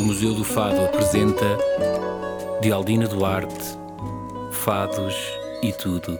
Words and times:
O 0.00 0.02
Museu 0.02 0.32
do 0.32 0.42
Fado 0.42 0.80
apresenta 0.82 1.58
de 2.62 2.72
Aldina 2.72 3.06
Duarte, 3.06 3.78
Fados 4.50 5.14
e 5.62 5.74
Tudo. 5.74 6.18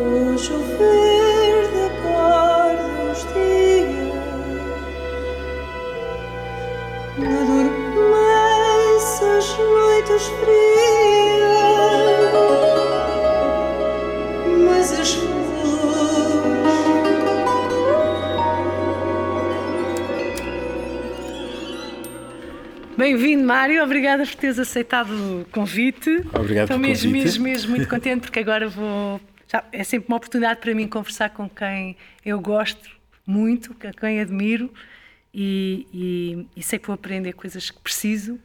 O 0.00 0.38
chover 0.38 1.68
da 1.70 1.90
cor 2.00 2.76
dos 2.96 3.20
dias 3.34 4.16
Na 7.18 7.40
dormência 7.44 9.26
as 9.36 9.48
noites 9.58 10.24
frias 10.40 10.75
Bem-vindo, 23.06 23.44
Mário. 23.44 23.84
Obrigada 23.84 24.26
por 24.26 24.34
teres 24.34 24.58
aceitado 24.58 25.10
o 25.12 25.44
convite. 25.52 26.10
Obrigado 26.34 26.64
Estou 26.64 26.76
mesmo, 26.76 27.06
convite. 27.12 27.24
mesmo, 27.24 27.44
mesmo 27.44 27.70
muito 27.70 27.86
contente 27.88 28.22
porque 28.22 28.40
agora 28.40 28.68
vou. 28.68 29.20
já- 29.46 29.62
é 29.70 29.84
sempre 29.84 30.08
uma 30.08 30.16
oportunidade 30.16 30.58
para 30.58 30.74
mim 30.74 30.88
conversar 30.88 31.30
com 31.30 31.48
quem 31.48 31.96
eu 32.24 32.40
gosto 32.40 32.90
muito, 33.24 33.72
com 33.74 33.92
quem 33.92 34.18
admiro 34.20 34.68
e, 35.32 35.86
e- 35.94 36.46
e 36.56 36.62
sei 36.64 36.80
que 36.80 36.88
vou 36.88 36.94
aprender 36.94 37.32
coisas 37.34 37.70
que 37.70 37.78
preciso 37.80 38.40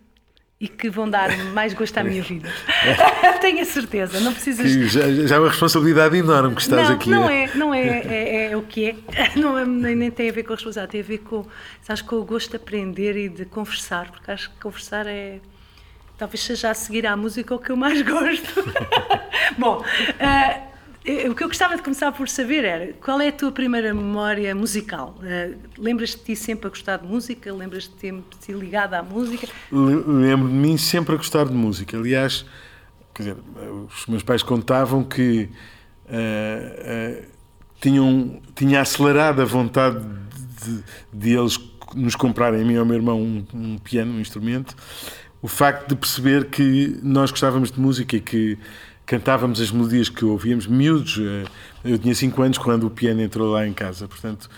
e 0.61 0.67
que 0.67 0.91
vão 0.91 1.09
dar 1.09 1.35
mais 1.45 1.73
gosto 1.73 1.97
à 1.97 2.03
minha 2.03 2.21
vida. 2.21 2.47
Tenho 3.41 3.61
a 3.63 3.65
certeza. 3.65 4.19
Não 4.19 4.31
precisas. 4.31 4.67
Que 4.67 4.88
já, 4.88 5.11
já 5.25 5.35
é 5.38 5.39
uma 5.39 5.49
responsabilidade 5.49 6.15
enorme 6.15 6.53
que 6.53 6.61
estás 6.61 6.88
não, 6.88 6.95
aqui. 6.95 7.09
não 7.09 7.27
é, 7.27 7.49
não 7.55 7.73
é, 7.73 7.88
é, 8.05 8.52
é 8.52 8.55
o 8.55 8.61
que 8.61 8.89
é. 8.89 8.95
Não 9.35 9.57
é, 9.57 9.66
nem, 9.66 9.95
nem 9.95 10.11
tem 10.11 10.29
a 10.29 10.31
ver 10.31 10.43
com 10.43 10.53
a 10.53 10.55
responsabilidade, 10.55 10.91
tem 10.91 11.02
a 11.02 11.03
ver 11.03 11.17
com, 11.17 11.47
sabes, 11.81 12.03
com 12.03 12.17
o 12.17 12.23
gosto 12.23 12.52
de 12.52 12.57
aprender 12.57 13.17
e 13.17 13.27
de 13.27 13.44
conversar, 13.45 14.11
porque 14.11 14.30
acho 14.30 14.52
que 14.52 14.59
conversar 14.61 15.08
é. 15.08 15.39
Talvez 16.16 16.44
seja 16.44 16.69
a 16.69 16.73
seguir 16.75 17.08
à 17.08 17.17
música 17.17 17.55
o 17.55 17.58
que 17.58 17.71
eu 17.71 17.75
mais 17.75 17.99
gosto. 18.05 18.64
Bom, 19.58 19.83
ah, 20.19 20.59
eh, 21.05 21.30
o 21.30 21.35
que 21.35 21.44
eu 21.44 21.47
gostava 21.47 21.75
de 21.75 21.81
começar 21.81 22.11
por 22.11 22.27
saber 22.30 22.63
era 22.63 22.94
qual 22.94 23.19
é 23.21 23.30
a 23.30 23.31
tua 23.31 23.52
primeira 23.52 23.94
memória 23.94 24.53
musical? 24.55 25.16
Ah, 25.23 25.55
Lembras-te 25.77 26.17
de 26.19 26.23
ti 26.25 26.35
sempre 26.35 26.67
a 26.67 26.69
gostar 26.69 26.97
de 26.97 27.08
música? 27.08 27.53
Lembras-te 27.53 27.91
de 27.93 27.97
ter 27.97 28.23
te 28.39 28.53
ligado 28.53 28.93
à 28.93 29.02
música? 29.03 29.47
Le- 29.71 30.03
Lembro 30.27 30.47
de 30.47 30.53
mim 30.53 30.77
sempre 30.77 31.13
a 31.16 31.17
gostar 31.17 31.45
de 31.45 31.53
música. 31.53 31.97
Aliás, 31.97 32.45
quer 33.13 33.23
dizer, 33.23 33.38
os 33.89 34.05
meus 34.08 34.23
pais 34.23 34.43
contavam 34.43 35.03
que 35.03 35.49
ah, 36.08 37.19
ah, 37.19 37.23
tinham, 37.80 38.39
tinha 38.55 38.81
acelerado 38.81 39.41
a 39.41 39.45
vontade 39.45 39.99
de, 40.63 40.83
de 41.11 41.36
eles 41.36 41.59
nos 41.95 42.15
comprarem, 42.15 42.61
a 42.61 42.65
mim 42.65 42.73
e 42.73 42.77
ao 42.77 42.86
meu 42.86 42.95
irmão, 42.95 43.19
um, 43.21 43.45
um 43.53 43.77
piano, 43.80 44.13
um 44.13 44.19
instrumento, 44.19 44.75
o 45.41 45.47
facto 45.47 45.89
de 45.89 45.95
perceber 45.95 46.45
que 46.45 46.97
nós 47.02 47.31
gostávamos 47.31 47.71
de 47.71 47.80
música 47.81 48.15
e 48.15 48.21
que 48.21 48.58
cantávamos 49.05 49.59
as 49.59 49.71
melodias 49.71 50.09
que 50.09 50.23
ouvíamos, 50.25 50.67
miúdos. 50.67 51.19
eh, 51.19 51.44
Eu 51.83 51.97
tinha 51.97 52.13
5 52.16 52.41
anos 52.41 52.57
quando 52.57 52.85
o 52.85 52.89
piano 52.89 53.21
entrou 53.21 53.52
lá 53.52 53.67
em 53.67 53.73
casa, 53.73 54.08
portanto. 54.08 54.49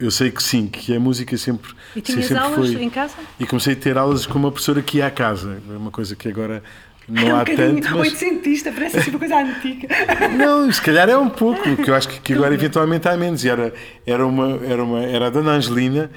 Eu 0.00 0.12
sei 0.12 0.30
que 0.30 0.40
sim, 0.40 0.68
que 0.68 0.94
a 0.94 1.00
música 1.00 1.36
sempre. 1.36 1.72
E 1.96 2.00
tinhas 2.00 2.26
sempre 2.26 2.42
aulas 2.44 2.72
foi- 2.72 2.82
em 2.84 2.88
casa? 2.90 3.14
e 3.40 3.44
comecei 3.44 3.72
a 3.72 3.76
ter 3.76 3.98
aulas 3.98 4.26
com 4.26 4.38
uma 4.38 4.52
professora 4.52 4.80
que 4.80 4.98
ia 4.98 5.06
à 5.08 5.10
casa. 5.10 5.60
É 5.68 5.76
uma 5.76 5.90
coisa 5.90 6.14
que 6.14 6.28
agora 6.28 6.62
não 7.08 7.20
é 7.22 7.32
um 7.32 7.36
há 7.36 7.38
bocadinho 7.44 7.80
tanto. 7.82 7.96
Mas... 7.96 8.06
oitocentista, 8.06 8.70
parece 8.70 8.98
assim 8.98 9.10
uma 9.10 9.18
coisa 9.18 9.36
antiga. 9.40 9.88
Não, 10.38 10.70
se 10.70 10.80
calhar 10.80 11.08
é 11.08 11.18
um 11.18 11.28
pouco, 11.28 11.62
que 11.76 11.90
eu 11.90 11.94
acho 11.96 12.08
que, 12.10 12.20
que 12.20 12.32
agora 12.34 12.54
eventualmente 12.54 13.08
há 13.08 13.16
menos. 13.16 13.42
E 13.44 13.48
era, 13.48 13.74
era, 14.06 14.24
uma, 14.24 14.60
era, 14.64 14.84
uma, 14.84 15.02
era 15.02 15.26
a 15.26 15.30
dona 15.30 15.50
Angelina 15.52 16.10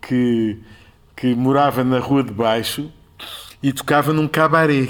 que, 0.00 0.56
que 1.14 1.34
morava 1.34 1.84
na 1.84 1.98
rua 1.98 2.22
de 2.22 2.32
baixo 2.32 2.90
e 3.62 3.70
tocava 3.70 4.14
num 4.14 4.26
cabaré. 4.28 4.88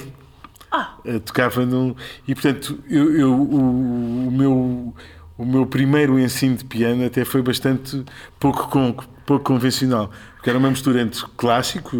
Ah. 0.76 0.96
Eh, 1.04 1.18
Tocava 1.18 1.64
num. 1.64 1.94
E 2.26 2.34
portanto, 2.34 2.78
eu, 2.88 3.16
eu- 3.16 3.32
o, 3.34 4.28
o 4.28 4.30
meu, 4.30 4.94
o 5.38 5.44
meu 5.44 5.66
primeiro 5.66 6.18
ensino 6.18 6.56
de 6.56 6.64
piano 6.64 7.04
até 7.04 7.24
foi 7.24 7.42
bastante 7.42 8.04
pouco, 8.40 8.68
con, 8.68 8.92
pouco 9.24 9.44
convencional, 9.44 10.10
porque 10.34 10.50
era 10.50 10.58
uma 10.58 10.70
mistura 10.70 11.00
entre 11.00 11.22
clássico, 11.36 11.96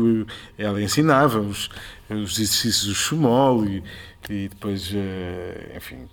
ela 0.58 0.80
ensinava 0.82 1.40
os, 1.40 1.68
os 2.10 2.38
exercícios 2.38 2.86
do 2.86 2.94
chumol 2.94 3.64
e, 3.64 3.82
e 4.28 4.48
depois, 4.48 4.90
eh, 4.94 5.74
enfim, 5.76 6.08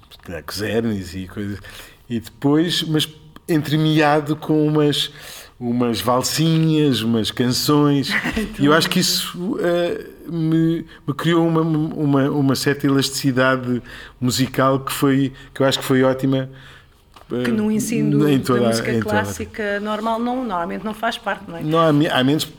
Xernes 0.51 1.13
e 1.15 1.27
coisas. 1.27 1.59
E 2.09 2.19
depois, 2.19 2.83
mas 2.83 3.07
entremeado 3.47 4.35
com 4.35 4.65
umas 4.67 5.11
umas 5.69 6.01
valsinhas, 6.01 7.01
umas 7.01 7.31
canções, 7.31 8.09
e 8.59 8.65
eu 8.65 8.73
acho 8.73 8.89
que 8.89 8.99
isso 8.99 9.57
eh, 9.61 10.05
me, 10.29 10.85
me 11.07 11.13
criou 11.15 11.47
uma, 11.47 11.61
uma, 11.61 12.29
uma 12.29 12.55
certa 12.55 12.85
elasticidade 12.87 13.81
musical 14.19 14.79
que 14.79 14.91
foi 14.91 15.31
que 15.53 15.61
eu 15.61 15.65
acho 15.65 15.79
que 15.79 15.85
foi 15.85 16.03
ótima 16.03 16.49
eh, 17.31 17.43
que 17.43 17.51
no 17.51 17.71
ensino 17.71 18.27
em 18.27 18.39
da 18.39 18.45
toda 18.45 18.65
a- 18.65 18.67
música 18.67 18.91
em 18.91 18.99
toda 19.01 19.19
a- 19.19 19.23
clássica 19.23 19.79
normal 19.79 20.19
não, 20.19 20.37
normalmente 20.37 20.83
não 20.83 20.93
faz 20.93 21.17
parte, 21.17 21.43
não 21.47 21.57
é? 21.57 21.63
Não 21.63 21.79
há, 21.79 21.93
me- 21.93 22.07
há 22.09 22.23
menos, 22.23 22.51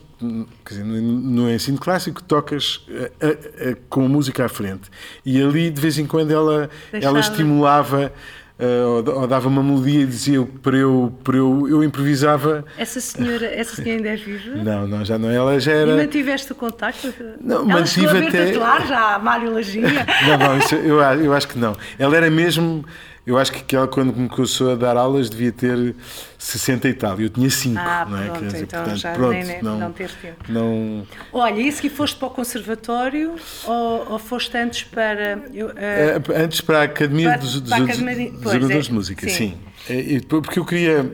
quer 0.65 0.75
dizer, 0.75 0.84
no, 0.84 1.00
no 1.03 1.50
ensino 1.50 1.78
clássico 1.78 2.22
tocas 2.22 2.84
eh, 2.88 3.12
eh, 3.21 3.38
eh, 3.59 3.76
com 3.91 4.06
a 4.06 4.09
música 4.09 4.47
à 4.47 4.48
frente 4.48 4.91
e 5.26 5.41
ali 5.42 5.71
de 5.71 5.81
vez 5.81 5.98
em 5.98 6.06
quando 6.06 6.31
ela, 6.31 6.71
Deixava. 6.91 7.19
ela 7.19 7.21
estimulava 7.21 8.12
eh, 8.59 8.84
ou, 8.84 9.20
ou 9.20 9.26
dava 9.26 9.48
uma 9.48 9.62
melodia 9.62 10.03
e 10.03 10.06
dizia 10.06 10.47
para 10.62 10.76
eu, 10.76 11.12
para 11.25 11.37
eu, 11.37 11.69
eu 11.69 11.82
improvisava. 11.84 12.65
Essa 12.78 13.00
senhora, 13.00 13.47
essa 13.47 13.75
senhora 13.76 13.97
ainda 13.97 14.09
é 14.10 14.16
viva? 14.16 14.56
Não, 14.62 14.87
não, 14.87 15.04
já 15.04 15.19
não, 15.19 15.31
ela 15.31 15.59
já 15.59 15.72
E 15.72 15.76
era. 15.76 15.97
mantiveste 15.97 16.53
o 16.53 16.54
contacto? 16.54 17.12
Não, 17.41 17.56
Ela 17.56 17.81
mantive 17.81 18.26
até- 18.28 18.47
tatuar 18.53 18.87
já, 18.87 19.19
Mário 19.19 19.53
Lajinha? 19.53 20.06
Não, 20.28 20.38
não, 20.38 20.59
isso 20.59 20.75
eu, 20.76 21.00
eu 21.00 21.32
acho 21.34 21.48
que 21.48 21.59
não. 21.59 21.76
Ela 21.98 22.16
era 22.16 22.31
mesmo. 22.31 22.84
Eu 23.27 23.39
acho 23.39 23.53
que 23.53 23.75
ela, 23.75 23.89
quando 23.89 24.15
me 24.15 24.29
começou 24.29 24.73
a 24.73 24.75
dar 24.75 24.99
aulas, 24.99 25.31
devia 25.31 25.51
ter 25.51 25.95
60 26.39 26.89
e 26.89 26.93
tal. 26.93 27.19
Eu 27.19 27.31
tinha 27.31 27.49
5. 27.49 27.79
Ah, 27.79 28.07
não 28.09 28.19
é? 28.19 28.27
pronto, 28.27 28.45
dizer, 28.45 28.62
então 28.65 28.81
portanto, 28.83 28.99
já 29.01 29.12
pronto, 29.15 29.33
nem- 29.33 29.45
nem- 29.47 29.62
não 29.62 29.93
ter 29.93 30.11
tempo. 30.11 30.45
Não, 30.47 31.07
Olha, 31.33 31.59
e 31.59 31.73
que 31.73 31.89
foste 31.89 32.17
para 32.19 32.29
o 32.29 32.31
conservatório 32.31 33.34
ou, 33.65 34.13
ou 34.13 34.19
foste 34.19 34.55
antes 34.59 34.83
para... 34.84 35.39
eu, 35.55 35.71
Eh, 35.75 36.21
Antes 36.37 36.61
para 36.61 36.81
a 36.81 36.83
Academia 36.83 37.31
Para- 37.31 37.39
dos, 37.39 37.61
dos, 37.63 37.71
para 37.71 37.77
a 37.77 37.87
dos- 37.87 37.89
Academia- 37.99 38.31
dos 38.31 38.41
pois, 38.43 38.55
é, 38.71 38.79
de 38.81 38.93
Música, 38.93 39.29
sim. 39.31 39.59
sim. 39.87 40.19
Depois- 40.21 40.43
porque 40.43 40.59
eu 40.59 40.65
queria. 40.67 41.13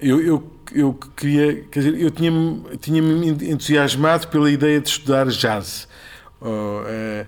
Eu, 0.00 0.20
eu, 0.20 0.52
eu 0.74 0.94
queria. 1.16 1.62
Quer 1.70 1.78
dizer, 1.84 2.00
eu 2.00 2.10
tinha-me 2.10 2.64
tinha 2.80 3.00
entusiasmado 3.52 4.26
pela 4.28 4.50
ideia 4.50 4.80
de 4.80 4.88
estudar 4.88 5.26
jazz. 5.28 5.86
Oh, 6.40 6.82
eh, 6.86 7.26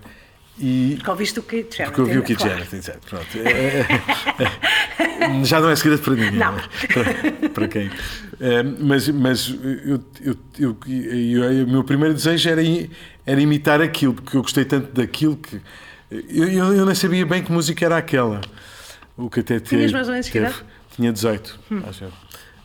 e, 0.59 0.93
porque 0.97 1.09
ouviste 1.11 1.39
o 1.39 1.43
que 1.43 1.63
porque 1.63 2.01
eu 2.01 2.05
vi 2.05 2.17
o 2.17 2.23
Keith 2.23 2.37
claro. 2.39 2.53
Jarrett, 2.53 2.75
exato, 2.75 2.99
pronto. 3.07 3.27
Eh, 3.37 3.85
eh, 4.39 5.43
Já 5.43 5.59
não 5.59 5.69
é 5.69 5.75
segredo 5.75 6.01
para 6.01 6.13
ninguém. 6.15 6.31
Não. 6.39 6.57
é? 6.57 6.61
Para, 6.93 7.49
para 7.49 7.67
quem? 7.67 7.91
Eh, 8.39 8.63
mas 8.79 9.07
mas 9.09 9.49
eu, 9.49 10.03
eu, 10.21 10.37
eu, 10.59 10.77
eu- 10.87 11.65
o 11.65 11.69
meu 11.69 11.83
primeiro 11.83 12.13
desejo 12.13 12.49
era, 12.49 12.61
era 13.25 13.41
imitar 13.41 13.81
aquilo, 13.81 14.13
porque 14.15 14.35
eu 14.37 14.41
gostei 14.41 14.65
tanto 14.65 14.91
daquilo 14.93 15.37
que. 15.37 15.59
Eu, 16.09 16.47
eu, 16.47 16.73
eu 16.73 16.85
nem 16.85 16.95
sabia 16.95 17.25
bem 17.25 17.43
que 17.43 17.51
música 17.51 17.85
era 17.85 17.97
aquela. 17.97 18.41
O 19.15 19.29
que 19.29 19.39
até 19.41 19.59
Tinhas 19.59 19.81
teve- 19.91 19.93
mais 19.93 20.07
ou 20.07 20.13
menos 20.13 20.29
que? 20.29 20.39
Tinha 20.95 21.11
18, 21.13 21.59
acho 21.89 22.03
eu. 22.05 22.11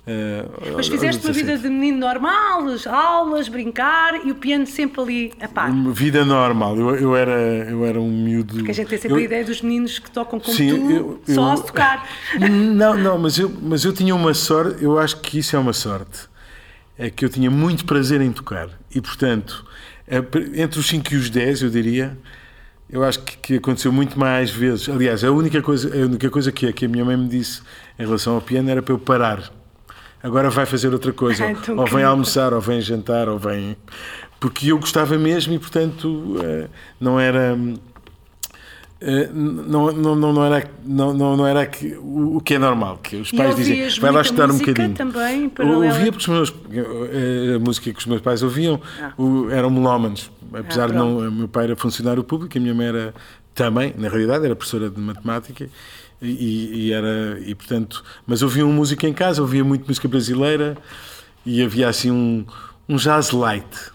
Eh, 0.04 0.44
Mas 0.74 0.88
fizeste 0.88 1.24
uma 1.24 1.32
17. 1.32 1.34
vida 1.46 1.58
de 1.58 1.68
menino 1.72 1.98
normal, 1.98 2.66
as 2.68 2.86
aulas, 2.88 3.48
brincar 3.48 4.26
e 4.26 4.32
o 4.32 4.34
piano 4.34 4.66
sempre 4.66 5.00
ali 5.00 5.32
a 5.40 5.46
par. 5.46 5.70
Uma 5.70 5.92
Vida 5.92 6.24
normal. 6.24 6.76
Eu, 6.76 6.96
eu, 6.96 7.16
era, 7.16 7.30
eu 7.70 7.84
era 7.86 8.00
um 8.00 8.10
miúdo. 8.10 8.54
Porque 8.56 8.72
a 8.72 8.74
gente 8.74 8.88
tem 8.88 8.98
sempre 8.98 9.16
eu- 9.18 9.20
a 9.20 9.24
ideia 9.24 9.44
dos 9.44 9.62
meninos 9.62 10.00
que 10.00 10.10
tocam 10.10 10.40
como 10.40 10.56
Sim, 10.56 10.70
tu, 10.70 10.90
eu- 10.90 11.22
só 11.34 11.46
eu- 11.48 11.52
a 11.52 11.56
se 11.56 11.66
tocar. 11.66 12.08
Não, 12.50 12.96
não, 12.96 13.16
mas 13.18 13.38
eu, 13.38 13.48
mas 13.62 13.84
eu 13.84 13.92
tinha 13.92 14.12
uma 14.14 14.34
sorte, 14.34 14.82
eu 14.82 14.98
acho 14.98 15.20
que 15.20 15.38
isso 15.38 15.54
é 15.54 15.58
uma 15.58 15.72
sorte. 15.72 16.28
É 16.98 17.08
que 17.08 17.24
eu 17.24 17.28
tinha 17.28 17.50
muito 17.50 17.84
prazer 17.84 18.20
em 18.20 18.32
tocar. 18.32 18.70
E, 18.92 19.00
portanto, 19.00 19.64
a- 20.10 20.60
entre 20.60 20.80
os 20.80 20.86
5 20.88 21.14
e 21.14 21.16
os 21.16 21.30
10, 21.30 21.62
eu 21.62 21.70
diria, 21.70 22.18
eu 22.90 23.04
acho 23.04 23.20
que, 23.20 23.36
que 23.36 23.54
aconteceu 23.56 23.92
muito 23.92 24.18
mais 24.18 24.50
vezes. 24.50 24.88
Aliás, 24.88 25.22
a 25.22 25.30
única 25.30 25.62
coisa, 25.62 25.94
a 25.94 26.06
única 26.06 26.28
coisa 26.28 26.50
que, 26.50 26.66
a- 26.66 26.72
que 26.72 26.86
a 26.86 26.88
minha 26.88 27.04
mãe 27.04 27.16
me 27.16 27.28
disse 27.28 27.62
em 27.96 28.02
relação 28.04 28.34
ao 28.34 28.40
piano 28.42 28.68
era 28.68 28.82
para 28.82 28.92
eu 28.92 28.98
parar. 28.98 29.61
Agora 30.22 30.50
vai 30.50 30.66
fazer 30.66 30.92
outra 30.92 31.12
coisa. 31.12 31.44
Ou 31.76 31.86
vem 31.86 32.04
almoçar, 32.04 32.52
ou 32.52 32.60
vem 32.60 32.80
jantar, 32.80 33.28
ou 33.28 33.38
vem. 33.38 33.76
Porque 34.38 34.70
eu 34.72 34.78
gostava 34.78 35.16
mesmo 35.18 35.52
e, 35.54 35.58
portanto, 35.58 36.36
eh, 36.42 36.68
não 37.00 37.18
era. 37.18 37.56
eh, 39.00 39.28
Não, 39.32 39.90
não, 39.92 40.14
não, 40.16 40.32
não 40.32 40.44
era, 40.44 40.70
não, 40.84 41.12
não, 41.14 41.46
era 41.46 41.66
que, 41.66 41.96
o 42.00 42.40
que 42.44 42.54
é 42.54 42.58
normal, 42.58 42.98
que 43.02 43.16
os 43.16 43.30
pais 43.32 43.56
dizem, 43.56 43.88
vai 44.00 44.12
lá 44.12 44.20
estudar 44.22 44.50
um 44.50 44.58
bocadinho. 44.58 44.94
também, 44.94 45.50
ouvia 45.58 46.12
porque 46.12 46.18
os 46.18 46.28
meus, 46.28 46.54
eh, 46.72 47.54
a 47.56 47.58
música 47.58 47.92
que 47.92 47.98
os 47.98 48.06
meus 48.06 48.20
pais 48.20 48.42
ouviam 48.42 48.80
Ah. 49.00 49.12
o- 49.18 49.48
eram 49.50 49.70
melómanos. 49.70 50.30
Apesar 50.54 50.88
de 50.88 50.94
não. 50.94 51.18
O 51.18 51.32
meu 51.32 51.48
pai 51.48 51.64
era 51.64 51.76
funcionário 51.76 52.22
público, 52.22 52.56
a 52.56 52.60
minha 52.60 52.74
mãe 52.74 52.86
era 52.86 53.14
também, 53.54 53.94
na 53.98 54.08
realidade, 54.08 54.44
era 54.44 54.54
professora 54.54 54.88
de 54.90 55.00
matemática 55.00 55.66
E, 56.22 56.86
e 56.86 56.92
era 56.92 57.40
e 57.44 57.52
portanto 57.52 58.04
mas 58.24 58.42
ouvia 58.42 58.64
uma 58.64 58.74
música 58.74 59.08
em 59.08 59.12
casa 59.12 59.42
ouvia 59.42 59.64
muito 59.64 59.86
música 59.88 60.06
brasileira 60.06 60.78
e 61.44 61.60
havia 61.60 61.88
assim 61.88 62.12
um, 62.12 62.46
um 62.88 62.96
jazz 62.96 63.32
light 63.32 63.92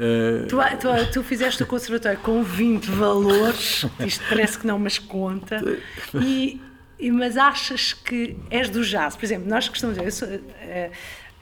Uh, 0.00 0.46
tu, 0.46 0.56
tu, 0.56 1.12
tu, 1.12 1.22
fizeste 1.22 1.62
o 1.62 1.66
conservatório 1.66 2.18
com 2.20 2.42
20 2.42 2.86
valores, 2.86 3.84
isto 4.00 4.24
parece 4.30 4.58
que 4.58 4.66
não, 4.66 4.78
mas 4.78 4.98
conta, 4.98 5.62
e, 6.14 6.58
e, 6.98 7.12
mas 7.12 7.36
achas 7.36 7.92
que 7.92 8.34
és 8.48 8.70
do 8.70 8.82
jazz? 8.82 9.14
Por 9.14 9.26
exemplo, 9.26 9.46
nós 9.46 9.68
costumamos 9.68 9.98
dizer, 9.98 10.08
eu 10.08 10.10
sou, 10.10 10.26
uh, 10.26 10.90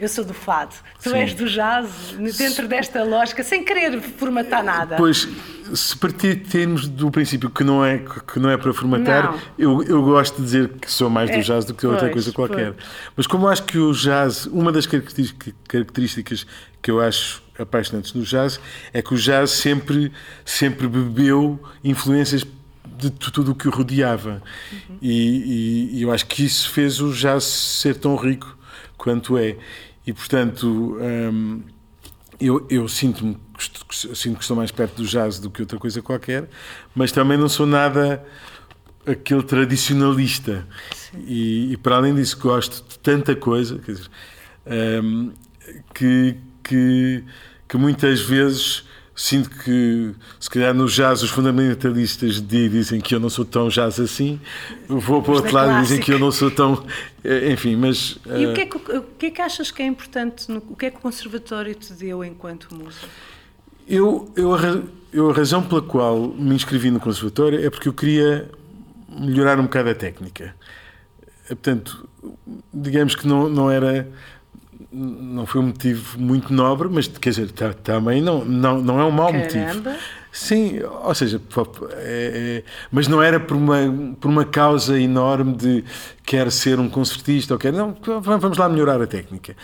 eu 0.01 0.09
sou 0.09 0.25
do 0.25 0.33
fado, 0.33 0.75
tu 1.03 1.11
Sim. 1.11 1.17
és 1.17 1.35
do 1.35 1.47
jazz, 1.49 2.15
dentro 2.37 2.69
desta 2.69 3.03
lógica, 3.03 3.43
sem 3.43 3.65
querer 3.65 4.01
formatar 4.01 4.63
nada. 4.63 4.97
Pois, 4.97 5.29
se 5.75 5.97
partirmos 5.97 6.87
do 6.87 7.11
princípio 7.11 7.51
que 7.51 7.65
não 7.65 7.85
é, 7.85 7.99
que 7.99 8.39
não 8.39 8.49
é 8.49 8.57
para 8.57 8.73
formatar, 8.73 9.35
eu, 9.59 9.83
eu 9.83 10.03
gosto 10.03 10.37
de 10.37 10.43
dizer 10.43 10.69
que 10.81 10.91
sou 10.91 11.11
mais 11.11 11.31
do 11.31 11.37
é, 11.37 11.41
jazz 11.41 11.65
do 11.65 11.75
que 11.75 11.87
outra 11.87 12.11
coisa 12.11 12.33
qualquer. 12.33 12.73
Pois. 12.75 12.87
Mas 13.17 13.27
como 13.27 13.49
acho 13.49 13.65
que 13.65 13.77
o 13.77 13.93
jazz, 13.93 14.47
uma 14.47 14.71
das 14.71 14.87
características 14.87 16.47
que 16.81 16.91
eu 16.91 17.01
acho 17.01 17.43
apaixonantes 17.59 18.13
no 18.15 18.23
jazz 18.23 18.61
é 18.93 19.03
que 19.03 19.13
o 19.13 19.17
jazz 19.17 19.51
sempre, 19.51 20.13
sempre 20.45 20.87
bebeu 20.87 21.61
influências 21.83 22.47
de 22.97 23.11
tudo 23.11 23.53
o 23.53 23.55
que 23.55 23.69
o 23.69 23.71
rodeava. 23.71 24.43
Uhum. 24.73 24.99
E, 25.03 25.13
e, 25.13 25.99
e 25.99 26.03
eu 26.03 26.13
acho 26.13 26.27
que 26.27 26.45
isso 26.45 26.71
fez 26.71 27.01
o 27.01 27.13
jazz 27.13 27.45
ser 27.45 27.97
tão 27.97 28.17
rico 28.17 28.57
quanto 28.97 29.39
é. 29.39 29.57
E, 30.09 30.13
portanto, 30.15 30.97
hum, 30.99 31.61
eu, 32.41 32.67
eu 32.71 32.89
sinto-me 32.89 33.37
sinto 33.93 34.37
que 34.37 34.43
estou 34.43 34.57
mais 34.57 34.71
perto 34.71 35.03
do 35.03 35.07
jazz 35.07 35.39
do 35.39 35.51
que 35.51 35.61
outra 35.61 35.79
coisa 35.79 36.01
qualquer, 36.01 36.49
mas 36.95 37.13
também 37.13 37.37
não 37.37 37.47
sou 37.47 37.67
nada 37.67 38.25
aquele 39.05 39.43
tradicionalista. 39.43 40.67
E, 41.15 41.75
e, 41.75 41.77
para 41.77 41.97
além 41.97 42.15
disso, 42.15 42.39
gosto 42.39 42.89
de 42.89 42.99
tanta 43.01 43.37
coisa 43.37 43.79
quer 43.81 43.93
dizer, 43.93 44.09
hum, 45.05 45.31
que, 45.95 46.37
que, 46.65 47.25
que 47.69 47.77
muitas 47.77 48.23
vezes 48.23 48.87
sinto 49.19 49.51
que, 49.51 50.15
se 50.39 50.49
calhar 50.49 50.73
no 50.73 50.87
jazz, 50.87 51.25
os 51.25 51.31
fundamentalistas 51.31 52.41
dizem 52.41 53.01
que 53.01 53.13
eu 53.13 53.19
não 53.19 53.29
sou 53.29 53.45
tão 53.45 53.69
jazz 53.69 53.99
assim, 53.99 54.41
vou 54.87 55.21
para 55.21 55.33
o 55.33 55.35
outro 55.35 55.53
lado 55.53 55.73
e 55.73 55.83
dizem 55.83 56.01
que 56.01 56.13
eu 56.13 56.21
não 56.21 56.31
sou 56.31 56.53
tão. 56.53 56.87
Eh, 57.25 57.51
enfim, 57.51 57.75
mas. 57.75 58.17
E 58.25 58.47
uh... 58.47 58.53
o, 58.53 58.55
que 58.55 58.61
é 58.61 58.67
que, 58.67 58.77
o 58.77 59.03
que 59.19 59.27
é 59.27 59.31
que 59.33 59.43
achas 59.43 59.73
que 59.73 59.83
é 59.83 59.87
importante? 59.87 60.49
No, 60.49 60.59
o 60.59 60.77
que 60.77 60.87
é 60.87 60.91
que 60.91 60.99
o 60.99 61.01
Conservatório 61.01 61.75
te 61.75 61.93
deu 61.95 62.25
enquanto 62.25 62.73
músico? 62.73 63.09
Eu, 63.89 64.33
eu, 64.37 64.57
eu, 65.13 65.31
a 65.31 65.33
razão 65.33 65.65
pela 65.65 65.83
qual 65.83 66.29
me 66.29 66.55
inscrevi 66.55 66.89
no 66.93 67.01
Conservatório 67.01 67.67
é 67.67 67.69
porque 67.69 67.89
eu 67.89 67.93
queria 67.93 68.49
melhorar 69.09 69.59
um 69.59 69.65
bocado 69.65 69.91
a 69.91 69.95
técnica. 69.97 70.55
Eh, 71.21 71.25
portanto, 71.49 72.09
digamos 72.73 73.17
que 73.17 73.27
não, 73.27 73.49
não 73.49 73.69
era 73.69 74.09
não 74.91 75.45
foi 75.45 75.61
um 75.61 75.67
motivo 75.67 76.19
muito 76.19 76.53
nobre, 76.53 76.89
mas 76.91 77.07
quer 77.07 77.31
dizer, 77.31 77.51
também 77.83 78.23
não, 78.23 78.45
não, 78.45 78.81
não 78.81 79.01
é 79.01 79.05
um 79.05 79.11
mau 79.11 79.31
Caramba. 79.31 79.91
motivo. 79.91 79.99
Sim, 80.33 80.81
ou 80.83 81.15
seja, 81.15 81.41
é, 81.93 81.95
é, 81.97 82.65
mas 82.91 83.09
não 83.09 83.23
era 83.23 83.41
por 83.41 83.57
uma, 83.57 83.77
por 84.21 84.29
uma 84.29 84.45
causa 84.45 84.99
enorme 84.99 85.55
de 85.55 85.85
quer 86.25 86.51
ser 86.53 86.79
um 86.79 86.89
concertista 86.89 87.55
ou 87.55 87.59
quer. 87.59 87.73
Não, 87.73 87.97
vamos 88.21 88.57
lá 88.57 88.69
melhorar 88.69 89.01
a 89.01 89.07
técnica. 89.07 89.57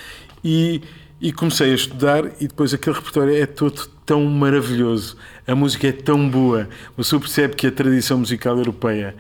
E, 0.42 0.82
e 1.20 1.32
comecei 1.32 1.72
a 1.72 1.74
estudar, 1.74 2.24
e 2.40 2.48
depois 2.48 2.74
aquele 2.74 2.96
repertório 2.96 3.34
é 3.34 3.46
todo 3.46 3.88
tão 4.04 4.24
maravilhoso, 4.26 5.16
a 5.46 5.54
música 5.54 5.88
é 5.88 5.92
tão 5.92 6.28
boa, 6.28 6.68
senhor 7.02 7.20
percebe 7.20 7.56
que 7.56 7.66
a 7.66 7.72
tradição 7.72 8.18
musical 8.18 8.56
europeia 8.58 9.14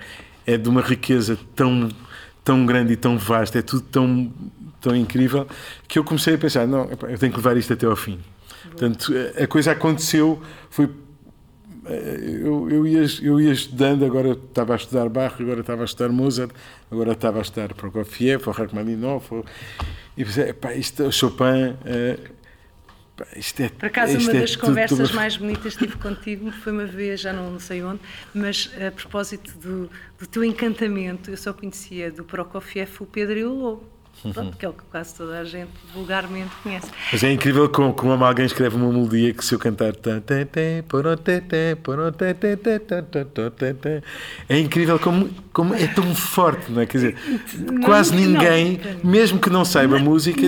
é 0.46 0.58
de 0.58 0.68
uma 0.68 0.82
riqueza 0.82 1.38
tão, 1.54 1.88
tão 2.42 2.66
grande 2.66 2.92
e 2.92 2.96
tão 2.96 3.16
vasta, 3.16 3.58
é 3.58 3.62
tudo 3.62 3.82
tão 3.82 4.30
tão 4.84 4.94
incrível 4.94 5.46
que 5.88 5.98
eu 5.98 6.04
comecei 6.04 6.34
a 6.34 6.38
pensar: 6.38 6.66
não, 6.66 6.88
eu 6.90 7.18
tenho 7.18 7.32
que 7.32 7.38
levar 7.38 7.56
isto 7.56 7.72
até 7.72 7.86
ao 7.86 7.96
fim. 7.96 8.20
Portanto, 8.62 9.12
a 9.42 9.46
coisa 9.46 9.72
aconteceu, 9.72 10.40
foi. 10.68 10.90
Eh, 11.86 12.40
eu, 12.42 12.70
eu, 12.70 12.86
ia, 12.86 13.04
eu 13.22 13.40
ia 13.40 13.52
estudando, 13.52 14.04
agora 14.04 14.32
estava 14.32 14.72
a 14.72 14.76
estudar 14.76 15.08
Bach, 15.08 15.34
agora 15.38 15.60
estava 15.60 15.82
a 15.82 15.84
estudar 15.84 16.08
Mozart, 16.10 16.50
agora 16.90 17.12
estava 17.12 17.38
a 17.38 17.42
estudar 17.42 17.74
Prokofiev, 17.74 18.42
ou 18.46 18.52
Rachmaninoff, 18.52 19.34
ou, 19.34 19.44
e 20.16 20.24
pensei, 20.24 20.52
pá, 20.54 20.72
isto, 20.72 21.10
Chopin, 21.12 21.44
uh, 21.44 22.34
isto 23.36 23.62
é, 23.62 23.68
Por 23.68 23.86
acaso, 23.86 24.18
uma 24.18 24.30
é 24.30 24.40
das 24.40 24.56
conversas 24.56 25.08
tudo... 25.08 25.16
mais 25.16 25.36
bonitas 25.36 25.76
que 25.76 25.86
tive 25.86 25.98
contigo 25.98 26.50
foi 26.50 26.72
uma 26.72 26.86
vez, 26.86 27.20
já 27.20 27.32
não 27.32 27.60
sei 27.60 27.82
onde, 27.82 28.00
mas 28.34 28.70
a 28.86 28.90
propósito 28.90 29.56
do, 29.58 29.90
do 30.18 30.26
teu 30.26 30.42
encantamento, 30.42 31.30
eu 31.30 31.36
só 31.36 31.52
conhecia 31.52 32.10
do 32.10 32.24
Prokofiev 32.24 32.90
o 33.00 33.06
Pedro 33.06 33.38
e 33.38 33.44
o 33.44 33.52
Lobo. 33.52 33.93
Pronto, 34.32 34.56
que 34.56 34.64
é 34.64 34.68
o 34.68 34.72
que 34.72 34.82
quase 34.90 35.14
toda 35.14 35.38
a 35.38 35.44
gente 35.44 35.70
vulgarmente 35.92 36.50
conhece. 36.62 36.90
Mas 37.12 37.22
é 37.22 37.32
incrível 37.32 37.68
como, 37.68 37.92
como 37.92 38.24
alguém 38.24 38.46
escreve 38.46 38.76
uma 38.76 38.88
melodia 38.88 39.34
que 39.34 39.44
se 39.44 39.54
eu 39.54 39.58
cantar 39.58 39.92
é 44.48 44.58
incrível 44.58 44.98
como, 44.98 45.28
como 45.52 45.74
é 45.74 45.86
tão 45.86 46.14
forte, 46.14 46.70
não 46.70 46.82
é? 46.82 46.86
Quer 46.86 46.98
dizer, 46.98 47.16
quase 47.84 48.14
ninguém, 48.14 48.80
mesmo 49.02 49.38
que 49.38 49.50
não 49.50 49.64
saiba 49.64 49.98
música, 49.98 50.40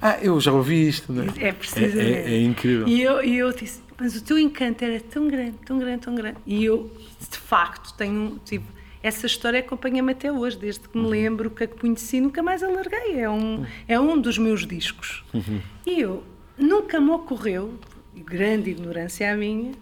ah, 0.00 0.18
eu 0.22 0.40
já 0.40 0.52
ouvi 0.52 0.88
isto, 0.88 1.12
não 1.12 1.24
é? 1.24 1.48
É 1.48 1.52
preciso. 1.52 1.98
É, 1.98 2.02
é, 2.02 2.34
é 2.34 2.42
incrível. 2.42 2.86
E 2.86 3.02
eu, 3.02 3.24
e 3.24 3.36
eu 3.36 3.52
disse, 3.52 3.80
mas 3.98 4.14
o 4.16 4.22
teu 4.22 4.38
encanto 4.38 4.84
era 4.84 5.00
tão 5.00 5.26
grande, 5.28 5.54
tão 5.64 5.78
grande, 5.78 6.00
tão 6.02 6.14
grande. 6.14 6.36
E 6.46 6.64
eu, 6.64 6.90
de 7.30 7.38
facto, 7.38 7.94
tenho, 7.94 8.38
tipo, 8.44 8.75
essa 9.06 9.26
história 9.26 9.60
acompanha-me 9.60 10.12
até 10.12 10.32
hoje, 10.32 10.58
desde 10.58 10.88
que 10.88 10.98
me 10.98 11.04
uhum. 11.04 11.10
lembro 11.10 11.50
que 11.50 11.64
a 11.64 11.68
conheci, 11.68 12.20
nunca 12.20 12.42
mais 12.42 12.62
a 12.62 12.68
larguei. 12.68 13.20
É 13.20 13.30
um, 13.30 13.64
é 13.86 14.00
um 14.00 14.20
dos 14.20 14.36
meus 14.36 14.66
discos. 14.66 15.24
Uhum. 15.32 15.60
E 15.86 16.00
eu 16.00 16.24
nunca 16.58 17.00
me 17.00 17.10
ocorreu, 17.10 17.78
grande 18.16 18.70
ignorância 18.70 19.32
a 19.32 19.36
minha, 19.36 19.72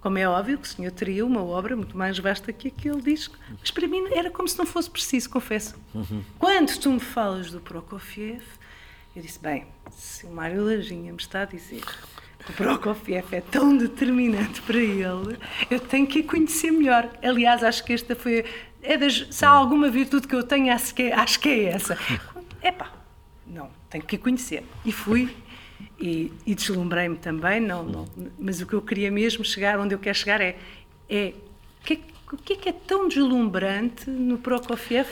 como 0.00 0.16
é 0.16 0.26
óbvio 0.26 0.56
que 0.56 0.66
o 0.66 0.70
senhor 0.70 0.90
teria 0.92 1.26
uma 1.26 1.44
obra 1.44 1.76
muito 1.76 1.94
mais 1.94 2.18
vasta 2.18 2.52
que 2.54 2.68
aquele 2.68 3.02
disco, 3.02 3.36
mas 3.60 3.70
para 3.70 3.86
mim 3.86 4.02
era 4.12 4.30
como 4.30 4.48
se 4.48 4.58
não 4.58 4.64
fosse 4.64 4.88
preciso, 4.88 5.28
confesso. 5.28 5.74
Uhum. 5.94 6.22
Quando 6.38 6.74
tu 6.78 6.90
me 6.90 7.00
falas 7.00 7.50
do 7.50 7.60
Prokofiev, 7.60 8.42
eu 9.14 9.20
disse: 9.20 9.38
bem, 9.38 9.66
se 9.90 10.24
o 10.24 10.30
Mário 10.30 10.64
Lajinha 10.64 11.12
me 11.12 11.18
está 11.18 11.42
a 11.42 11.44
dizer 11.44 11.82
o 12.48 12.52
Prokofiev 12.54 13.26
é 13.32 13.40
tão 13.40 13.76
determinante 13.76 14.62
para 14.62 14.78
ele, 14.78 15.38
eu 15.70 15.78
tenho 15.78 16.06
que 16.06 16.22
conhecer 16.22 16.70
melhor. 16.70 17.10
Aliás, 17.22 17.62
acho 17.62 17.84
que 17.84 17.92
esta 17.92 18.16
foi 18.16 18.44
é 18.82 18.96
das, 18.96 19.26
se 19.30 19.44
há 19.44 19.50
alguma 19.50 19.90
virtude 19.90 20.26
que 20.26 20.34
eu 20.34 20.42
tenho, 20.42 20.72
acho 20.72 20.94
que, 20.94 21.02
é, 21.02 21.14
acho 21.14 21.40
que 21.40 21.48
é 21.48 21.64
essa. 21.64 21.98
Epá, 22.62 22.92
não, 23.46 23.70
tenho 23.88 24.04
que 24.04 24.18
conhecer. 24.18 24.64
E 24.84 24.92
fui 24.92 25.34
e, 26.00 26.32
e 26.46 26.54
deslumbrei-me 26.54 27.16
também, 27.16 27.60
não, 27.60 27.82
não, 27.84 28.08
mas 28.38 28.60
o 28.60 28.66
que 28.66 28.74
eu 28.74 28.82
queria 28.82 29.10
mesmo 29.10 29.44
chegar, 29.44 29.78
onde 29.78 29.94
eu 29.94 29.98
quero 29.98 30.16
chegar 30.16 30.40
é, 30.40 30.56
é 31.08 31.34
o 31.80 31.84
que, 31.84 32.00
o 32.32 32.36
que 32.36 32.52
é 32.54 32.56
que 32.56 32.68
é 32.68 32.72
tão 32.72 33.08
deslumbrante 33.08 34.08
no 34.08 34.38
Prokofiev 34.38 35.08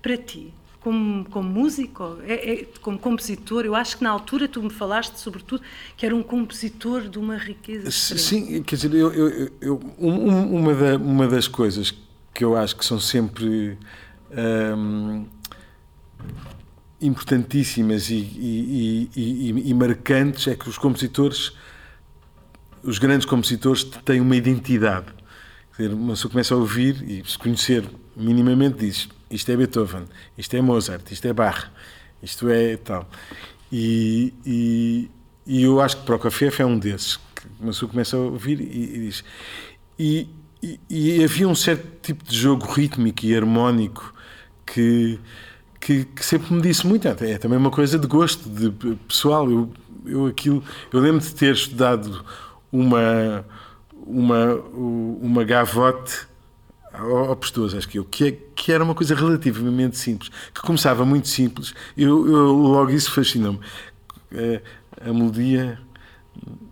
para 0.00 0.16
ti? 0.16 0.52
Como, 0.80 1.26
como 1.26 1.46
músico, 1.46 2.16
é, 2.26 2.52
é, 2.52 2.66
como 2.80 2.98
compositor, 2.98 3.66
eu 3.66 3.74
acho 3.74 3.98
que 3.98 4.02
na 4.02 4.08
altura 4.08 4.48
tu 4.48 4.62
me 4.62 4.70
falaste, 4.70 5.16
sobretudo, 5.16 5.62
que 5.94 6.06
era 6.06 6.16
um 6.16 6.22
compositor 6.22 7.06
de 7.06 7.18
uma 7.18 7.36
riqueza. 7.36 7.90
Sim, 7.90 8.62
quer 8.62 8.76
dizer, 8.76 8.94
eu, 8.94 9.12
eu, 9.12 9.50
eu 9.60 9.76
uma, 9.98 10.74
da, 10.74 10.96
uma 10.96 11.28
das 11.28 11.46
coisas 11.46 11.94
que 12.32 12.44
eu 12.44 12.56
acho 12.56 12.76
que 12.76 12.84
são 12.84 12.98
sempre 13.00 13.78
um, 14.76 15.26
importantíssimas 17.00 18.10
e, 18.10 18.14
e, 18.14 19.10
e, 19.16 19.70
e, 19.70 19.74
marcantes 19.74 20.46
é 20.48 20.54
que 20.54 20.68
os 20.68 20.78
compositores, 20.78 21.52
os 22.82 22.98
grandes 22.98 23.26
compositores, 23.26 23.84
têm 23.84 24.20
uma 24.20 24.36
identidade. 24.36 25.06
Uma 25.78 26.12
pessoa 26.12 26.30
começa 26.30 26.54
a 26.54 26.58
ouvir 26.58 27.02
e 27.08 27.22
se 27.26 27.38
conhecer 27.38 27.88
minimamente 28.14 28.78
diz 28.78 29.08
isto 29.30 29.50
é 29.52 29.56
Beethoven, 29.56 30.04
isto 30.36 30.56
é 30.56 30.60
Mozart, 30.60 31.10
isto 31.12 31.26
é 31.28 31.32
Bach, 31.32 31.70
isto 32.20 32.48
é 32.50 32.76
tal. 32.76 33.08
E, 33.70 35.08
eu 35.46 35.80
acho 35.80 35.98
que 35.98 36.04
Prokofiev 36.04 36.60
é 36.60 36.66
um 36.66 36.78
desses, 36.78 37.16
que 37.16 37.46
uma 37.60 37.68
pessoa 37.68 37.88
começa 37.88 38.16
a 38.16 38.20
ouvir 38.20 38.60
e 38.60 39.06
diz. 39.06 39.24
E, 39.98 40.28
e, 40.62 40.80
e, 40.88 41.24
havia 41.24 41.48
um 41.48 41.54
certo 41.54 41.86
tipo 42.02 42.24
de 42.24 42.36
jogo 42.36 42.66
rítmico 42.66 43.24
e 43.24 43.34
harmónico 43.34 44.14
que, 44.66 45.18
que, 45.80 46.04
que, 46.04 46.24
sempre 46.24 46.52
me 46.52 46.60
disse 46.60 46.86
muito. 46.86 47.08
É 47.08 47.38
também 47.38 47.58
uma 47.58 47.70
coisa 47.70 47.98
de 47.98 48.06
gosto 48.06 48.48
de 48.48 48.70
pessoal. 49.08 49.50
Eu, 49.50 49.72
eu, 50.04 50.26
aquilo, 50.26 50.62
eu 50.92 51.00
lembro 51.00 51.20
de 51.20 51.34
ter 51.34 51.54
estudado 51.54 52.24
uma, 52.70 53.44
uma, 54.06 54.54
uma 54.54 55.44
gavote 55.44 56.28
ao 56.92 57.36
Pestoso, 57.36 57.78
acho 57.78 57.88
que 57.88 57.98
eu, 57.98 58.04
que, 58.04 58.24
é, 58.26 58.32
que 58.54 58.72
era 58.72 58.82
uma 58.82 58.94
coisa 58.94 59.14
relativamente 59.14 59.96
simples, 59.96 60.30
que 60.52 60.60
começava 60.60 61.04
muito 61.04 61.28
simples. 61.28 61.72
Eu, 61.96 62.26
eu 62.28 62.52
logo 62.52 62.90
isso 62.90 63.10
fascinou-me. 63.12 63.60
A, 64.32 65.08
a 65.08 65.12
melodia 65.12 65.78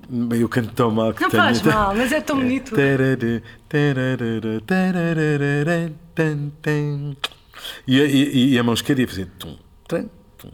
Bem, 0.08 0.40
eu 0.40 0.48
canto 0.48 0.72
tão 0.72 0.90
mal 0.90 1.12
que 1.12 1.20
Não 1.22 1.28
tenho... 1.30 1.42
faz 1.42 1.60
mal, 1.62 1.94
mas 1.94 2.12
é 2.12 2.20
tão 2.20 2.36
bonito. 2.36 2.74
E, 7.86 8.00
a- 8.00 8.04
e, 8.06 8.52
e 8.54 8.58
a 8.58 8.62
mão 8.62 8.72
esquerda 8.72 9.02
ia 9.02 9.08
fazer 9.08 9.26
tum, 9.38 9.56
tum, 9.86 10.08
tum, 10.38 10.50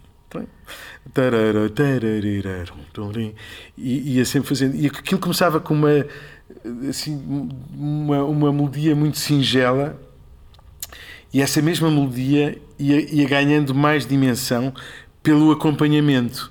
rim. 3.11 3.35
e 3.79 4.17
ia 4.17 4.25
sempre 4.25 4.49
fazendo. 4.49 4.75
E 4.75 4.87
aquilo 4.87 5.21
começava 5.21 5.61
com 5.61 5.75
uma, 5.75 6.05
assim, 6.89 7.15
uma, 7.75 8.25
uma 8.25 8.53
melodia 8.53 8.97
muito 8.97 9.19
singela 9.19 10.01
e 11.33 11.41
essa 11.41 11.61
mesma 11.63 11.91
melodia 11.91 12.59
ia, 12.79 13.15
ia 13.15 13.29
ganhando 13.29 13.75
mais 13.75 14.07
dimensão 14.07 14.73
pelo 15.23 15.53
acompanhamento. 15.53 16.51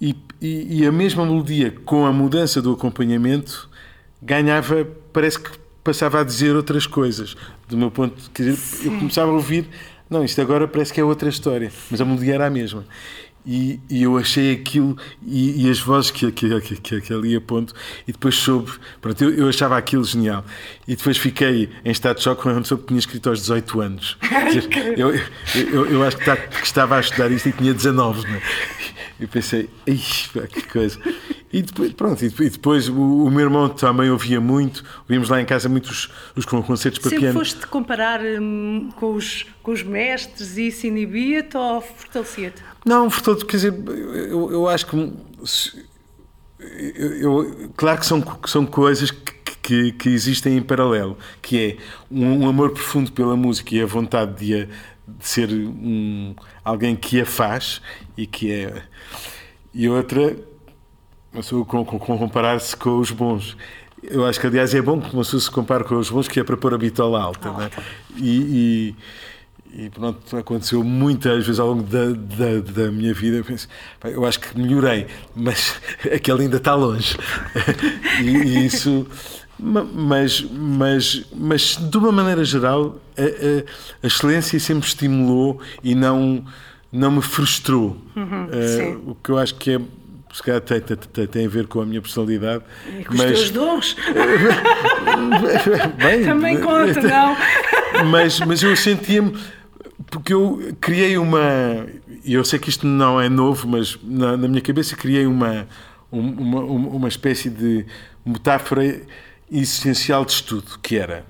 E, 0.00 0.14
e- 0.40 0.80
e 0.82 0.86
a 0.86 0.92
mesma 0.92 1.24
melodia, 1.26 1.74
com 1.84 2.06
a 2.06 2.12
mudança 2.12 2.62
do 2.62 2.72
acompanhamento, 2.72 3.68
ganhava, 4.22 4.86
parece 5.12 5.38
que 5.40 5.50
passava 5.82 6.20
a 6.20 6.24
dizer 6.24 6.54
outras 6.54 6.86
coisas. 6.86 7.36
Do 7.68 7.76
meu 7.76 7.90
ponto, 7.90 8.30
quer 8.32 8.44
dizer, 8.44 8.86
eu 8.86 8.92
começava 8.98 9.30
a 9.30 9.34
ouvir, 9.34 9.66
não, 10.08 10.24
isto 10.24 10.40
agora 10.40 10.66
parece 10.68 10.92
que 10.92 11.00
é 11.00 11.04
outra 11.04 11.28
história, 11.28 11.72
mas 11.90 12.00
a 12.00 12.04
melodia 12.04 12.34
era 12.34 12.46
a 12.46 12.50
mesma. 12.50 12.84
E, 13.46 13.80
e 13.88 14.02
eu 14.02 14.18
achei 14.18 14.52
aquilo, 14.52 14.96
e, 15.26 15.70
as 15.70 15.78
vozes 15.80 16.10
que, 16.10 16.30
que, 16.30 16.60
que, 16.60 16.76
que, 16.76 17.00
que 17.00 17.12
ali 17.14 17.34
aponto, 17.34 17.72
e 18.06 18.12
depois 18.12 18.34
soube, 18.34 18.70
pronto, 19.00 19.24
eu, 19.24 19.30
eu 19.32 19.48
achava 19.48 19.76
aquilo 19.78 20.04
genial. 20.04 20.44
E 20.86 20.94
depois 20.94 21.16
fiquei 21.16 21.70
em 21.82 21.90
estado 21.90 22.18
de 22.18 22.24
choque 22.24 22.42
quando 22.42 22.66
soube 22.66 22.82
que 22.82 22.88
tinha 22.88 22.98
escrito 22.98 23.28
aos 23.30 23.40
18 23.40 23.80
anos. 23.80 24.18
Dizer, 24.52 24.98
eu, 24.98 25.14
eu, 25.72 25.86
eu 25.86 26.02
acho 26.04 26.18
que, 26.18 26.24
tá- 26.26 26.36
que 26.36 26.66
estava 26.66 26.96
a 26.96 27.00
estudar 27.00 27.30
isto 27.30 27.48
e 27.48 27.52
tinha 27.52 27.72
19, 27.72 28.26
não 28.28 28.34
é? 28.34 28.42
Eu 29.20 29.26
pensei, 29.28 29.68
"Ih, 29.86 29.98
pá, 30.32 30.46
que 30.46 30.62
coisa. 30.68 30.98
E 31.52 31.62
depois, 31.62 31.92
pronto, 31.94 32.22
e 32.24 32.28
depois, 32.28 32.48
e 32.48 32.50
depois 32.52 32.88
o, 32.88 33.24
o 33.24 33.30
meu 33.30 33.40
irmão 33.40 33.68
também 33.70 34.10
ouvia 34.10 34.40
muito, 34.40 34.84
ouvimos 35.08 35.28
lá 35.30 35.40
em 35.40 35.44
casa 35.46 35.68
muitos 35.68 36.10
os 36.36 36.44
concertos 36.44 36.98
para 37.00 37.08
Sempre 37.10 37.18
piano. 37.24 37.38
foste 37.38 37.66
comparar 37.66 38.20
hum, 38.22 38.90
com, 38.96 39.14
os, 39.14 39.46
com 39.62 39.72
os 39.72 39.82
mestres 39.82 40.56
e 40.58 40.68
isso 40.68 40.86
inibia-te 40.86 41.56
ou 41.56 41.80
fortalecia-te? 41.80 42.62
Não, 42.84 43.08
portanto, 43.08 43.46
quer 43.46 43.56
dizer, 43.56 43.74
eu, 44.30 44.52
eu 44.52 44.68
acho 44.68 44.86
que. 44.86 45.12
se- 45.44 45.84
Eu, 46.60 47.12
eu- 47.44 47.70
claro 47.76 47.98
que 48.00 48.06
são, 48.06 48.20
que 48.20 48.50
são 48.50 48.66
coisas 48.66 49.10
que, 49.10 49.32
que, 49.62 49.92
que 49.92 50.08
existem 50.08 50.56
em 50.56 50.62
paralelo, 50.62 51.16
que 51.40 51.58
é 51.58 51.76
um, 52.10 52.44
um 52.44 52.48
amor 52.48 52.70
profundo 52.72 53.12
pela 53.12 53.36
música 53.36 53.74
e 53.74 53.80
a 53.80 53.86
vontade 53.86 54.44
de, 54.44 54.62
a- 54.62 54.68
de 55.18 55.26
ser 55.26 55.48
um, 55.50 56.34
alguém 56.64 56.94
que 56.94 57.20
a 57.20 57.26
faz 57.26 57.80
e 58.16 58.26
que 58.26 58.52
é. 58.52 58.82
E 59.72 59.88
outra, 59.88 60.36
com, 61.66 61.84
com, 61.84 61.98
com 61.98 62.18
comparar-se 62.18 62.76
com 62.76 62.98
os 62.98 63.10
bons. 63.10 63.56
Eu 64.02 64.24
acho 64.26 64.40
que, 64.40 64.46
aliás, 64.46 64.74
é 64.74 64.80
bom 64.80 65.00
que 65.00 65.12
uma 65.12 65.22
pessoa 65.22 65.40
se 65.40 65.50
compare 65.50 65.84
com 65.84 65.96
os 65.96 66.08
bons, 66.10 66.28
que 66.28 66.38
é 66.38 66.44
para 66.44 66.56
pôr 66.56 66.72
a 66.74 66.78
bitola 66.78 67.20
alta. 67.20 67.50
não 67.50 67.62
é? 67.62 67.70
E, 68.16 68.94
e, 69.74 69.84
e 69.86 69.90
pronto, 69.90 70.36
aconteceu 70.36 70.82
muitas 70.84 71.44
vezes 71.44 71.58
ao 71.60 71.68
longo 71.68 71.82
da, 71.82 72.06
da, 72.10 72.60
da 72.60 72.92
minha 72.92 73.12
vida. 73.12 73.36
Eu, 73.38 73.44
penso, 73.44 73.68
"Pá, 73.98 74.08
eu 74.08 74.24
acho 74.24 74.38
que 74.40 74.58
melhorei, 74.58 75.06
mas 75.34 75.80
aquele 76.14 76.42
ainda 76.42 76.56
está 76.58 76.74
longe. 76.74 77.16
e, 78.22 78.28
e 78.28 78.66
isso. 78.66 79.06
Ma- 79.58 79.84
Mas, 79.92 80.42
mas, 80.50 81.24
mas, 81.34 81.76
de 81.76 81.96
uma 81.98 82.12
maneira 82.12 82.44
geral, 82.44 83.00
a, 83.16 83.22
a- 83.22 83.64
a 84.02 84.06
excelência 84.06 84.58
sempre 84.60 84.86
estimulou 84.88 85.60
e 85.82 85.94
não, 85.94 86.44
não 86.92 87.10
me 87.12 87.22
frustrou. 87.22 87.96
Eh, 88.52 88.66
sim. 88.76 89.02
o 89.06 89.14
que 89.14 89.30
eu 89.30 89.38
acho 89.38 89.54
que 89.56 89.72
é. 89.72 89.80
Se 90.30 90.42
calhar 90.42 90.60
tem, 90.60 90.78
tem, 90.80 91.26
tem- 91.26 91.46
a 91.46 91.48
ver 91.48 91.66
com 91.66 91.80
a 91.80 91.86
minha 91.86 92.02
personalidade. 92.02 92.62
E 92.98 93.02
com 93.02 93.14
os 93.14 93.20
teus 93.20 93.50
dons 93.50 93.96
Bem, 95.96 96.24
também 96.24 96.60
conta, 96.60 97.00
não? 97.02 97.36
mas, 98.10 98.40
mas 98.40 98.62
eu 98.62 98.76
sentia-me 98.76 99.32
porque 100.10 100.32
eu 100.32 100.74
criei 100.80 101.18
uma 101.18 101.86
e 102.24 102.34
eu 102.34 102.44
sei 102.44 102.58
que 102.58 102.68
isto 102.68 102.86
não 102.86 103.20
é 103.20 103.28
novo 103.28 103.66
mas 103.68 103.98
na, 104.02 104.36
na 104.36 104.48
minha 104.48 104.60
cabeça 104.60 104.96
criei 104.96 105.26
uma 105.26 105.66
um- 106.12 106.20
uma, 106.30 106.60
uma 106.62 106.88
uma 106.90 107.08
espécie 107.08 107.50
de 107.50 107.84
metáfora 108.24 109.00
essencial 109.50 110.24
de 110.24 110.32
estudo 110.32 110.78
que 110.82 110.96
era 110.96 111.24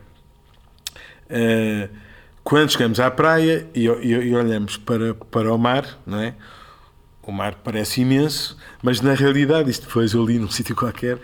eh, 1.28 1.88
quando 2.42 2.70
chegamos 2.72 2.98
à 3.00 3.10
praia 3.10 3.66
e, 3.74 3.86
e- 3.86 4.28
e 4.28 4.34
olhamos 4.34 4.76
para, 4.76 5.14
para 5.14 5.52
o 5.52 5.58
mar 5.58 5.98
não 6.06 6.18
é? 6.20 6.34
O 7.22 7.30
mar 7.32 7.56
parece 7.62 8.00
imenso 8.00 8.56
mas 8.82 9.00
na 9.00 9.14
realidade 9.14 9.70
isto 9.70 9.86
depois 9.86 10.12
eu 10.14 10.24
li 10.24 10.38
num 10.38 10.50
sítio 10.50 10.74
qualquer 10.74 11.18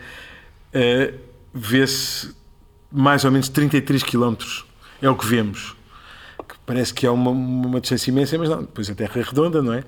eh, 0.73 1.13
vê-se 1.53 2.35
mais 2.91 3.25
ou 3.25 3.31
menos 3.31 3.49
33 3.49 4.03
quilómetros. 4.03 4.65
É 5.01 5.09
o 5.09 5.15
que 5.15 5.25
vemos 5.25 5.74
que 6.43 6.55
parece 6.65 6.93
que 6.93 7.05
é 7.05 7.09
uma, 7.09 7.31
uma 7.31 7.79
distância 7.79 8.09
imensa, 8.11 8.37
mas 8.37 8.49
não, 8.49 8.61
depois 8.61 8.89
a 8.89 8.95
Terra 8.95 9.19
é 9.19 9.21
redonda, 9.23 9.61
não 9.61 9.73
é? 9.73 9.83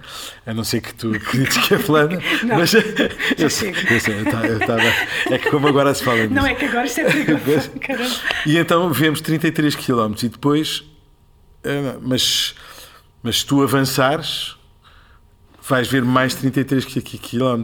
A 0.46 0.54
não 0.54 0.64
ser 0.64 0.82
que 0.82 0.94
tu 0.94 1.12
acredites 1.16 1.58
que 1.68 1.74
é 1.74 1.78
plana. 1.78 2.20
mas 2.44 2.74
eu, 2.74 2.82
sei, 3.50 3.74
eu 3.92 4.00
sei, 4.00 4.20
eu 4.22 4.26
tava- 4.26 4.48
eu 4.48 4.60
tava- 4.60 4.82
é 5.32 5.38
que 5.38 5.50
como 5.52 5.68
agora 5.68 5.94
se 5.94 6.04
fala 6.04 6.20
nisso. 6.22 6.34
Não 6.34 6.46
é 6.46 6.56
que 6.56 6.66
agora 6.66 6.86
isto 6.86 7.02
é 7.02 7.04
perigoso. 7.06 7.70
Caramba. 7.82 8.16
E 8.46 8.58
então 8.58 8.92
vemos 8.94 9.22
33 9.22 9.76
km 9.76 10.14
e 10.24 10.30
depois, 10.30 10.84
eh, 11.64 11.82
não, 11.82 12.00
mas, 12.02 12.56
mas 13.22 13.40
se 13.40 13.46
tu 13.46 13.62
avançares, 13.62 14.56
vais 15.68 15.88
ver 15.88 16.04
mais 16.04 16.34
33 16.36 16.86
ki- 16.86 17.02
ki- 17.02 17.18
km. 17.18 17.64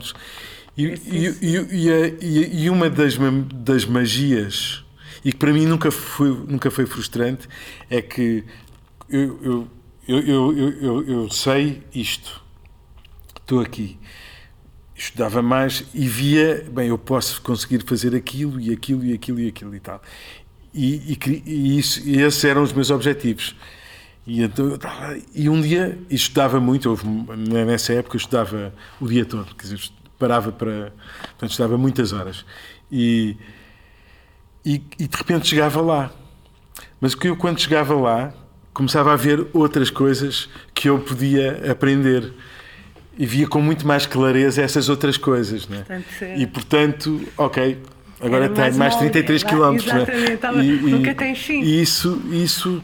E, 0.76 0.86
e, 0.86 1.38
e, 1.42 2.18
e, 2.22 2.64
e- 2.66 2.70
uma 2.70 2.90
das, 2.90 3.16
das 3.54 3.86
magias, 3.86 4.84
e 5.24 5.32
que 5.32 5.38
para 5.38 5.54
mim 5.54 5.66
nunca 5.68 5.92
foi, 5.92 6.30
nunca 6.48 6.70
foi 6.72 6.86
frustrante, 6.88 7.48
é 7.90 8.02
que 8.02 8.44
eu, 9.18 9.68
eu, 10.08 10.58
eu, 10.58 11.08
eu, 11.08 11.30
sei 11.30 11.84
isto, 11.94 12.44
estou 13.42 13.60
aqui 13.60 13.98
estudava 14.96 15.42
mais 15.42 15.86
e 15.94 16.08
via, 16.08 16.66
bem, 16.72 16.90
eu 16.90 16.98
posso 16.98 17.42
conseguir 17.42 17.84
fazer 17.86 18.16
aquilo 18.16 18.60
e 18.60 18.72
aquilo 18.72 19.04
e 19.04 19.14
aquilo 19.14 19.40
e 19.40 19.48
aquilo 19.48 19.76
e 19.76 19.80
tal. 19.80 20.02
E, 20.74 21.14
e, 21.14 21.44
e 21.46 21.78
isso, 21.78 22.08
e 22.08 22.22
esses 22.22 22.44
eram 22.44 22.64
os 22.64 22.74
meus 22.74 22.90
objetivos. 22.90 23.56
E, 24.26 24.42
então, 24.42 24.78
e 25.34 25.50
um 25.50 25.62
dia, 25.62 26.00
e 26.10 26.16
estudava 26.16 26.60
muito, 26.60 26.90
houve, 26.90 27.06
nessa 27.06 27.94
época 27.94 28.16
eu 28.16 28.20
estudava 28.20 28.74
o 29.00 29.08
dia 29.08 29.26
todo, 29.26 29.54
quer 29.56 29.64
dizer, 29.64 29.82
parava 30.18 30.52
para. 30.52 30.94
Portanto, 31.22 31.52
estudava 31.52 31.78
muitas 31.78 32.14
horas. 32.14 32.46
E, 32.92 33.36
e, 34.66 34.82
e 34.98 35.08
de 35.08 35.18
repente 35.18 35.48
chegava 35.48 35.82
lá. 35.82 36.12
Mas 37.02 37.14
que 37.14 37.28
eu, 37.28 37.36
quando 37.36 37.60
chegava 37.60 37.94
lá, 37.96 38.34
começava 38.74 39.14
a 39.14 39.16
ver 39.16 39.46
outras 39.54 39.90
coisas 39.90 40.50
que 40.74 40.90
eu 40.90 41.00
podia 41.00 41.72
aprender. 41.72 42.32
E 43.18 43.26
via 43.26 43.48
com 43.48 43.62
muito 43.62 43.86
mais 43.86 44.06
clareza 44.08 44.62
essas 44.62 44.90
outras 44.90 45.18
coisas. 45.18 45.68
Né? 45.68 45.84
Portanto, 45.88 46.40
E 46.40 46.48
portanto, 46.48 47.22
ok, 47.38 47.78
agora 48.20 48.46
Era 48.46 48.54
tenho 48.54 48.66
mais 48.66 48.78
mais 48.78 48.94
uma- 48.96 49.00
33 49.02 49.42
era- 49.44 49.50
quilómetros. 49.52 49.94
né? 49.94 50.02
exatamente, 50.02 50.32
estava- 50.34 50.64
nunca 50.64 51.14
tem 51.16 51.36
fim. 51.36 51.62
E 51.62 51.82
isso, 51.82 52.22
isso, 52.32 52.84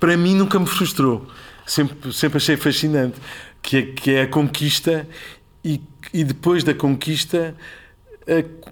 para 0.00 0.16
mim, 0.16 0.34
nunca 0.34 0.58
me 0.58 0.66
frustrou. 0.66 1.26
Sempre, 1.64 2.12
sempre 2.12 2.38
achei 2.38 2.56
fascinante. 2.56 3.16
Que 3.62 3.76
é, 3.78 3.82
que 3.82 4.10
é 4.12 4.22
a 4.22 4.26
conquista 4.28 5.08
e, 5.64 5.80
e 6.14 6.22
depois 6.22 6.62
da 6.62 6.72
conquista 6.74 7.54
a- 8.28 8.70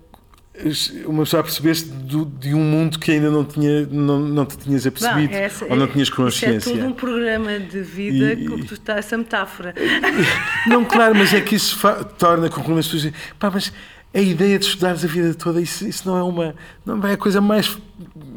uma 1.07 1.25
pessoa 1.25 1.41
a 1.41 1.43
perceber-se 1.43 1.87
do- 1.87 2.25
de 2.27 2.55
um 2.55 2.61
mundo 2.63 2.99
que 2.99 3.11
ainda 3.11 3.29
não, 3.29 3.45
tinha, 3.45 3.87
não, 3.87 4.21
não 4.21 4.47
te 4.47 4.57
tinhas 4.57 4.87
apercebido 4.87 5.35
essa- 5.35 5.65
ou 5.65 5.75
não 5.77 5.89
tinhas 5.89 6.07
Isso 6.09 6.17
consciência. 6.17 6.71
é 6.71 6.73
todo 6.75 6.87
um 6.87 6.93
programa 6.93 7.59
de 7.59 7.81
vida 7.83 8.35
E- 8.35 8.47
com 8.47 8.57
que 8.59 8.67
tu 8.67 8.75
estás, 8.75 8.99
essa 9.07 9.19
metáfora. 9.19 9.75
Não, 10.69 10.85
claro, 10.85 11.15
mas 11.17 11.35
é 11.35 11.41
que 11.41 11.57
isso 11.57 11.77
torna 12.19 12.49
com 12.49 12.63
que 12.63 12.71
as 12.73 12.87
pessoas 12.87 13.03
dizem, 13.03 13.13
pá, 13.39 13.51
mas 13.51 13.73
a 14.15 14.21
ideia 14.21 14.57
de 14.59 14.65
estudares 14.65 15.05
a 15.05 15.09
vida 15.09 15.35
toda, 15.35 15.61
isso, 15.61 15.85
isso 15.87 16.07
não 16.09 16.17
é 16.17 16.23
uma. 16.23 16.55
Não 16.87 17.05
é 17.05 17.15
a 17.15 17.17
coisa 17.17 17.41
mais 17.41 17.77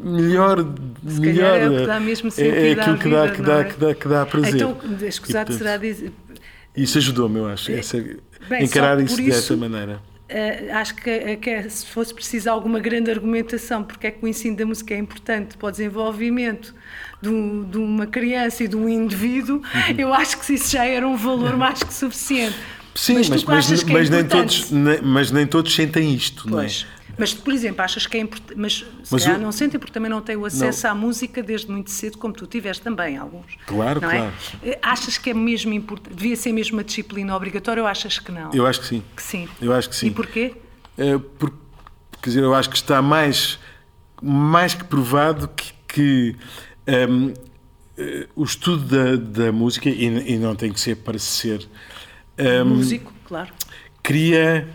melhor. 0.02 0.58
Se 1.06 1.20
melhor 1.20 1.56
é 1.56 1.68
o 1.68 1.76
que 1.80 1.86
dá 1.86 2.00
mesmo 2.00 2.28
é, 2.28 2.30
sentido 2.32 2.54
é 2.56 2.72
aquilo 2.72 2.94
à 2.94 2.98
que, 2.98 3.08
dá, 3.08 3.22
vida, 3.22 3.34
que, 3.36 3.42
dá, 3.42 3.58
é? 3.60 3.64
que, 3.64 3.78
dá, 3.78 3.94
que 3.94 4.08
dá 4.08 4.26
prazer. 4.26 4.54
Então, 4.56 4.76
escusado 5.06 5.52
será 5.54 5.76
dizer. 5.76 6.10
Isso 6.76 6.98
ajudou-me, 6.98 7.38
eu 7.38 7.46
acho. 7.48 7.70
Essa, 7.70 8.04
Bem, 8.48 8.64
encarar 8.64 9.00
isso, 9.00 9.14
por 9.16 9.24
dessa 9.24 9.38
isso- 9.38 9.56
maneira. 9.56 10.00
Eh, 10.28 10.70
acho 10.72 10.94
que, 10.94 11.08
eh, 11.08 11.36
que 11.36 11.48
é- 11.48 11.66
se 11.68 11.86
fosse 11.86 12.12
preciso 12.12 12.50
alguma 12.50 12.78
grande 12.78 13.10
argumentação 13.10 13.82
porque 13.82 14.08
é 14.08 14.10
que 14.10 14.22
o 14.22 14.28
ensino 14.28 14.54
da 14.56 14.66
música 14.66 14.92
é 14.92 14.98
importante 14.98 15.56
para 15.56 15.68
o 15.68 15.70
desenvolvimento 15.70 16.74
de, 17.22 17.30
um- 17.30 17.64
de 17.64 17.78
uma 17.78 18.06
criança 18.06 18.62
e 18.64 18.68
de 18.68 18.76
um 18.76 18.86
indivíduo, 18.88 19.56
Uhum. 19.56 19.94
eu 19.96 20.12
acho 20.12 20.38
que 20.38 20.52
isso 20.52 20.70
já 20.70 20.84
era 20.84 21.08
um 21.08 21.16
valor 21.16 21.56
mais 21.56 21.82
que 21.82 21.94
suficiente. 21.94 22.54
Sim, 22.94 23.14
mas, 23.14 23.28
mas, 23.30 23.42
tu 23.42 23.50
mas, 23.50 23.64
achas 23.66 23.82
que 23.82 23.90
é 23.90 23.94
mas 23.94 24.10
nem 24.10 24.24
todos, 24.24 24.70
nem- 24.70 25.00
mas 25.02 25.30
nem 25.30 25.46
todos 25.46 25.74
sentem 25.74 26.12
isto, 26.14 26.50
não 26.50 26.60
é? 26.60 26.68
Mas, 27.18 27.34
por 27.34 27.52
exemplo, 27.52 27.82
achas 27.82 28.06
que 28.06 28.16
é 28.16 28.20
importante, 28.20 28.54
mas 28.56 28.74
se 28.74 28.86
Mas 29.10 29.24
calhar 29.24 29.38
o- 29.38 29.42
não 29.42 29.50
sentem 29.52 29.78
porque 29.80 29.92
também 29.92 30.08
não 30.10 30.20
têm 30.20 30.36
o 30.36 30.44
acesso 30.44 30.86
à 30.86 30.94
música 30.94 31.42
desde 31.42 31.70
muito 31.70 31.90
cedo, 31.90 32.16
como 32.18 32.32
tu 32.32 32.46
tiveste 32.46 32.82
também, 32.82 33.16
alguns. 33.16 33.56
Claro, 33.66 34.00
não 34.00 34.10
é? 34.10 34.18
claro. 34.18 34.34
Eh, 34.62 34.78
Achas 34.82 35.18
que 35.18 35.30
é 35.30 35.34
mesmo 35.34 35.72
importante, 35.72 36.14
devia 36.14 36.36
ser 36.36 36.52
mesmo 36.52 36.76
uma 36.76 36.84
disciplina 36.84 37.34
obrigatória 37.36 37.82
ou 37.82 37.88
achas 37.88 38.18
que 38.18 38.30
não? 38.30 38.50
Eu 38.54 38.66
acho 38.66 38.80
que 38.80 38.86
sim. 38.86 39.02
Que 39.16 39.22
sim. 39.22 39.48
Eu 39.60 39.72
acho 39.72 39.88
que 39.88 39.96
sim. 39.96 40.06
E 40.06 40.10
porquê? 40.12 40.54
É, 40.96 41.18
por- 41.18 41.52
quer 42.22 42.30
dizer, 42.30 42.42
eu 42.42 42.54
acho 42.54 42.70
que 42.70 42.76
está 42.76 43.02
mais, 43.02 43.58
mais 44.22 44.74
que 44.74 44.84
provado 44.84 45.48
que, 45.48 45.72
que, 45.88 46.36
hum, 47.08 47.34
eh, 47.96 48.28
o 48.36 48.44
estudo 48.44 48.84
da, 48.84 49.16
da 49.44 49.52
música, 49.52 49.88
e, 49.88 50.04
e 50.04 50.36
não 50.38 50.54
tem 50.54 50.72
que 50.72 50.80
ser 50.80 50.96
para 50.96 51.18
ser, 51.18 51.68
um, 52.38 52.64
Músico, 52.76 53.12
claro. 53.24 53.50
cria, 54.02 54.68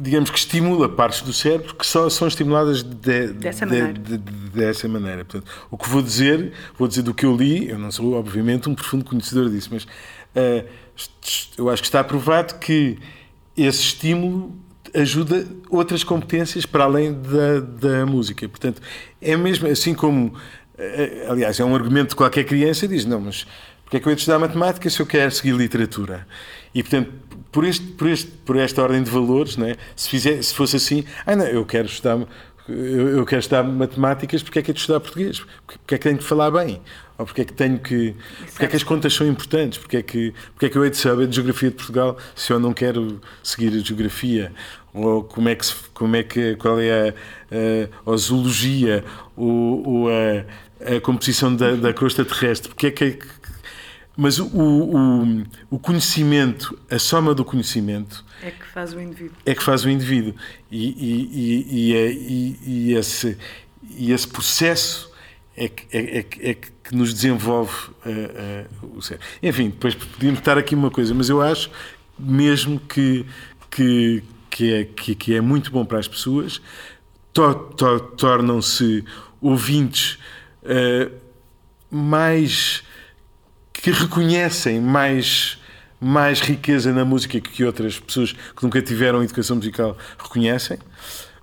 digamos 0.00 0.30
que 0.30 0.38
estimula 0.38 0.88
partes 0.88 1.22
do 1.22 1.32
cérebro 1.32 1.74
que 1.74 1.86
só 1.86 2.08
são 2.08 2.26
estimuladas 2.28 2.82
de- 2.82 3.28
Dessa 3.34 3.66
de- 3.66 3.72
maneira. 3.72 3.92
de- 3.98 4.18
de- 4.18 4.50
dessa 4.50 4.88
maneira. 4.88 5.24
Portanto, 5.24 5.50
o 5.70 5.76
que 5.78 5.88
vou 5.88 6.00
dizer, 6.02 6.52
vou 6.78 6.88
dizer 6.88 7.02
do 7.02 7.12
que 7.14 7.26
eu 7.26 7.36
li, 7.36 7.68
eu 7.68 7.78
não 7.78 7.90
sou, 7.90 8.14
obviamente, 8.14 8.68
um 8.68 8.74
profundo 8.74 9.04
conhecedor 9.04 9.50
disso, 9.50 9.68
mas 9.72 9.86
est- 10.96 11.58
eu 11.58 11.68
acho 11.70 11.82
que 11.82 11.88
está 11.88 12.02
provado 12.04 12.54
que 12.58 12.98
esse 13.56 13.80
estímulo 13.80 14.54
ajuda 14.94 15.46
outras 15.70 16.04
competências 16.04 16.66
para 16.66 16.84
além 16.84 17.12
da, 17.14 17.60
da 17.60 18.06
música. 18.06 18.48
Portanto, 18.48 18.80
é 19.20 19.36
mesmo 19.36 19.66
assim 19.68 19.94
como, 19.94 20.34
eh, 20.76 21.26
aliás, 21.28 21.58
é 21.60 21.64
um 21.64 21.74
argumento 21.74 22.10
de 22.10 22.16
qualquer 22.16 22.44
criança, 22.44 22.86
diz, 22.86 23.04
não, 23.04 23.20
mas 23.20 23.46
porque 23.84 23.96
é 23.98 24.00
que 24.00 24.06
eu 24.08 24.10
ia 24.10 24.16
estudar 24.16 24.38
matemática 24.38 24.88
se 24.88 25.00
eu 25.00 25.06
quero 25.06 25.30
seguir 25.30 25.52
literatura? 25.54 26.26
E, 26.74 26.82
portanto, 26.82 27.10
por, 27.52 27.64
este, 27.64 27.86
por, 27.86 28.08
este, 28.08 28.30
por 28.30 28.56
esta 28.56 28.82
ordem 28.82 29.02
de 29.02 29.10
valores, 29.10 29.56
não 29.56 29.66
é? 29.66 29.76
se, 29.94 30.08
fizer, 30.08 30.42
se 30.42 30.54
fosse 30.54 30.76
assim, 30.76 31.04
ah, 31.26 31.36
não, 31.36 31.44
eu 31.44 31.64
quero 31.66 31.86
estudar, 31.86 32.18
eu, 32.66 33.26
quero 33.26 33.40
estudar 33.40 33.62
matemáticas, 33.62 34.42
porque 34.42 34.58
é 34.58 34.62
que 34.62 34.70
é 34.70 34.74
de 34.74 34.80
estudar 34.80 35.00
português? 35.00 35.44
Porque, 35.66 35.94
é 35.94 35.98
que 35.98 36.04
tenho 36.04 36.18
que 36.18 36.24
falar 36.24 36.50
bem? 36.50 36.80
Ou 37.18 37.26
porque 37.26 37.42
é 37.42 37.44
que 37.44 37.52
tenho 37.52 37.78
que. 37.78 38.16
Porque 38.50 38.64
é 38.64 38.68
que 38.68 38.76
as 38.76 38.82
contas 38.82 39.12
são 39.12 39.26
importantes? 39.26 39.78
Porque 39.78 39.98
é 39.98 40.02
que, 40.02 40.32
porque 40.54 40.66
é 40.66 40.68
que 40.70 40.78
eu 40.78 40.84
hei 40.84 40.90
de 40.90 40.96
saber 40.96 41.26
de 41.26 41.36
geografia 41.36 41.70
de 41.70 41.76
Portugal 41.76 42.16
se 42.34 42.52
eu 42.52 42.58
não 42.58 42.72
quero 42.72 43.20
seguir 43.42 43.76
a 43.76 43.84
geografia? 43.84 44.52
Ou 44.94 45.22
como 45.22 45.48
é 45.48 45.54
que, 45.54 45.66
como 45.92 46.16
é 46.16 46.22
que 46.22 46.56
qual 46.56 46.80
é 46.80 47.10
a, 47.10 47.14
a, 48.08 48.12
a 48.12 48.16
zoologia, 48.16 49.04
ou, 49.36 49.86
ou 49.86 50.08
a, 50.08 50.96
a 50.96 51.00
composição 51.00 51.54
da, 51.54 51.72
da 51.72 51.92
crosta 51.92 52.24
terrestre? 52.24 52.68
Porque 52.68 52.86
é 52.86 52.90
que 52.90 53.18
mas 54.16 54.38
o, 54.38 54.46
o, 54.46 55.42
o 55.70 55.78
conhecimento, 55.78 56.78
a 56.90 56.98
soma 56.98 57.34
do 57.34 57.44
conhecimento, 57.44 58.24
É 58.42 58.50
que 58.50 58.66
faz 58.66 58.92
o 58.92 59.00
indivíduo. 59.00 59.36
é 59.46 59.54
que 59.54 59.62
faz 59.62 59.84
o 59.84 59.88
indivíduo. 59.90 60.34
E, 60.70 60.86
e, 60.88 61.30
e, 61.32 61.90
e, 61.90 61.96
é- 61.96 62.12
e- 62.12 62.92
esse, 62.94 63.38
e 63.90 64.12
esse 64.12 64.28
processo 64.28 65.10
é 65.56 65.68
que, 65.68 65.86
é, 65.96 66.18
é 66.18 66.22
que- 66.22 66.46
é 66.46 66.54
que 66.54 66.94
nos 66.94 67.12
desenvolve 67.14 67.72
eh, 68.04 68.10
eh, 68.34 68.66
o 68.94 69.00
cérebro. 69.00 69.26
Enfim, 69.42 69.70
depois 69.70 69.94
podíamos 69.94 70.40
estar 70.40 70.58
aqui 70.58 70.74
uma 70.74 70.90
coisa, 70.90 71.14
mas 71.14 71.28
eu 71.28 71.40
acho 71.40 71.70
mesmo 72.18 72.78
que, 72.80 73.24
que, 73.70 74.22
que, 74.50 74.72
é, 74.74 74.84
que, 74.84 75.14
que 75.14 75.34
é 75.34 75.40
muito 75.40 75.70
bom 75.70 75.84
para 75.86 75.98
as 75.98 76.06
pessoas, 76.08 76.60
to- 77.32 77.54
to- 77.76 78.00
tornam-se 78.16 79.04
ouvintes 79.40 80.18
eh, 80.64 81.10
mais 81.90 82.82
que 83.82 83.90
reconhecem 83.90 84.80
mais 84.80 85.58
mais 86.00 86.40
riqueza 86.40 86.92
na 86.92 87.04
música 87.04 87.40
que 87.40 87.64
outras 87.64 87.98
pessoas 88.00 88.32
que 88.32 88.62
nunca 88.62 88.82
tiveram 88.82 89.22
educação 89.22 89.54
musical 89.54 89.96
reconhecem. 90.18 90.76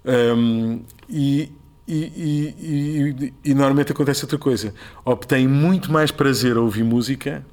Um, 0.03 0.81
e, 1.09 1.49
e, 1.87 2.53
e, 2.59 3.33
e- 3.45 3.53
normalmente 3.53 3.93
acontece 3.93 4.25
outra 4.25 4.37
coisa. 4.37 4.73
Obtêm 5.05 5.47
muito 5.47 5.89
mais 5.89 6.11
prazer 6.11 6.57
a 6.57 6.59
ouvir 6.59 6.83
música 6.83 7.45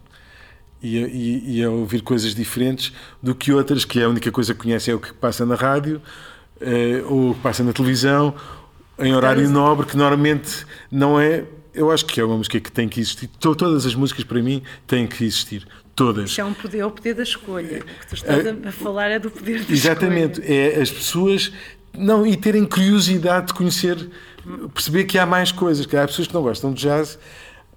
e 0.83 1.62
a, 1.62 1.69
a 1.69 1.71
ouvir 1.71 2.02
coisas 2.02 2.35
diferentes 2.35 2.93
do 3.23 3.37
que 3.37 3.52
outras 3.52 3.85
que 3.85 4.02
a 4.02 4.09
única 4.09 4.33
coisa 4.33 4.52
que 4.52 4.61
conhecem 4.61 4.90
é 4.90 4.97
o 4.97 5.00
que 5.00 5.14
passa 5.14 5.47
na 5.47 5.55
rádio 5.55 6.02
eh, 6.61 7.02
ou 7.07 7.31
o 7.31 7.35
que 7.35 7.40
passa 7.40 7.62
na 7.62 7.73
televisão 7.73 8.35
em 8.99 9.14
horário 9.14 9.49
nobre 9.49 9.87
que 9.87 9.97
normalmente 9.97 10.66
não 10.90 11.21
é 11.21 11.45
eu 11.76 11.90
acho 11.90 12.04
que 12.06 12.21
é 12.21 12.25
uma 12.25 12.37
música 12.37 12.59
que 12.59 12.73
tem 12.73 12.88
que 12.88 13.00
existir 13.00 13.28
To- 13.38 13.54
todas 13.54 13.87
as 13.87 13.95
músicas 13.95 14.25
para 14.25 14.42
mim 14.42 14.62
têm 14.87 15.06
que 15.06 15.25
existir 15.25 15.66
todas 15.95 16.30
Isso 16.30 16.40
é 16.40 16.45
um 16.45 16.52
poder, 16.54 16.78
é 16.78 16.87
o 16.87 16.90
poder 16.90 17.14
da 17.14 17.23
escolha. 17.23 17.78
O 17.78 17.85
que 17.85 18.06
tu 18.09 18.14
estás 18.14 18.47
a, 18.47 18.68
a 18.68 18.73
falar 18.73 19.09
é 19.11 19.18
do 19.18 19.30
poder 19.30 19.62
da 19.64 19.73
Exatamente, 19.73 20.40
escolha. 20.40 20.54
é 20.54 20.80
as 20.80 20.90
pessoas 20.90 21.53
não 21.96 22.27
e 22.27 22.37
terem 22.37 22.64
curiosidade 22.64 23.46
de 23.48 23.55
conhecer, 23.55 24.11
perceber 24.74 25.05
que 25.05 25.18
há 25.18 25.24
mais 25.24 25.51
coisas, 25.53 25.87
que 25.87 25.96
há 25.96 26.07
pessoas 26.07 26.29
que 26.29 26.35
não 26.35 26.42
gostam 26.42 26.72
de 26.72 26.83
jazz, 26.83 27.18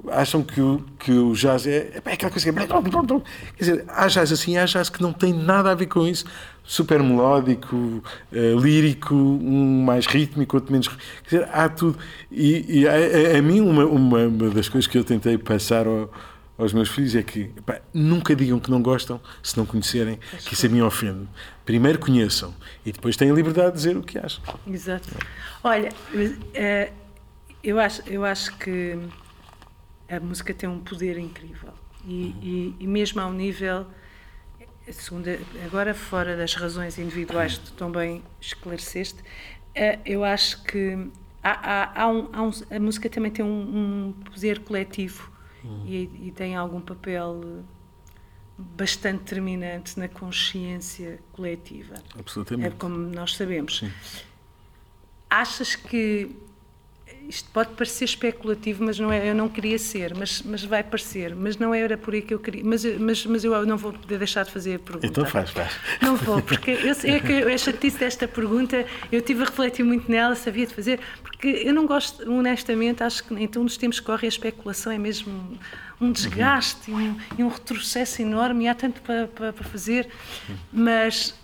acham 0.10 0.41
que 0.43 0.60
o, 0.60 0.84
que 1.00 1.12
o 1.12 1.34
jazz 1.34 1.65
é, 1.67 2.02
é 2.06 2.13
aquela 2.13 2.32
coisa 2.32 2.52
que 2.52 2.60
é... 2.60 2.65
Quer 2.67 3.21
dizer, 3.60 3.86
há 3.88 4.08
jazz 4.08 4.32
assim, 4.32 4.58
há 4.58 4.65
jazz 4.65 4.89
que 4.89 5.02
não 5.02 5.13
tem 5.13 5.34
nada 5.34 5.71
a 5.71 5.76
ver 5.76 5.86
com 5.88 6.06
isso, 6.08 6.26
super 6.69 7.01
melódico, 7.01 8.03
eh, 8.32 8.53
lírico, 8.55 9.15
um 9.15 9.82
mais 9.84 10.05
rítmico, 10.05 10.55
outro 10.55 10.71
menos. 10.71 10.88
Quer 10.88 10.97
dizer, 11.23 11.49
há 11.51 11.67
tudo. 11.67 11.97
E, 12.32 12.82
e 12.82 12.88
a, 12.88 12.91
a- 12.93 13.39
a 13.39 13.41
mim, 13.41 13.60
uma, 13.60 13.86
uma, 13.86 14.29
das 14.51 14.69
coisas 14.69 14.86
que 14.86 14.95
eu 14.95 15.03
tentei 15.03 15.36
passar 15.36 15.88
ao- 15.88 16.13
aos 16.60 16.71
meus 16.71 16.88
filhos 16.89 17.15
é 17.15 17.23
que 17.23 17.49
nunca 17.91 18.36
digam 18.36 18.60
que 18.60 18.69
não 18.69 18.84
gostam 18.84 19.19
se 19.41 19.58
não 19.58 19.65
conhecerem, 19.65 20.19
que 20.45 20.53
isso 20.53 20.67
a 20.67 20.69
mim 20.69 20.82
ofende. 20.82 21.27
Primeiro 21.65 21.97
conheçam 21.97 22.53
e 22.86 22.91
depois 22.91 23.17
têm 23.17 23.32
a 23.32 23.34
liberdade 23.34 23.69
de 23.71 23.73
dizer 23.77 23.97
o 23.97 24.03
que 24.03 24.19
acham. 24.19 24.43
Exato. 24.67 25.10
Olha, 25.63 25.89
eh, 26.53 26.91
eu 27.63 27.79
acho, 27.79 28.03
eu 28.05 28.23
acho 28.23 28.55
que 28.58 28.95
a 30.08 30.19
música 30.19 30.53
tem 30.53 30.69
um 30.69 30.79
poder 30.79 31.17
incrível. 31.17 31.71
E, 32.05 32.36
e, 32.43 32.75
e 32.82 32.86
mesmo 32.88 33.19
ao 33.21 33.34
nível, 33.34 33.88
segundo, 34.92 35.28
agora 35.65 35.94
fora 35.94 36.36
das 36.36 36.54
razões 36.56 36.98
individuais 36.98 37.58
que 37.58 37.65
tu 37.65 37.74
tão 37.74 37.92
bem 37.92 38.24
esclareceste, 38.42 39.20
eh, 39.76 40.00
eu 40.06 40.24
acho 40.24 40.63
que 40.63 41.10
há, 41.44 41.52
há, 41.52 42.04
há 42.04 42.08
um, 42.08 42.30
há 42.34 42.42
um- 42.44 42.52
a 42.72 42.80
música 42.80 43.10
também 43.10 43.32
tem 43.32 43.46
um, 43.46 43.50
um 43.50 44.13
poder 44.32 44.60
coletivo 44.60 45.32
e, 45.86 46.10
e 46.28 46.32
tem 46.36 46.56
algum 46.56 46.82
papel 46.82 47.42
eh, 47.44 47.62
bastante 48.58 49.20
determinante 49.20 50.00
na 50.00 50.08
consciência 50.08 51.20
coletiva. 51.34 51.96
É 52.15 52.20
Absolutamente. 52.20 52.76
como 52.78 52.98
nós 52.98 53.36
sabemos. 53.36 53.84
Achas 55.30 55.76
que 55.76 56.36
isto 57.30 57.48
pode 57.52 57.70
parecer 57.74 58.06
especulativo, 58.06 58.84
mas 58.84 58.98
não 58.98 59.12
é, 59.12 59.30
eu 59.30 59.36
não 59.36 59.48
queria 59.48 59.78
ser, 59.78 60.15
mas, 60.15 60.42
mas 60.42 60.63
vai 60.63 60.84
parecer, 60.84 61.36
mas 61.36 61.58
não 61.58 61.76
era 61.76 61.96
por 61.96 62.15
aí 62.15 62.24
que 62.24 62.34
eu 62.34 62.39
queria, 62.39 62.63
mas, 62.65 62.84
mas, 62.84 63.24
mas 63.24 63.44
eu 63.44 63.65
não 63.68 63.78
vou 63.78 63.94
poder 63.94 64.18
deixar 64.18 64.44
de 64.44 64.52
fazer 64.52 64.76
a 64.76 64.80
pergunta. 64.80 65.06
Então 65.06 65.24
faz, 65.28 65.52
faz. 65.52 65.72
Não 66.02 66.15
vou, 66.15 66.42
porque 66.42 66.72
eu, 66.72 66.92
é 66.92 67.20
que 67.20 67.32
eu, 67.32 67.54
a 67.54 67.58
chatice 67.58 68.00
desta 68.00 68.28
pergunta, 68.28 68.84
eu 69.12 69.22
tive 69.22 69.44
a 69.44 69.46
refletir 69.46 69.84
muito 69.84 70.10
nela, 70.10 70.34
sabia 70.34 70.65
de 70.65 70.74
fazer, 70.74 71.00
porque 71.22 71.48
eu 71.48 71.72
não 71.72 71.86
gosto, 71.86 72.28
honestamente, 72.32 73.04
acho 73.04 73.24
que 73.24 73.34
então 73.36 73.62
nos 73.62 73.78
tempos 73.78 74.00
que 74.00 74.08
corre 74.08 74.26
a 74.26 74.30
especulação 74.30 74.92
é 74.92 74.98
mesmo 74.98 75.60
um 76.02 76.12
desgaste 76.12 76.89
e, 76.89 76.94
um, 76.94 77.18
e 77.38 77.44
um 77.44 77.48
retrocesso 77.48 78.24
enorme 78.24 78.65
e 78.65 78.68
há 78.68 78.74
tanto 78.74 79.02
para, 79.02 79.28
para, 79.28 79.54
para 79.54 79.63
fazer, 79.65 80.10
mas 80.74 81.36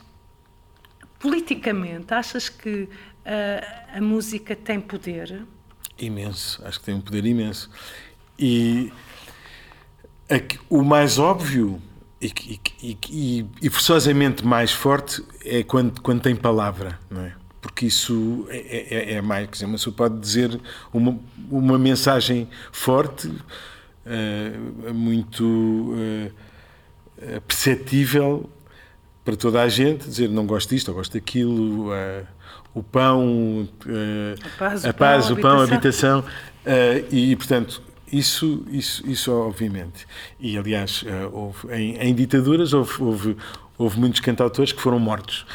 politicamente, 1.20 2.12
achas 2.12 2.50
que 2.50 2.90
ah, 3.24 3.98
a 3.98 4.02
música 4.02 4.56
tem 4.56 4.80
poder? 4.80 5.46
Imenso, 5.98 6.62
acho 6.66 6.80
que 6.80 6.86
tem 6.86 6.96
um 6.96 7.02
poder 7.02 7.26
imenso. 7.26 7.70
E 8.38 8.92
aqui- 10.30 10.60
o 10.70 10.84
mais 10.84 11.18
óbvio 11.18 11.82
e, 12.22 12.32
e, 12.82 12.98
e, 13.10 13.46
e 13.62 13.70
forçosamente 13.70 14.46
mais 14.46 14.72
forte 14.72 15.24
é 15.44 15.64
quando, 15.64 16.02
quando 16.02 16.22
tem 16.22 16.36
palavra, 16.36 17.00
não 17.10 17.22
é? 17.22 17.34
Porque 17.62 17.86
isso 17.88 18.46
é, 18.50 19.12
é, 19.12 19.14
é 19.14 19.22
mais, 19.22 19.48
quer 19.48 19.54
dizer, 19.54 19.66
uma 19.66 19.74
pessoa 19.74 19.96
pode 19.96 20.20
dizer 20.20 20.60
uma, 20.94 21.18
uma 21.50 21.80
mensagem 21.80 22.48
forte, 22.72 23.32
eh, 24.06 24.52
muito 24.94 25.96
eh, 27.18 27.40
perceptível 27.48 28.48
para 29.26 29.36
toda 29.36 29.62
a 29.62 29.68
gente, 29.68 30.08
dizer 30.08 30.30
não 30.30 30.46
gosto 30.46 30.70
disto 30.70 30.88
ou 30.90 30.94
gosto 30.96 31.14
daquilo, 31.14 31.92
eh, 31.94 32.24
o 32.74 32.82
pão, 32.84 33.68
eh, 33.88 34.36
A 34.46 34.58
paz, 34.60 34.84
o 34.86 34.90
a, 34.90 34.94
paz, 34.94 35.26
pão, 35.26 35.34
o 35.36 35.42
pão, 35.42 35.60
a 35.60 35.64
habitação. 35.64 36.24
eh, 36.66 37.04
e 37.12 37.36
portanto 37.36 37.82
isso, 38.14 38.64
isso, 38.70 39.04
isso 39.10 39.32
obviamente. 39.34 40.06
E 40.40 40.58
aliás, 40.58 41.04
houve, 41.34 41.68
em, 41.74 41.98
em 41.98 42.14
ditaduras 42.14 42.72
houve, 42.72 43.02
houve, 43.02 43.38
houve 43.78 44.00
muitos 44.00 44.20
cantautores 44.22 44.72
que 44.72 44.80
foram 44.80 45.00
mortos, 45.00 45.46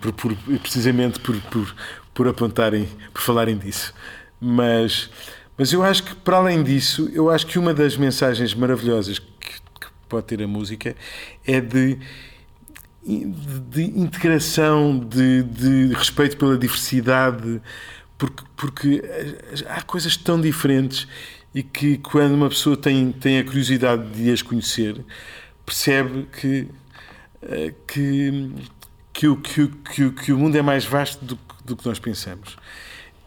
por, 0.00 0.12
por- 0.12 0.36
precisamente 0.60 1.18
por, 1.20 1.36
por, 1.42 1.74
por 2.14 2.28
apontarem, 2.28 2.88
por 3.12 3.20
falarem 3.20 3.58
disso. 3.58 3.92
Mas, 4.40 5.10
mas 5.58 5.72
eu 5.72 5.82
acho 5.82 6.04
que, 6.04 6.14
para 6.14 6.36
além 6.36 6.62
disso, 6.62 7.10
eu 7.12 7.28
acho 7.28 7.46
que 7.46 7.58
uma 7.58 7.74
das 7.74 7.96
mensagens 7.96 8.54
maravilhosas 8.54 9.18
que, 9.18 9.26
que 9.80 9.86
pode 10.08 10.24
ter 10.26 10.40
a 10.42 10.46
música 10.46 10.94
é 11.44 11.60
de 11.60 11.98
de, 13.04 13.82
integração, 13.98 14.98
de, 14.98 15.42
de 15.42 15.94
respeito 15.94 16.36
pela 16.36 16.56
diversidade, 16.56 17.60
porque, 18.16 18.44
porque 18.56 19.02
há 19.68 19.82
coisas 19.82 20.16
tão 20.16 20.40
diferentes 20.40 21.08
e 21.54 21.62
que 21.62 21.98
quando 21.98 22.32
uma 22.34 22.48
pessoa 22.48 22.76
tem, 22.76 23.10
tem 23.12 23.38
a 23.38 23.44
curiosidade 23.44 24.08
de 24.12 24.30
as 24.30 24.40
conhecer, 24.40 25.04
percebe 25.66 26.26
que, 26.40 26.68
eh, 27.42 27.74
que, 27.86 28.52
que, 29.12 29.28
o, 29.28 29.36
que, 29.36 29.66
que, 29.68 30.10
que 30.10 30.32
o 30.32 30.38
mundo 30.38 30.56
é 30.56 30.62
mais 30.62 30.84
vasto 30.84 31.24
do, 31.24 31.38
do 31.64 31.76
que 31.76 31.86
nós 31.86 31.98
pensamos. 31.98 32.56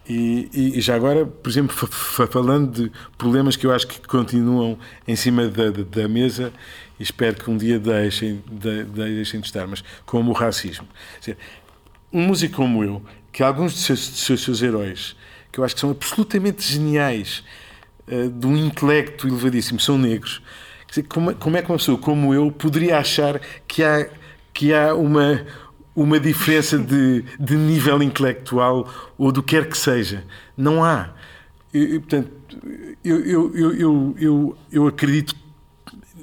E, 0.08 0.50
e- 0.54 0.82
já 0.82 0.96
agora, 0.96 1.26
por 1.26 1.50
exemplo, 1.50 1.76
fa- 1.76 1.88
fa- 1.88 2.28
falando 2.28 2.72
de 2.84 2.92
problemas 3.18 3.56
que 3.56 3.66
eu 3.66 3.72
acho 3.74 3.88
que 3.88 4.00
continuam 4.08 4.78
em 5.08 5.16
cima 5.16 5.48
da- 5.48 5.72
da 5.72 6.08
mesa 6.08 6.54
e 7.00 7.04
espero 7.04 7.36
que 7.36 7.50
um 7.50 7.58
dia 7.58 7.80
deixem 7.80 8.44
de, 8.50 8.84
deixem 8.84 9.40
de 9.40 9.48
estar, 9.48 9.68
mas 9.68 9.84
como 10.06 10.32
o 10.32 10.34
racismo. 10.34 10.88
Dizer, 11.20 11.38
um 12.12 12.22
músico 12.22 12.56
como 12.56 12.84
eu, 12.84 13.02
que 13.32 13.44
alguns 13.44 13.74
dos 13.74 13.84
seus, 13.84 14.42
seus, 14.42 14.62
heróis, 14.62 15.16
que 15.52 15.60
eu 15.60 15.64
acho 15.64 15.76
que 15.76 15.82
são 15.82 15.92
absolutamente 15.92 16.64
geniais, 16.64 17.44
eh, 18.08 18.28
de 18.28 18.48
um 18.48 18.56
intelecto 18.56 19.28
elevadíssimo, 19.28 19.80
são 19.80 19.98
negros. 19.98 20.42
Dizer, 20.88 21.04
como, 21.04 21.36
como 21.36 21.58
é 21.58 21.62
que 21.62 21.70
uma 21.70 21.78
pessoa 21.78 21.98
como 21.98 22.34
eu 22.34 22.52
poderia 22.52 22.98
achar 22.98 23.42
que 23.68 23.84
há, 23.84 24.08
que 24.54 24.74
há 24.74 24.96
uma, 24.96 25.46
uma 25.94 26.20
diferença 26.20 26.78
de, 26.78 27.24
de 27.38 27.56
nível 27.56 28.02
intelectual 28.02 28.90
ou 29.18 29.32
do 29.32 29.44
que 29.44 29.56
quer 29.56 29.68
que 29.68 29.78
seja? 29.78 30.24
Não 30.56 30.82
há. 30.82 31.10
E, 31.74 32.00
portanto, 32.00 32.32
eu, 33.04 33.20
eu, 33.26 33.56
eu, 33.56 34.16
eu, 34.18 34.58
eu 34.72 34.88
acredito 34.88 35.36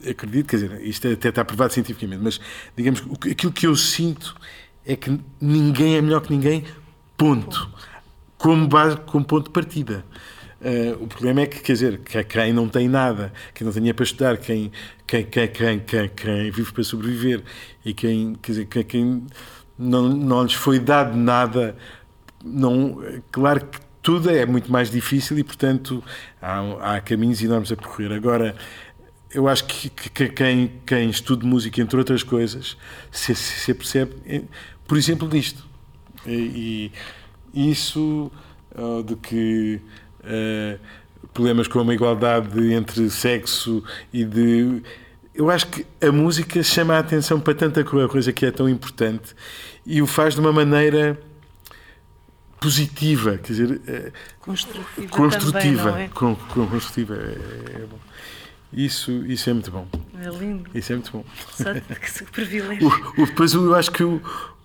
acredito, 0.08 0.48
quer 0.48 0.56
dizer, 0.56 0.80
isto 0.82 1.08
até 1.08 1.28
está 1.28 1.44
provado 1.44 1.72
cientificamente, 1.72 2.22
mas 2.22 2.40
digamos 2.76 3.00
que 3.00 3.30
aquilo 3.30 3.52
que 3.52 3.66
eu 3.66 3.76
sinto 3.76 4.34
é 4.84 4.96
que 4.96 5.18
ninguém 5.40 5.96
é 5.96 6.02
melhor 6.02 6.20
que 6.20 6.32
ninguém, 6.32 6.64
ponto. 7.16 7.70
Como, 8.36 8.66
base, 8.66 8.96
como 9.06 9.24
ponto 9.24 9.44
de 9.44 9.50
partida. 9.50 10.04
Eh, 10.60 10.96
o 11.00 11.06
problema 11.06 11.42
é 11.42 11.46
que, 11.46 11.60
quer 11.60 11.72
dizer, 11.72 11.98
que 11.98 12.22
quem 12.24 12.52
não 12.52 12.68
tem 12.68 12.88
nada, 12.88 13.32
quem 13.54 13.64
não 13.64 13.72
tinha 13.72 13.92
para 13.92 14.04
estudar, 14.04 14.36
quem, 14.36 14.70
quem, 15.06 15.24
quem, 15.24 15.48
quem, 15.48 15.80
quem, 15.80 16.08
quem 16.08 16.50
vive 16.50 16.72
para 16.72 16.84
sobreviver 16.84 17.42
e 17.84 17.92
quem, 17.92 18.34
quer 18.34 18.52
dizer, 18.52 18.64
quem, 18.66 18.84
quem 18.84 19.26
não, 19.78 20.08
não 20.08 20.42
lhes 20.44 20.54
foi 20.54 20.78
dado 20.78 21.16
nada, 21.16 21.76
não, 22.44 23.00
claro 23.30 23.66
que 23.66 23.80
tudo 24.02 24.30
é 24.30 24.44
muito 24.44 24.70
mais 24.70 24.90
difícil 24.90 25.38
e, 25.38 25.44
portanto, 25.44 26.02
há, 26.40 26.96
há 26.96 27.00
caminhos 27.00 27.42
enormes 27.42 27.70
a 27.70 27.76
percorrer. 27.76 28.12
Agora, 28.12 28.56
eu 29.34 29.48
acho 29.48 29.64
que, 29.66 29.88
que- 29.90 30.10
que 30.10 30.28
quem, 30.28 30.72
quem 30.86 31.10
estuda 31.10 31.46
música, 31.46 31.80
entre 31.80 31.96
outras 31.96 32.22
coisas, 32.22 32.76
se, 33.10 33.34
se, 33.34 33.60
se 33.60 33.74
percebe, 33.74 34.14
eh, 34.26 34.42
por 34.86 34.96
exemplo, 34.98 35.28
disto. 35.28 35.64
E, 36.26 36.92
e 37.54 37.70
isso 37.70 38.30
ah, 38.76 39.02
de 39.04 39.16
que 39.16 39.80
eh, 40.24 40.78
problemas 41.34 41.66
como 41.66 41.90
a 41.90 41.94
igualdade 41.94 42.72
entre 42.72 43.08
sexo 43.10 43.82
e 44.12 44.24
de. 44.24 44.82
Eu 45.34 45.50
acho 45.50 45.66
que 45.68 45.86
a 46.00 46.12
música 46.12 46.62
chama 46.62 46.94
a 46.94 46.98
atenção 46.98 47.40
para 47.40 47.54
tanta 47.54 47.82
co- 47.82 48.06
coisa 48.08 48.32
que 48.32 48.44
é 48.46 48.50
tão 48.50 48.68
importante 48.68 49.34
e 49.86 50.02
o 50.02 50.06
faz 50.06 50.34
de 50.34 50.40
uma 50.40 50.52
maneira 50.52 51.18
positiva, 52.60 53.38
quer 53.38 53.52
dizer, 53.52 53.80
eh, 53.88 54.12
Construtiva, 54.40 55.08
construtiva. 55.08 55.90
também, 55.90 56.04
é? 56.04 56.08
construtiva 56.08 57.14
é, 57.16 57.82
é 57.82 57.86
bom. 57.90 57.98
Isso, 58.72 59.10
isso 59.26 59.50
é 59.50 59.52
muito 59.52 59.70
bom. 59.70 59.86
É 60.20 60.28
lindo. 60.28 60.70
Isso 60.74 60.92
é 60.92 60.96
muito 60.96 61.12
bom. 61.12 61.24
Só 61.54 61.74
que 61.74 62.24
privilégio. 62.32 62.88
O, 63.18 63.22
o, 63.22 63.26
depois 63.26 63.52
eu 63.54 63.74
acho 63.74 63.90
que 63.90 64.02
o, 64.02 64.14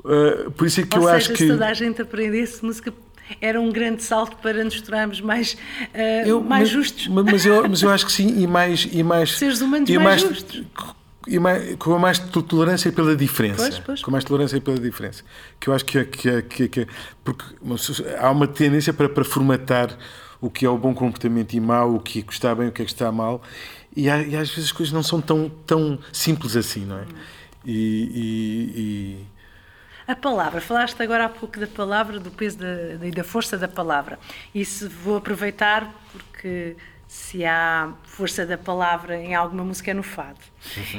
uh, 0.03 0.51
por 0.51 0.67
isso 0.67 0.81
é 0.81 0.83
que 0.85 0.97
Ou 0.97 1.03
eu 1.03 1.09
seja, 1.09 1.17
acho 1.17 1.33
que 1.33 1.37
se 1.39 1.47
toda 1.49 1.67
a 1.67 1.73
gente 1.73 2.01
aprendesse 2.01 2.63
música, 2.63 2.93
era 3.41 3.59
um 3.59 3.71
grande 3.71 4.03
salto 4.03 4.37
para 4.37 4.63
nos 4.63 4.79
tornarmos 4.81 5.19
mais, 5.19 5.57
eh, 5.93 6.23
eu, 6.25 6.39
mais 6.41 6.61
mas, 6.63 6.69
justos. 6.69 7.07
Mas, 7.07 7.45
eu, 7.45 7.67
mas 7.67 7.81
eu 7.81 7.89
acho 7.89 8.05
que 8.05 8.11
sim 8.11 8.41
e 8.41 8.47
mais 8.47 8.87
e 8.89 9.03
mais 9.03 9.37
Seres 9.37 9.59
humanos 9.59 9.89
e 9.89 9.97
mais 9.97 10.21
justos. 10.21 10.63
e 11.27 11.37
mais, 11.37 11.75
com 11.75 11.99
mais 11.99 12.19
tolerância 12.19 12.89
pela 12.91 13.15
diferença. 13.17 13.57
Pois, 13.63 13.79
pois. 13.79 14.01
Com 14.01 14.11
mais 14.11 14.23
tolerância 14.23 14.61
pela 14.61 14.79
diferença. 14.79 15.23
Que 15.59 15.67
eu 15.69 15.73
acho 15.73 15.83
que, 15.83 15.97
é- 15.97 16.05
que, 16.05 16.29
é- 16.29 16.41
que, 16.41 16.63
é- 16.63 16.67
que 16.69 16.79
é- 16.81 16.87
porque 17.23 17.43
há 18.17 18.31
uma 18.31 18.47
tendência 18.47 18.93
para, 18.93 19.09
para 19.09 19.25
formatar 19.25 19.97
o 20.39 20.49
que 20.49 20.65
é 20.65 20.69
o 20.69 20.77
bom 20.77 20.93
comportamento 20.93 21.53
e 21.53 21.59
mau, 21.59 21.95
o 21.95 21.99
que 21.99 22.21
que 22.21 22.31
está 22.31 22.53
bem, 22.55 22.69
o 22.69 22.71
que 22.71 22.81
é 22.81 22.85
que 22.85 22.91
está 22.91 23.11
mal. 23.11 23.41
E, 23.97 24.09
há- 24.09 24.21
e 24.21 24.35
às 24.35 24.49
vezes 24.49 24.65
as 24.65 24.71
coisas 24.71 24.93
não 24.93 25.01
são 25.01 25.19
tão, 25.19 25.49
tão 25.65 25.97
simples 26.13 26.55
assim, 26.55 26.85
não 26.85 26.99
é? 26.99 27.05
E, 27.65 28.11
e- 29.23 29.25
A 30.07 30.15
palavra, 30.15 30.61
falaste 30.61 31.01
agora 31.01 31.25
há 31.25 31.29
pouco 31.29 31.59
da 31.59 31.67
palavra, 31.67 32.19
do 32.19 32.31
peso 32.31 32.57
da, 32.59 33.05
e 33.05 33.11
da 33.11 33.23
força 33.23 33.57
da 33.57 33.67
palavra. 33.67 34.17
Isso 34.53 34.89
vou 34.89 35.17
aproveitar 35.17 35.91
porque 36.11 36.77
se 37.07 37.43
há 37.43 37.89
força 38.03 38.45
da 38.45 38.57
palavra 38.57 39.17
em 39.17 39.33
alguma 39.33 39.63
música 39.63 39.91
é 39.91 39.93
no 39.93 40.03
fado. 40.03 40.39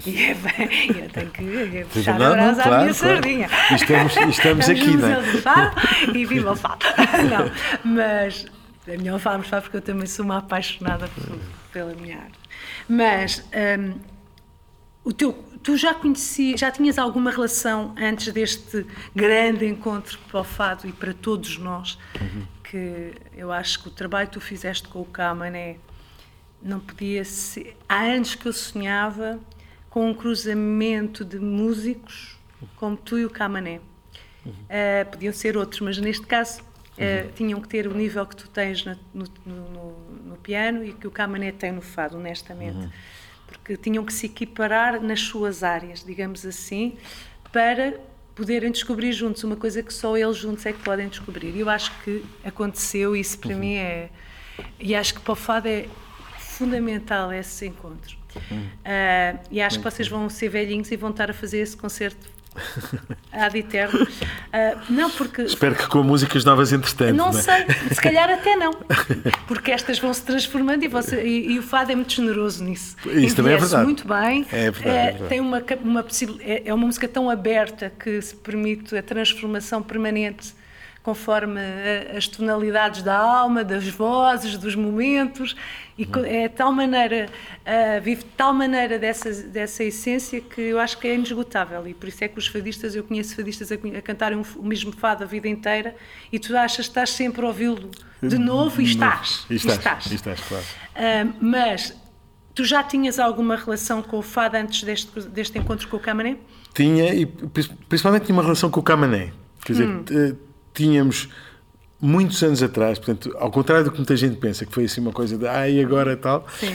E 0.04 0.24
é 0.24 0.34
bem, 0.34 1.02
eu 1.02 1.08
tenho 1.10 1.30
que 1.30 1.84
puxar 1.92 2.18
Não, 2.18 2.26
a 2.26 2.30
brasa 2.32 2.60
à 2.62 2.64
claro, 2.64 2.82
minha 2.84 2.94
claro. 2.94 3.14
sardinha. 3.14 3.48
Estamos- 3.74 4.16
estamos 4.36 4.68
aqui, 4.68 4.96
não 4.96 5.08
é? 5.08 5.22
Fado 5.40 5.76
e 6.16 6.26
viva 6.26 6.52
o 6.52 6.56
fado. 6.56 6.84
Não, 7.30 7.92
mas 7.92 8.44
é 8.86 8.96
melhor 8.96 9.18
falarmos 9.20 9.48
fado 9.48 9.62
porque 9.62 9.76
eu 9.76 9.82
também 9.82 10.06
sou 10.06 10.24
uma 10.24 10.38
apaixonada 10.38 11.08
por- 11.08 11.38
pela 11.72 11.94
minha 11.94 12.16
arte. 12.18 12.37
Mas 12.88 13.44
hum, 13.78 13.98
o 15.04 15.12
teu, 15.12 15.32
tu 15.62 15.76
já 15.76 15.94
conhecias, 15.94 16.60
já 16.60 16.70
tinhas 16.70 16.98
alguma 16.98 17.30
relação 17.30 17.94
antes 17.98 18.32
deste 18.32 18.86
grande 19.14 19.66
encontro 19.66 20.18
para 20.28 20.40
o 20.40 20.44
fado 20.44 20.88
e 20.88 20.92
para 20.92 21.12
todos 21.12 21.58
nós, 21.58 21.98
que 22.64 23.12
eu 23.36 23.52
acho 23.52 23.82
que 23.82 23.88
o 23.88 23.90
trabalho 23.90 24.28
que 24.28 24.34
tu 24.34 24.40
fizeste 24.40 24.88
com 24.88 25.00
o 25.00 25.04
Camané 25.04 25.76
não 26.62 26.80
podia 26.80 27.24
ser. 27.24 27.76
Há 27.88 28.00
anos 28.00 28.34
que 28.34 28.46
eu 28.46 28.52
sonhava 28.52 29.38
com 29.90 30.10
um 30.10 30.14
cruzamento 30.14 31.24
de 31.24 31.38
músicos 31.38 32.36
como 32.76 32.96
tu 32.96 33.18
e 33.18 33.24
o 33.24 33.30
Camané. 33.30 33.80
Eh, 34.68 35.04
podiam 35.04 35.32
ser 35.32 35.56
outros, 35.56 35.80
mas 35.80 35.98
neste 35.98 36.26
caso 36.26 36.62
eh, 36.98 37.28
tinham 37.34 37.60
que 37.60 37.68
ter 37.68 37.86
o 37.86 37.94
nível 37.94 38.26
que 38.26 38.34
tu 38.36 38.48
tens 38.48 38.84
na- 38.84 38.96
no, 39.14 39.24
no- 39.46 39.70
no- 39.70 39.98
no 40.30 40.36
piano 40.36 40.84
e 40.84 40.92
que 40.92 41.06
o 41.06 41.10
Camané 41.10 41.52
tem 41.52 41.72
no 41.72 41.80
fado, 41.80 42.16
honestamente. 42.16 42.88
Porque 43.46 43.76
tinham 43.76 44.04
que 44.04 44.12
se 44.12 44.26
equiparar 44.26 45.00
nas 45.00 45.20
suas 45.20 45.62
áreas, 45.62 46.04
digamos 46.04 46.44
assim, 46.44 46.96
para 47.52 47.94
poderem 48.34 48.70
descobrir 48.70 49.12
juntos 49.12 49.42
uma 49.42 49.56
coisa 49.56 49.82
que 49.82 49.92
só 49.92 50.16
eles 50.16 50.36
juntos 50.36 50.64
é 50.66 50.72
que 50.72 50.78
podem 50.80 51.08
descobrir. 51.08 51.54
E 51.56 51.60
eu 51.60 51.68
acho 51.68 51.90
que 52.02 52.24
aconteceu, 52.44 53.16
isso 53.16 53.38
para 53.38 53.54
mim 53.56 53.74
é. 53.76 54.10
E 54.78 54.94
acho 54.94 55.14
que 55.14 55.20
para 55.20 55.32
o 55.32 55.36
fado 55.36 55.66
é 55.68 55.86
fundamental 56.38 57.32
esse 57.32 57.66
encontro. 57.66 58.16
Ah, 58.84 59.38
e 59.50 59.60
acho 59.60 59.78
que 59.78 59.84
vocês 59.84 60.08
vão 60.08 60.28
ser 60.28 60.48
velhinhos 60.48 60.90
e 60.90 60.96
vão 60.96 61.10
estar 61.10 61.30
a 61.30 61.34
fazer 61.34 61.58
esse 61.58 61.76
concerto 61.76 62.28
ad 63.32 63.56
eterno. 63.58 64.06
Ah, 64.52 64.76
não, 64.88 65.10
porque. 65.10 65.42
espero 65.42 65.74
que 65.74 65.86
com 65.86 66.02
músicas 66.02 66.44
novas 66.44 66.72
entretanto. 66.72 67.14
Não 67.16 67.28
é? 67.28 67.32
sei, 67.32 67.66
se 67.92 68.00
calhar 68.00 68.28
até 68.30 68.56
não, 68.56 68.72
porque 69.46 69.70
estas 69.70 69.98
vão 69.98 70.12
se 70.12 70.22
transformando 70.22 70.84
e, 70.84 70.88
você- 70.88 71.22
e- 71.22 71.52
e 71.52 71.58
o 71.58 71.62
fado 71.62 71.92
é 71.92 71.94
muito 71.94 72.12
generoso 72.12 72.64
nisso. 72.64 72.96
Isso 73.06 73.36
também 73.36 73.54
é 73.54 73.56
verdade. 73.58 73.84
muito 73.84 74.06
bem, 74.08 74.46
É 74.52 74.70
verdade, 74.70 74.88
é 74.88 75.02
verdade. 75.10 75.28
tem 75.28 75.40
uma, 75.40 75.62
uma 75.82 76.04
é 76.40 76.62
é 76.68 76.74
uma 76.74 76.86
música 76.86 77.06
tão 77.08 77.28
aberta 77.30 77.92
que 77.98 78.20
se 78.22 78.34
permite 78.34 78.96
a 78.96 79.02
transformação 79.02 79.82
permanente 79.82 80.54
conforme 81.02 81.60
eh, 81.60 82.14
as 82.16 82.26
tonalidades 82.28 83.02
da 83.02 83.16
alma, 83.16 83.64
das 83.64 83.86
vozes, 83.88 84.58
dos 84.58 84.74
momentos, 84.74 85.56
e 85.96 86.04
co- 86.04 86.20
é 86.20 86.48
tal 86.48 86.70
maneira, 86.72 87.28
ah, 87.64 87.98
vive 88.00 88.22
de 88.24 88.30
tal 88.30 88.52
maneira 88.52 88.98
dessa, 88.98 89.32
dessa 89.32 89.82
essência 89.84 90.40
que 90.40 90.60
eu 90.60 90.78
acho 90.78 90.98
que 90.98 91.08
é 91.08 91.14
inesgotável, 91.14 91.86
e 91.88 91.94
por 91.94 92.08
isso 92.08 92.22
é 92.24 92.28
que 92.28 92.38
os 92.38 92.46
fadistas, 92.46 92.94
eu 92.94 93.02
conheço 93.04 93.34
fadistas 93.34 93.72
a, 93.72 93.76
a 93.76 94.02
cantarem 94.02 94.36
um 94.38 94.44
o 94.56 94.62
mesmo 94.64 94.92
fado 94.92 95.24
a 95.24 95.26
vida 95.26 95.48
inteira, 95.48 95.94
e 96.30 96.38
tu 96.38 96.56
achas 96.56 96.86
que 96.86 96.90
estás 96.90 97.10
sempre 97.10 97.42
a 97.42 97.48
ouvi-lo 97.48 97.90
de 98.22 98.36
novo, 98.38 98.80
e 98.82 98.84
estás, 98.84 99.46
E 99.48 99.54
estás, 99.54 100.06
e 100.10 100.14
estás, 100.14 100.40
claro. 100.40 100.64
ah, 100.94 101.26
mas 101.40 101.96
tu 102.54 102.64
já 102.64 102.82
tinhas 102.82 103.18
alguma 103.18 103.56
relação 103.56 104.02
com 104.02 104.18
o 104.18 104.22
fado 104.22 104.56
antes 104.56 104.82
deste, 104.82 105.20
deste 105.28 105.56
encontro 105.58 105.88
com 105.88 105.96
o 105.96 106.00
Camané? 106.00 106.36
Tinha, 106.74 107.14
e 107.14 107.24
principalmente 107.88 108.26
tinha 108.26 108.34
uma 108.36 108.42
relação 108.42 108.70
com 108.70 108.80
o 108.80 108.82
Camané. 108.82 109.32
Quer 109.64 109.72
dizer, 109.72 109.88
Hum. 109.88 110.04
Tínhamos 110.78 111.28
muitos 112.00 112.42
anos 112.42 112.62
atrás, 112.62 112.98
portanto, 112.98 113.34
ao 113.38 113.50
contrário 113.50 113.84
do 113.84 113.90
que 113.90 113.96
muita 113.98 114.16
gente 114.16 114.36
pensa, 114.36 114.64
que 114.64 114.72
foi 114.72 114.84
assim 114.84 115.00
uma 115.00 115.12
coisa 115.12 115.36
de 115.36 115.46
ah, 115.46 115.68
e 115.68 115.82
agora 115.82 116.16
tal. 116.16 116.46
Sim. 116.58 116.74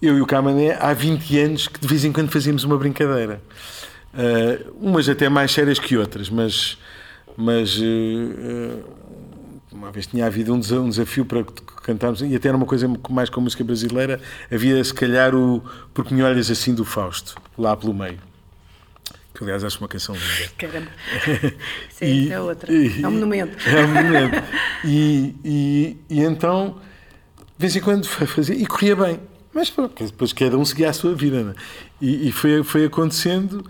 Eu 0.00 0.16
e 0.16 0.20
o 0.20 0.26
Camané, 0.26 0.76
há 0.78 0.92
20 0.92 1.38
anos 1.40 1.66
que 1.66 1.80
de 1.80 1.86
vez 1.88 2.04
em 2.04 2.12
quando 2.12 2.30
fazíamos 2.30 2.62
uma 2.64 2.76
brincadeira. 2.78 3.40
Eh, 4.14 4.64
umas 4.80 5.08
até 5.08 5.28
mais 5.28 5.50
sérias 5.52 5.78
que 5.78 5.96
outras, 5.96 6.30
mas, 6.30 6.78
mas 7.36 7.78
eh, 7.82 8.76
uma 9.72 9.90
vez 9.90 10.06
tinha 10.06 10.26
havido 10.26 10.54
um 10.54 10.60
desa- 10.60 10.80
um 10.80 10.88
desafio 10.88 11.24
para 11.24 11.42
cantarmos, 11.82 12.22
e 12.22 12.34
até 12.34 12.48
era 12.48 12.56
uma 12.56 12.66
coisa 12.66 12.88
mais 13.10 13.28
com 13.28 13.40
a 13.40 13.42
música 13.42 13.64
brasileira, 13.64 14.20
havia 14.52 14.82
se 14.84 14.94
calhar 14.94 15.34
o 15.34 15.62
Porque 15.92 16.14
Me 16.14 16.22
Olhas 16.22 16.50
Assim 16.50 16.74
do 16.74 16.84
Fausto, 16.84 17.34
lá 17.56 17.76
pelo 17.76 17.92
meio. 17.94 18.18
Que 19.38 19.44
aliás 19.44 19.62
acho 19.62 19.78
uma 19.78 19.86
canção 19.88 20.16
linda. 20.16 20.50
Caramba. 20.58 20.90
É, 22.00 22.10
E- 22.10 22.32
é 22.32 22.40
outra. 22.40 22.72
e- 22.72 23.02
é 23.02 23.06
um 23.06 23.12
monumento. 23.12 23.56
É 23.68 23.84
um 23.84 23.88
monumento. 23.88 24.36
E, 24.84 25.34
e, 25.44 25.96
e 26.10 26.20
então, 26.22 26.80
de 27.36 27.44
vez 27.58 27.74
em 27.76 27.80
quando 27.80 28.06
fa- 28.06 28.26
fazia, 28.26 28.54
e 28.56 28.66
corria 28.66 28.96
bem. 28.96 29.20
Mas 29.54 29.70
pronto, 29.70 30.04
depois 30.04 30.32
cada 30.32 30.56
um 30.58 30.64
seguia 30.64 30.90
a 30.90 30.92
sua 30.92 31.14
vida. 31.14 31.42
Né? 31.42 31.54
E, 32.00 32.28
e 32.28 32.32
foi, 32.32 32.62
foi 32.64 32.84
acontecendo, 32.84 33.64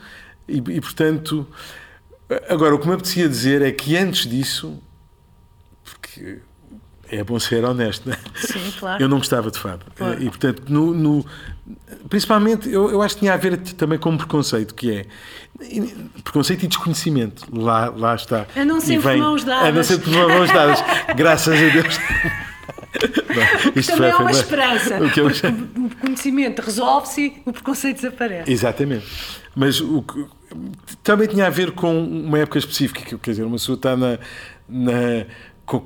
e, 0.49 0.57
e 0.57 0.81
portanto. 0.81 1.47
Agora, 2.51 2.75
o 2.75 2.79
que 2.79 2.87
me 2.87 2.93
apetecia 2.95 3.27
dizer 3.29 3.63
é 3.63 3.73
que 3.73 3.97
antes 3.97 4.29
disso, 4.29 4.83
porque 5.83 6.41
é 7.11 7.25
bom 7.25 7.39
ser 7.39 7.65
honesto, 7.65 8.09
não 8.09 8.15
é? 8.15 8.19
Sim, 8.35 8.73
claro. 8.79 9.03
Eu 9.03 9.09
não 9.09 9.19
gostava 9.19 9.51
de 9.51 9.59
fado. 9.59 9.85
Claro. 9.97 10.23
E, 10.23 10.27
portanto, 10.27 10.63
no, 10.69 10.95
no- 10.95 11.27
principalmente, 12.09 12.69
eu, 12.71 12.91
eu 12.91 13.03
acho 13.03 13.15
que 13.15 13.21
tinha 13.21 13.35
a 13.35 13.37
ver 13.37 13.57
também 13.59 13.99
com 13.99 14.11
um 14.11 14.17
preconceito, 14.17 14.75
que 14.75 14.91
é 14.93 15.07
preconceito 16.23 16.65
e 16.65 16.67
desconhecimento. 16.69 17.45
Lá, 17.53 17.89
lá 17.95 18.15
está. 18.15 18.47
A 18.55 18.65
não 18.65 18.81
sempre 18.81 19.09
vem- 19.13 19.21
mãos 19.21 19.45
dadas. 19.45 19.69
A 19.69 19.73
não 19.73 19.83
sempre 19.83 20.11
mãos 20.11 20.51
dadas. 20.53 20.85
Graças 21.17 21.55
a 21.55 21.69
Deus. 21.73 21.99
Não, 23.35 23.73
isto 23.77 23.93
Também 23.93 23.97
foi- 23.97 24.11
há 24.11 24.17
uma 24.19 24.31
bem- 24.31 24.41
esperança. 24.41 25.03
o 25.03 25.11
que 25.11 25.21
eu- 25.21 25.27
o 25.29 25.97
conhecimento 26.01 26.61
resolve-se 26.63 27.21
e 27.23 27.43
o 27.45 27.53
preconceito 27.53 27.97
desaparece. 27.97 28.51
Exatamente. 28.51 29.07
Mas 29.55 29.81
o 29.81 30.03
que, 30.03 30.25
também 31.03 31.27
tinha 31.29 31.47
a 31.47 31.51
ver 31.51 31.73
com 31.73 32.01
uma 32.03 32.39
época 32.39 32.59
específica, 32.59 33.01
que, 33.03 33.19
quer 33.19 33.31
dizer, 33.33 33.43
uma 33.43 33.53
pessoa 33.57 33.77
está 33.77 33.97
na, 33.97 34.19
na- 34.69 35.27
com, 35.67 35.85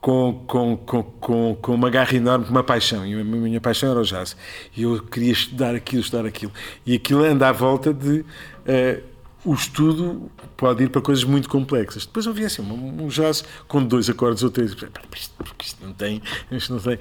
com, 0.00 0.44
com, 0.46 0.76
com, 0.76 1.56
com, 1.60 1.74
uma 1.74 1.90
garra 1.90 2.14
enorme, 2.14 2.44
com 2.44 2.50
uma 2.52 2.62
paixão, 2.64 3.04
e 3.06 3.20
a 3.20 3.24
minha 3.24 3.60
paixão 3.60 3.90
era 3.90 4.00
o 4.00 4.04
jazz. 4.04 4.36
E 4.76 4.82
eu 4.82 5.02
queria 5.02 5.32
estudar 5.32 5.74
aquilo, 5.74 6.02
estudar 6.02 6.26
aquilo. 6.26 6.52
E 6.86 6.94
aquilo 6.94 7.24
anda 7.24 7.48
à 7.48 7.52
volta 7.52 7.92
de. 7.92 8.24
eh, 8.66 9.00
o 9.44 9.54
estudo 9.54 10.30
pode 10.56 10.84
ir 10.84 10.90
para 10.90 11.00
coisas 11.00 11.24
muito 11.24 11.48
complexas. 11.48 12.04
Depois 12.04 12.26
vi 12.26 12.44
assim, 12.44 12.60
um, 12.62 13.04
um 13.04 13.08
jazz 13.08 13.44
com 13.66 13.82
dois 13.82 14.08
acordes 14.10 14.42
ou 14.42 14.50
três. 14.50 14.74
Porque 14.74 15.64
isto 15.64 15.84
não 15.84 15.92
tem, 15.92 16.20
isto 16.50 16.72
não 16.72 16.80
tem. 16.80 16.98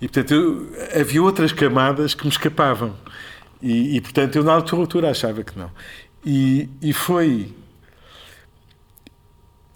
E 0.00 0.06
portanto 0.08 0.34
eu- 0.34 0.68
havia 1.00 1.22
outras 1.22 1.52
camadas 1.52 2.14
que 2.14 2.24
me 2.24 2.30
escapavam. 2.30 2.94
E, 3.60 3.96
e, 3.96 4.00
portanto 4.00 4.36
eu 4.36 4.44
na 4.44 4.52
altura 4.52 5.10
achava 5.10 5.42
que 5.42 5.58
não. 5.58 5.70
E, 6.24 6.68
e 6.80 6.92
foi. 6.92 7.52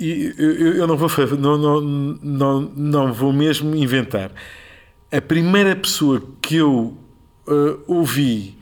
E 0.03 0.35
eu, 0.37 0.75
eu- 0.79 0.87
não 0.87 0.97
vou 0.97 1.09
não, 1.39 1.57
não, 1.59 1.81
não, 1.81 2.61
não 2.75 3.13
vou 3.13 3.33
mesmo 3.33 3.75
inventar. 3.77 4.33
A 5.13 5.21
primeira 5.21 5.77
pessoa 5.77 6.23
que 6.41 6.57
eu 6.57 6.97
eh, 7.47 7.77
ouvi 7.87 8.59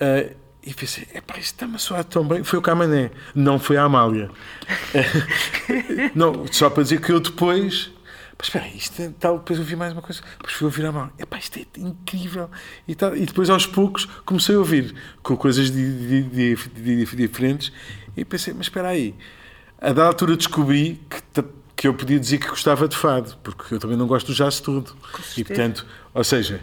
eh, 0.00 0.32
e 0.64 0.74
pensei, 0.74 1.06
epá, 1.14 1.34
isto 1.38 1.54
está-me 1.54 1.76
a 1.76 1.78
soar 1.78 2.02
tão 2.04 2.26
bem, 2.26 2.42
foi 2.42 2.58
o 2.58 2.62
Camané, 2.62 3.12
não 3.34 3.58
foi 3.60 3.76
a 3.76 3.84
Amália. 3.84 4.28
não, 6.14 6.44
só 6.50 6.68
para 6.70 6.82
dizer 6.82 7.00
que 7.00 7.12
eu 7.12 7.20
depois. 7.20 7.92
Mas 8.38 8.48
espera 8.48 8.66
isto 8.68 9.00
é 9.00 9.10
tal, 9.18 9.38
depois 9.38 9.58
ouvi 9.58 9.76
mais 9.76 9.92
uma 9.92 10.02
coisa, 10.02 10.20
depois 10.36 10.52
fui 10.52 10.66
ouvir 10.66 10.84
a 10.84 10.88
Amália, 10.90 11.12
epá, 11.18 11.38
isto 11.38 11.58
é 11.58 11.64
incrível. 11.80 12.50
E, 12.86 12.94
tal, 12.94 13.16
e 13.16 13.24
depois 13.24 13.48
aos 13.48 13.66
poucos 13.66 14.04
comecei 14.26 14.54
a 14.54 14.58
ouvir 14.58 14.94
com 15.22 15.36
coisas 15.36 15.70
di- 15.70 16.22
di- 16.22 16.54
di- 16.56 17.16
diferentes 17.16 17.72
e 18.16 18.24
pensei, 18.24 18.52
mas 18.52 18.66
espera 18.66 18.88
aí, 18.88 19.14
a 19.80 19.92
da 19.92 20.04
altura 20.06 20.36
descobri 20.36 21.00
que, 21.08 21.44
que 21.76 21.88
eu 21.88 21.94
podia 21.94 22.18
dizer 22.18 22.38
que 22.38 22.48
gostava 22.48 22.88
de 22.88 22.96
fado, 22.96 23.36
porque 23.42 23.74
eu 23.74 23.78
também 23.78 23.96
não 23.96 24.06
gosto 24.06 24.28
do 24.28 24.34
jazz 24.34 24.60
todo. 24.60 24.94
E 25.36 25.44
portanto, 25.44 25.86
ou 26.14 26.24
seja. 26.24 26.60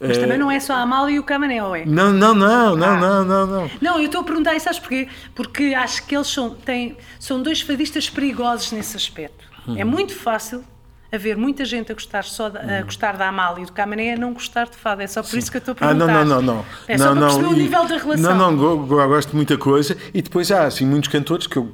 Mas 0.00 0.16
eh, 0.18 0.20
também 0.20 0.38
não 0.38 0.50
é 0.50 0.58
só 0.58 0.74
a 0.74 0.80
Amália 0.82 1.14
e 1.16 1.18
o 1.18 1.22
Camané, 1.22 1.62
ou 1.62 1.76
é? 1.76 1.84
não, 1.84 2.12
não, 2.12 2.34
não, 2.34 2.74
não, 2.76 2.86
Ah. 2.86 2.96
não, 3.00 3.24
não, 3.24 3.46
não. 3.46 3.70
Não, 3.80 3.98
eu 3.98 4.06
estou 4.06 4.22
a 4.22 4.24
perguntar 4.24 4.54
isso, 4.54 4.64
sabes 4.64 4.78
porquê? 4.80 5.08
Porque 5.34 5.74
acho 5.74 6.04
que 6.06 6.14
eles 6.16 6.26
são, 6.26 6.50
têm, 6.50 6.96
são 7.18 7.42
dois 7.42 7.60
fadistas 7.60 8.10
perigosos 8.10 8.72
nesse 8.72 8.96
aspecto. 8.96 9.44
Uhum. 9.66 9.78
É 9.78 9.84
muito 9.84 10.14
fácil 10.14 10.64
haver 11.14 11.36
muita 11.36 11.64
gente 11.64 11.90
a 11.90 11.94
gostar 11.94 12.24
só 12.24 12.48
da, 12.48 12.78
a 12.78 12.82
gostar 12.82 13.16
da 13.16 13.28
Amália 13.28 13.62
e 13.62 13.66
do 13.66 13.72
Camané 13.72 14.06
e 14.06 14.10
a 14.12 14.16
não 14.16 14.32
gostar 14.32 14.66
de 14.68 14.76
fado. 14.76 15.02
É 15.02 15.06
só 15.06 15.22
por 15.22 15.36
isso 15.38 15.50
que 15.50 15.56
eu 15.56 15.60
estou 15.60 15.72
a 15.80 15.84
Uhum. 15.84 15.90
Ah, 15.90 15.94
perguntar. 15.94 16.12
não, 16.12 16.24
não, 16.24 16.42
não, 16.42 16.54
não. 16.56 16.64
É 16.88 16.96
não, 16.96 17.04
só 17.06 17.10
para 17.12 17.20
não, 17.20 17.26
perceber 17.28 17.46
o 17.46 17.52
e- 17.58 17.62
nível 17.62 17.84
da 17.86 17.96
relação. 17.96 18.34
Não, 18.36 18.52
não, 18.52 18.56
go- 18.56 18.86
gosto 19.06 19.30
de 19.30 19.36
muita 19.36 19.56
coisa 19.58 19.96
e 20.12 20.20
depois 20.22 20.50
há 20.52 20.64
assim, 20.64 20.84
muitos 20.86 21.08
cantores 21.10 21.46
que 21.46 21.56
eu 21.56 21.72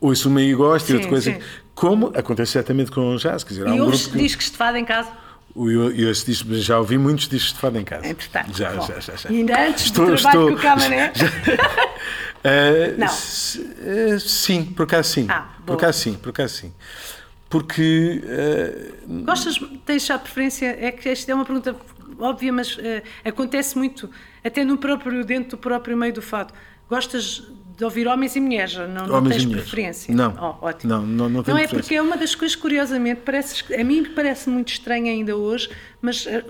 ouço 0.00 0.28
uma 0.28 0.40
e 0.42 0.54
gosto 0.54 0.86
Sim, 0.86 0.92
e 0.92 0.96
outra 0.96 1.10
coisa. 1.10 1.32
sim. 1.32 1.38
Como 1.74 2.12
acontece 2.16 2.52
certamente 2.52 2.90
com 2.90 3.14
o 3.14 3.16
jazz, 3.18 3.44
quer 3.44 3.50
dizer, 3.50 3.66
há 3.68 3.74
E 3.74 3.80
um 3.80 3.84
ouves 3.84 4.02
grupo 4.02 4.16
que. 4.16 4.22
discos 4.24 4.50
de 4.50 4.56
fado 4.56 4.76
em 4.76 4.84
casa? 4.84 5.08
Eu, 5.56 5.90
eu 5.92 6.12
disco- 6.12 6.54
já 6.54 6.78
ouvi 6.78 6.98
muitos 6.98 7.26
discos 7.28 7.52
de 7.54 7.58
fado 7.58 7.78
em 7.78 7.84
casa. 7.84 8.06
Entretanto. 8.06 8.56
Já, 8.56 8.70
Bom, 8.70 8.86
já, 8.86 9.00
já, 9.00 9.16
já. 9.16 9.30
E 9.30 9.36
ainda 9.38 9.60
antes 9.66 9.90
do 9.90 10.16
trabalho 10.16 10.48
com 10.48 10.52
o 10.54 10.56
Camané? 10.58 11.12
Eh, 12.44 12.94
Não. 12.96 13.06
s- 13.08 13.60
eh, 13.84 14.16
sim, 14.20 14.64
por 14.64 14.84
acaso 14.84 15.08
sim. 15.10 15.26
Ah, 15.28 15.46
por 15.66 15.74
acaso 15.74 15.98
sim, 15.98 16.14
por 16.14 16.30
acaso 16.30 16.54
sim. 16.54 16.72
Porque 17.48 18.22
eh, 18.24 18.92
Gostas, 19.24 19.58
tens 19.86 20.04
já 20.04 20.18
preferência? 20.18 20.76
É 20.78 20.92
que 20.92 21.08
esta 21.08 21.32
é 21.32 21.34
uma 21.34 21.44
pergunta 21.44 21.74
óbvia, 22.18 22.52
mas 22.52 22.76
eh, 22.78 23.02
acontece 23.24 23.76
muito, 23.76 24.10
até 24.44 24.64
no 24.64 24.76
próprio, 24.76 25.24
dentro 25.24 25.50
do 25.50 25.58
próprio 25.58 25.96
meio 25.96 26.12
do 26.12 26.20
fado. 26.20 26.52
Gostas 26.88 27.50
de 27.78 27.84
ouvir 27.84 28.08
homens 28.08 28.34
e 28.34 28.40
mulheres? 28.40 28.74
Não, 28.76 29.06
não 29.06 29.14
Homens 29.18 29.36
tens 29.36 29.46
preferência? 29.46 30.12
Não. 30.12 30.34
Oh, 30.60 30.66
ótimo. 30.66 30.92
Não, 30.92 31.06
não- 31.06 31.28
não 31.28 31.42
tenho 31.44 31.56
é 31.58 31.68
porque 31.68 31.94
é 31.94 32.02
uma 32.02 32.16
das 32.16 32.34
coisas, 32.34 32.56
curiosamente, 32.56 33.20
parece, 33.24 33.62
a 33.72 33.84
mim 33.84 34.04
parece 34.16 34.50
muito 34.50 34.72
estranho 34.72 35.06
ainda 35.06 35.36
hoje, 35.36 35.70
mas, 36.02 36.26
eh, 36.26 36.44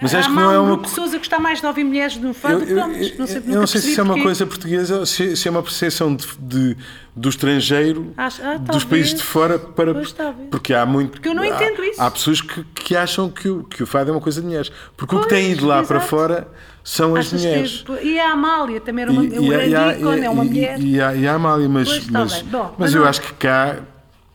Mas 0.00 0.14
há 0.14 0.20
acho 0.20 0.28
que 0.30 0.34
mal 0.34 0.46
não 0.46 0.54
é 0.54 0.60
um 0.60 0.64
uma 0.74 0.78
pessoas 0.82 1.12
a 1.12 1.18
gostar 1.18 1.38
mais 1.38 1.60
de 1.60 1.66
ouvir 1.66 1.84
mulheres 1.84 2.16
no 2.16 2.32
fado 2.32 2.60
do 2.60 2.66
que 2.66 2.72
homens. 2.74 3.18
Não 3.18 3.26
sei, 3.26 3.42
eu 3.46 3.60
não 3.60 3.66
sei 3.66 3.80
se 3.82 4.00
é 4.00 4.02
uma 4.02 4.14
porquê. 4.14 4.22
coisa 4.22 4.46
portuguesa 4.46 5.04
se, 5.04 5.36
se 5.36 5.46
é 5.46 5.50
uma 5.50 5.62
percepção 5.62 6.16
de, 6.16 6.26
de- 6.38 6.76
do 7.14 7.28
estrangeiro, 7.28 8.14
Acho- 8.16 8.42
ah, 8.42 8.56
dos 8.56 8.64
talvez. 8.66 8.84
países 8.84 9.14
de 9.14 9.22
fora, 9.22 9.58
para, 9.58 9.92
Pois, 9.92 10.14
porque 10.50 10.72
há 10.72 10.86
muito. 10.86 11.10
Porque 11.12 11.28
eu 11.28 11.34
não 11.34 11.42
há- 11.42 11.48
entendo 11.48 11.84
isso. 11.84 12.00
Há 12.00 12.10
pessoas 12.10 12.40
que, 12.40 12.64
que 12.64 12.96
acham 12.96 13.28
que 13.28 13.46
o, 13.46 13.64
que 13.64 13.82
o 13.82 13.86
fado 13.86 14.08
é 14.10 14.14
uma 14.14 14.20
coisa 14.22 14.40
de 14.40 14.46
mulheres. 14.46 14.72
Porque 14.96 15.14
o 15.14 15.20
que 15.20 15.28
Pois, 15.28 15.38
tem 15.42 15.52
ido 15.52 15.66
lá 15.66 15.82
para 15.82 15.96
exato. 15.98 16.08
fora 16.10 16.48
são 16.84 17.14
as 17.14 17.26
Achas 17.26 17.40
que- 17.42 17.46
mulheres. 17.48 17.84
e 18.02 18.18
a 18.20 18.32
Amália 18.32 18.80
também 18.80 19.02
era 19.04 19.12
uma, 19.12 19.24
E- 19.24 19.38
um 19.38 19.44
e 19.44 19.48
grande 19.48 19.74
e 19.74 20.00
ícone, 20.00 20.24
é 20.26 20.30
uma 20.30 20.44
mulher. 20.44 20.80
E, 20.80 21.00
há, 21.00 21.14
e 21.14 21.26
a 21.28 21.34
Amália, 21.34 21.68
mas, 21.68 21.88
Pois, 21.88 22.02
está 22.02 22.18
mas. 22.20 22.42
Bom, 22.42 22.62
mas 22.62 22.74
mas 22.78 22.94
eu 22.94 23.00
não- 23.02 23.08
acho 23.08 23.20
que 23.22 23.32
cá, 23.34 23.78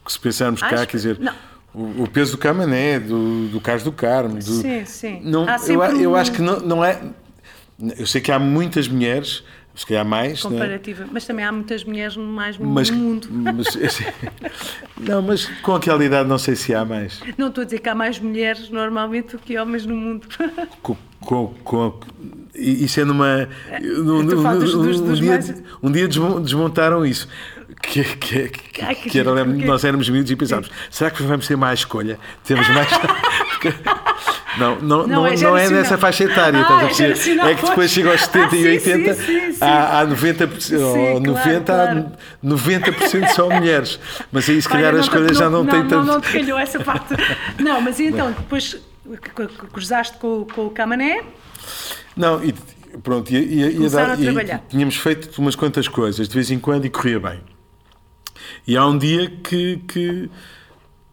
se 0.07 0.19
pensarmos 0.19 0.61
cá, 0.61 0.67
Acho 0.67 0.75
quer 0.77 0.85
que- 0.87 0.97
dizer, 0.97 1.19
não. 1.19 1.33
o, 1.73 2.03
o 2.03 2.09
peso 2.09 2.31
do 2.33 2.37
Camané, 2.37 2.99
do, 2.99 3.47
do 3.49 3.59
Carlos 3.59 3.83
do 3.83 3.91
Carmo, 3.91 4.35
do, 4.35 4.41
Sim, 4.43 4.85
sim. 4.85 5.21
Não, 5.23 5.45
eu, 5.67 5.83
eu 6.01 6.11
um- 6.11 6.15
acho 6.15 6.31
que 6.31 6.41
não, 6.41 6.59
não 6.59 6.83
é. 6.85 6.99
Eu 7.97 8.07
sei 8.07 8.21
que 8.21 8.31
há 8.31 8.39
muitas 8.39 8.87
mulheres, 8.87 9.43
se 9.75 9.85
calhar 9.85 10.03
mais, 10.03 10.43
não 10.43 10.49
é? 10.49 10.53
comparativa. 10.55 11.05
Mas 11.11 11.25
também 11.27 11.45
há 11.45 11.51
muitas 11.51 11.83
mulheres 11.83 12.17
mais 12.17 12.57
no 12.57 12.65
mas, 12.65 12.89
mundo. 12.89 13.27
mas- 13.29 13.67
assim, 13.77 14.05
não, 14.99 15.21
mas 15.21 15.45
com 15.61 15.75
aquela 15.75 16.03
idade 16.03 16.27
não 16.27 16.39
sei 16.39 16.55
se 16.55 16.73
há 16.73 16.83
mais. 16.83 17.19
Não 17.37 17.49
estou 17.49 17.61
a 17.61 17.65
dizer 17.65 17.77
que 17.79 17.87
há 17.89 17.93
mais 17.93 18.17
mulheres 18.19 18.69
normalmente 18.71 19.33
do 19.33 19.37
que 19.39 19.55
homens 19.59 19.85
no 19.85 19.95
mundo. 19.95 20.27
Com, 20.81 20.97
com, 21.21 21.47
com- 21.63 21.99
isso 22.55 22.99
é 22.99 23.05
numa. 23.05 23.47
falas 24.41 24.71
dos- 24.71 24.99
dos- 24.99 24.99
um, 25.01 25.13
dia, 25.13 25.29
mais- 25.31 25.63
um 25.83 25.91
dia 25.91 26.07
desmon- 26.07 26.41
desmontaram 26.41 27.05
isso. 27.05 27.27
Que, 27.81 28.03
que, 28.03 28.49
que, 28.49 28.81
Ai, 28.83 28.95
que 28.95 29.09
que 29.11 29.19
era, 29.19 29.45
porque- 29.45 29.65
nós 29.65 29.83
éramos 29.83 30.09
miúdos 30.09 30.31
e 30.31 30.35
pensávamos: 30.35 30.71
será 30.89 31.11
que 31.11 31.21
vamos 31.21 31.45
ter 31.47 31.55
mais 31.55 31.79
escolha? 31.79 32.17
Temos 32.43 32.67
mais. 32.69 32.87
Não, 34.57 34.75
não, 34.81 34.81
não, 34.81 34.97
Não, 34.97 35.07
não, 35.07 35.27
é 35.27 35.33
é, 35.33 35.37
geracional. 35.37 35.69
nessa 35.83 35.97
faixa 35.97 36.23
etária, 36.23 36.59
Ah, 36.67 36.87
estás 36.89 37.27
é 37.27 37.31
É 37.31 37.55
que 37.55 37.61
depois 37.61 37.73
pois. 37.75 37.91
chega 37.91 38.11
aos 38.11 38.21
70 38.21 38.55
Ah, 38.55 38.57
e 38.57 38.79
sim, 38.79 38.91
80, 38.91 39.13
sim, 39.13 39.21
sim, 39.25 39.51
sim. 39.51 39.57
há, 39.61 39.99
há 39.99 40.05
90%, 40.07 40.79
ou 40.81 40.93
claro, 40.95 41.19
90, 41.21 41.73
há 41.73 41.85
claro. 41.85 42.05
90% 42.43 43.27
são 43.35 43.49
mulheres. 43.51 43.99
Mas 44.31 44.49
aí 44.49 44.59
se 44.59 44.67
calhar 44.69 44.91
Olha, 44.93 45.01
as 45.01 45.09
coisas 45.09 45.37
já 45.37 45.49
não, 45.49 45.63
têm 45.65 45.79
não, 45.83 45.87
tanto. 45.87 46.05
Não, 46.07 46.21
te 46.21 46.31
calhou 46.31 46.57
essa 46.57 46.79
parte. 46.79 47.13
Não, 47.59 47.79
mas 47.81 47.99
então, 47.99 48.31
depois 48.31 48.77
cruzaste 49.71 50.17
com, 50.17 50.41
o- 50.41 50.45
com 50.45 50.65
o 50.67 50.69
Camané, 50.71 51.23
Não, 52.15 52.43
e 52.43 52.53
pronto, 53.03 53.31
e, 53.31 53.35
e, 53.37 53.85
e, 53.85 53.89
dar- 53.89 54.11
a 54.11 54.15
e 54.15 54.59
tínhamos 54.69 54.95
feito 54.97 55.37
umas 55.39 55.55
quantas 55.55 55.87
coisas 55.87 56.27
de 56.27 56.33
vez 56.33 56.49
em 56.51 56.59
quando 56.59 56.85
e 56.85 56.89
corria 56.89 57.19
bem. 57.19 57.39
E 58.65 58.75
há 58.75 58.85
um 58.85 58.97
dia 58.97 59.29
que, 59.29 59.77
que, 59.87 60.29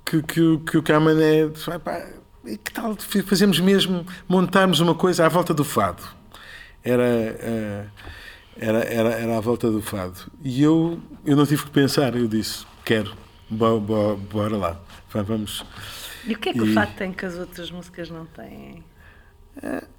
que, 0.05 0.23
que, 0.23 0.41
o- 0.41 0.59
que 0.61 0.79
o 0.79 0.83
Camané 0.83 1.49
disse, 1.49 1.67
"Vai, 1.67 1.79
pá, 1.79 2.07
e 2.45 2.57
que 2.57 2.71
tal 2.73 2.97
fazemos 3.27 3.59
mesmo, 3.61 4.07
montarmos 4.29 4.81
uma 4.81 4.95
coisa 4.95 5.25
à 5.27 5.29
volta 5.29 5.55
do 5.55 5.65
fado? 5.65 6.03
Era, 6.83 7.03
eh, 7.05 7.85
era, 8.59 8.79
era, 8.85 9.09
era 9.15 9.37
à 9.39 9.41
volta 9.41 9.71
do 9.71 9.81
fado. 9.81 10.15
E 10.43 10.63
eu, 10.63 10.99
eu 11.25 11.35
não 11.37 11.47
tive 11.47 11.65
que 11.65 11.71
pensar, 11.71 12.15
eu 12.15 12.29
disse, 12.29 12.67
quero, 12.85 13.13
bo- 13.49 13.81
bo- 13.81 14.17
bora 14.17 14.57
lá, 14.57 14.81
vamos... 15.23 15.65
e 16.27 16.35
o 16.35 16.39
que 16.39 16.49
é 16.51 16.53
que 16.53 16.61
o 16.61 16.67
E- 16.67 16.75
fato 16.75 16.95
tem 16.97 17.13
que 17.13 17.25
as 17.25 17.37
outras 17.37 17.71
músicas 17.71 18.11
não 18.11 18.27
têm? 18.27 18.83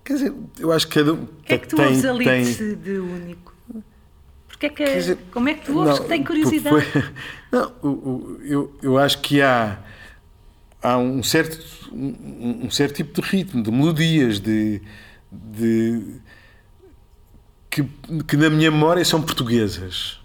Quer 0.03 0.13
dizer, 0.13 0.33
eu 0.59 0.71
acho 0.71 0.87
que 0.87 0.99
cada 0.99 1.13
um 1.13 1.23
O 1.23 1.27
que 1.43 1.53
é 1.53 1.57
que 1.57 1.67
tu 1.67 1.77
tem, 1.77 1.85
ouves 1.85 2.03
ali 2.05 2.25
tem, 2.25 2.43
de, 2.43 2.75
de 2.75 2.91
único? 2.99 3.53
Porque 4.47 4.65
é 4.65 4.69
que, 4.69 4.83
Quer 4.83 4.97
dizer, 4.97 5.17
como 5.31 5.47
é 5.49 5.53
que 5.53 5.65
tu 5.65 5.77
ouves 5.77 5.95
não, 5.95 6.03
que 6.03 6.09
tem 6.09 6.23
curiosidade? 6.23 6.81
foi- 6.85 7.03
não, 7.51 7.71
o- 7.81 7.87
o- 7.87 8.39
eu, 8.43 8.77
eu 8.81 8.97
acho 8.97 9.21
que 9.21 9.41
há, 9.41 9.79
há 10.81 10.97
um, 10.97 11.23
certo, 11.23 11.89
um, 11.93 12.65
um 12.65 12.69
certo 12.69 12.95
tipo 12.95 13.21
de 13.21 13.27
ritmo, 13.27 13.63
de 13.63 13.71
melodias, 13.71 14.39
de, 14.41 14.81
de- 15.31 16.19
que, 17.69 17.83
que 18.27 18.37
na 18.37 18.49
minha 18.49 18.71
memória 18.71 19.03
são 19.05 19.21
portuguesas. 19.21 20.19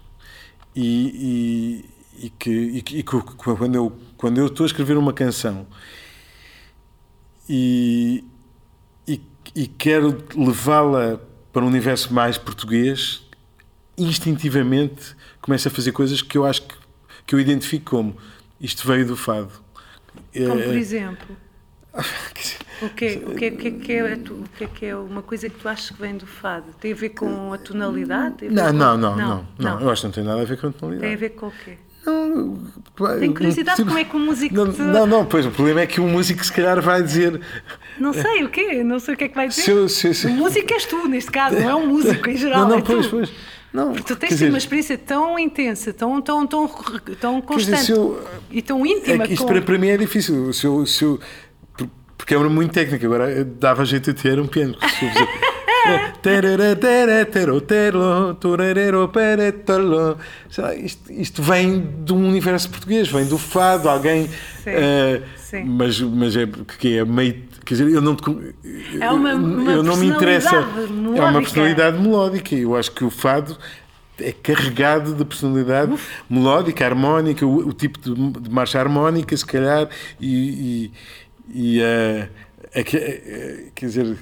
E, 0.75 1.85
e, 2.19 2.29
que, 2.29 2.49
e 2.51 2.81
que- 2.81 2.97
e 2.99 3.03
que 3.03 3.21
quando, 3.37 3.75
eu, 3.75 3.91
quando 4.21 4.37
eu 4.37 4.45
estou 4.45 4.63
a 4.63 4.67
escrever 4.67 4.95
uma 4.97 5.11
canção 5.11 5.65
e, 7.49 8.23
e, 9.07 9.19
e 9.55 9.65
quero 9.67 10.23
levá-la 10.37 11.19
para 11.51 11.63
um 11.63 11.67
universo 11.67 12.13
mais 12.13 12.37
português, 12.37 13.23
instintivamente 13.97 15.15
começo 15.41 15.67
a 15.67 15.71
fazer 15.71 15.91
coisas 15.91 16.21
que 16.21 16.37
eu 16.37 16.45
acho 16.45 16.61
que, 16.61 16.75
que 17.25 17.33
eu 17.35 17.39
identifico 17.39 17.89
como 17.97 18.15
isto 18.59 18.87
veio 18.87 19.05
do 19.07 19.17
fado. 19.17 19.51
Como 20.33 20.59
Eh, 20.59 20.65
por 20.65 20.75
exemplo. 20.75 21.37
O 22.81 22.89
que, 22.89 23.05
é- 23.05 23.17
o, 23.17 23.35
que, 23.35 23.45
é- 23.45 23.49
o 23.49 23.57
que 23.57 23.67
é 23.67 23.71
que 23.71 23.91
é, 23.93 24.13
o 24.15 24.43
que 24.55 24.63
é 24.63 24.67
que 24.67 24.85
é 24.85 24.95
uma 24.95 25.21
coisa 25.23 25.49
que 25.49 25.55
tu 25.59 25.67
achas 25.67 25.89
que 25.89 25.99
vem 25.99 26.15
do 26.15 26.25
fado? 26.27 26.71
Tem 26.79 26.93
a 26.93 26.95
ver 26.95 27.09
com 27.09 27.51
a 27.53 27.57
tonalidade? 27.57 28.47
A 28.47 28.51
Não, 28.51 28.67
com- 28.67 28.73
não, 28.73 28.97
não, 28.97 29.15
não, 29.17 29.47
não, 29.57 29.81
Eu 29.81 29.89
acho 29.89 30.01
que 30.01 30.07
não 30.07 30.13
tem 30.13 30.23
nada 30.23 30.41
a 30.41 30.45
ver 30.45 30.57
com 30.59 30.67
a 30.67 30.69
Tem 30.71 30.77
a 30.77 30.79
tonalidade. 30.79 31.15
ver 31.17 31.29
com 31.31 31.47
o 31.47 31.51
quê? 31.51 31.77
Não, 32.05 32.57
Tenho 33.19 33.33
curiosidade 33.33 33.77
sim, 33.77 33.85
como 33.85 33.97
é 33.97 34.03
que 34.03 34.15
o 34.15 34.19
músico 34.19 34.55
Não, 34.55 34.71
te- 34.71 34.81
não, 34.81 35.05
não, 35.05 35.25
pois 35.25 35.45
o 35.45 35.51
problema 35.51 35.81
é 35.81 35.87
que 35.87 35.99
o 36.01 36.07
músico 36.07 36.43
se 36.43 36.51
calhar 36.51 36.81
vai 36.81 37.01
dizer. 37.03 37.39
Não 37.99 38.11
sei 38.13 38.43
o 38.43 38.49
quê, 38.49 38.83
não 38.83 38.99
sei 38.99 39.13
o 39.13 39.17
que 39.17 39.23
é 39.25 39.27
que 39.29 39.35
vai 39.35 39.47
dizer. 39.47 39.61
Se 39.61 39.71
eu- 39.71 39.87
se- 39.89 40.13
se- 40.13 40.27
O 40.27 40.31
músico 40.31 40.73
és 40.73 40.85
tu, 40.85 41.07
neste 41.07 41.29
caso, 41.31 41.59
não 41.59 41.69
é 41.69 41.75
um 41.75 41.87
músico 41.87 42.29
em 42.29 42.37
geral. 42.37 42.61
Não, 42.61 42.69
não, 42.69 42.77
é 42.77 42.81
pois, 42.81 43.05
tu. 43.05 43.11
pois. 43.11 43.31
Não, 43.73 43.93
Porque 43.93 44.13
tu 44.13 44.19
tens 44.19 44.29
dizer, 44.31 44.49
uma 44.49 44.57
experiência 44.57 44.97
tão 44.97 45.39
intensa, 45.39 45.93
tão, 45.93 46.21
tão, 46.21 46.45
tão, 46.45 46.67
tão 46.67 47.33
dizer, 47.35 47.41
constante 47.47 47.83
se 47.83 47.91
eu- 47.93 48.21
e 48.51 48.61
tão 48.61 48.85
É 48.85 48.89
íntima. 48.89 49.25
que 49.25 49.33
isto 49.33 49.43
com- 49.45 49.53
para, 49.53 49.61
para 49.61 49.77
mim 49.77 49.87
é 49.87 49.97
difícil. 49.97 50.51
Se 50.51 50.65
eu, 50.65 50.85
se 50.85 51.03
eu- 51.05 51.19
por- 51.77 51.87
porque 52.17 52.33
é 52.33 52.37
uma 52.37 52.49
muito 52.49 52.73
técnica. 52.73 53.05
Agora 53.05 53.45
dava 53.45 53.85
jeito 53.85 54.11
de 54.13 54.21
ter 54.21 54.39
um 54.39 54.47
piano. 54.47 54.75
Isto, 60.83 61.11
isto 61.11 61.41
vem 61.43 61.87
um 62.11 62.27
universo 62.27 62.69
português, 62.69 63.07
vem 63.09 63.25
do 63.25 63.37
fado, 63.37 63.89
alguém. 63.89 64.29
eh, 64.65 65.21
sim. 65.37 65.63
Mas, 65.65 65.99
mas 66.01 66.35
é 66.35 66.47
que 66.79 66.97
é 66.97 67.05
meio. 67.05 67.43
Quer 67.65 67.75
dizer, 67.75 67.89
eu 67.91 68.01
não, 68.01 68.17
É 68.99 69.09
uma- 69.11 69.33
uma 69.35 69.71
eu 69.71 69.83
não 69.83 69.95
me 69.97 70.07
interessa. 70.07 70.49
personalidade 70.49 70.91
É 70.91 70.93
uma 70.93 71.11
melódica. 71.13 71.41
personalidade 71.41 71.99
melódica. 71.99 72.55
Eu 72.55 72.75
acho 72.75 72.91
que 72.91 73.03
o 73.03 73.09
fado 73.09 73.57
é 74.19 74.31
carregado 74.31 75.13
de 75.13 75.23
personalidade 75.25 75.93
melódica, 76.29 76.85
harmónica, 76.85 77.45
o, 77.45 77.69
o 77.69 77.73
tipo 77.73 77.99
de, 77.99 78.13
de 78.41 78.49
marcha 78.49 78.79
harmónica, 78.79 79.35
se 79.35 79.45
calhar, 79.45 79.87
e. 80.19 80.91
e, 81.53 81.77
e, 81.77 81.81
eh, 81.81 82.29
quer 82.71 83.85
dizer, 83.85 84.17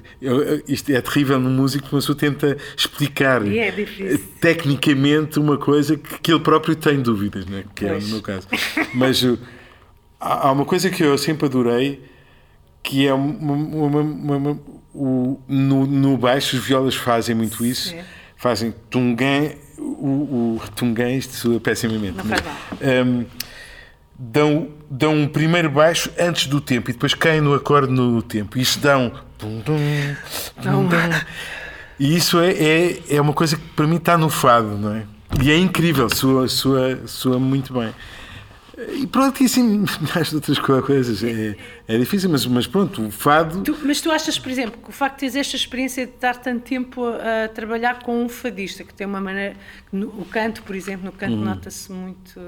isto 0.68 0.92
é 0.92 1.00
terrível 1.02 1.40
no 1.40 1.50
músico, 1.50 1.88
uma 1.92 2.00
pessoa 2.00 2.18
tenta 2.18 2.58
explicar 2.76 3.46
é 3.48 4.18
tecnicamente 4.42 5.38
uma 5.40 5.58
coisa 5.58 5.96
que, 5.96 6.32
ele 6.32 6.40
próprio 6.40 6.76
tem 6.76 7.00
dúvidas, 7.02 7.46
né? 7.46 7.64
que 7.76 7.86
é 7.86 7.90
Pois. 7.90 8.04
no 8.06 8.10
meu 8.10 8.22
caso. 8.22 8.48
Mas 8.94 9.24
há 10.20 10.52
uma 10.52 10.66
coisa 10.66 10.90
que 10.90 11.04
eu 11.04 11.18
sempre 11.18 11.46
adorei, 11.46 12.04
que 12.82 13.06
é 13.06 13.14
uma, 13.14 13.54
uma- 13.54 14.02
uma- 14.38 14.60
o, 14.94 15.40
no, 15.48 15.86
no 15.86 16.18
baixo 16.18 16.58
os 16.58 16.66
violas 16.66 16.96
fazem 16.96 17.36
muito 17.36 17.64
isso, 17.64 17.90
Sim. 17.90 18.00
fazem 18.36 18.74
tungã, 18.90 19.52
o, 19.78 20.58
o 20.58 20.62
tungã, 20.76 21.12
isto 21.12 21.34
soa 21.36 21.60
pessimamente, 21.60 22.18
Não 22.18 22.26
mas, 22.26 22.40
faz 22.42 23.06
hum, 23.06 23.26
dão, 24.20 24.68
dão 24.90 25.16
um 25.16 25.28
primeiro 25.28 25.70
baixo 25.70 26.12
antes 26.20 26.46
do 26.48 26.60
tempo 26.60 26.90
e 26.90 26.94
depois 26.94 27.14
caem 27.14 27.40
no 27.42 27.54
acorde 27.54 27.92
no 27.92 28.22
tempo. 28.22 28.58
E 28.58 28.62
isso 28.62 28.80
dão. 28.80 29.12
E 32.00 32.16
isso 32.16 32.40
é, 32.40 32.52
é, 32.52 33.00
é 33.16 33.22
uma 33.22 33.34
coisa 33.34 33.56
que 33.58 33.64
para 33.76 33.88
mim 33.88 33.98
está 33.98 34.18
no 34.18 34.30
fado, 34.30 34.78
não 34.78 34.94
é? 34.96 35.06
E 35.44 35.52
é 35.52 35.58
incrível, 35.58 36.10
soa, 36.10 36.48
soa, 36.48 37.06
soa 37.08 37.40
muito 37.40 37.74
bem. 37.74 37.94
E 38.94 39.06
pronto, 39.06 39.42
e 39.44 39.46
assim, 39.46 39.84
mais 40.16 40.32
outras 40.34 40.58
co- 40.58 40.82
coisas. 40.82 41.22
É, 41.24 41.56
é 41.88 41.98
difícil, 41.98 42.30
mas, 42.30 42.46
mas 42.46 42.66
pronto, 42.66 43.06
o 43.06 43.12
fado. 43.12 43.62
Tu- 43.64 43.78
mas 43.84 44.00
tu 44.00 44.10
achas, 44.10 44.40
por 44.40 44.50
exemplo, 44.50 44.80
que 44.82 44.90
o 44.90 44.94
facto 44.94 45.16
de 45.16 45.20
teres 45.20 45.36
esta 45.36 45.56
experiência 45.58 46.06
de 46.06 46.14
estar 46.14 46.36
tanto 46.38 46.62
tempo 46.64 47.04
a, 47.06 47.46
a 47.46 47.48
trabalhar 47.50 48.00
com 48.00 48.24
um 48.24 48.30
fadista, 48.30 48.84
que 48.86 48.94
tem 48.94 49.06
uma 49.06 49.20
maneira. 49.20 49.56
no- 49.92 50.08
o 50.08 50.26
canto, 50.26 50.64
por 50.64 50.76
exemplo, 50.76 51.06
no 51.06 51.12
canto 51.12 51.36
nota-se 51.36 51.92
muito. 51.92 52.40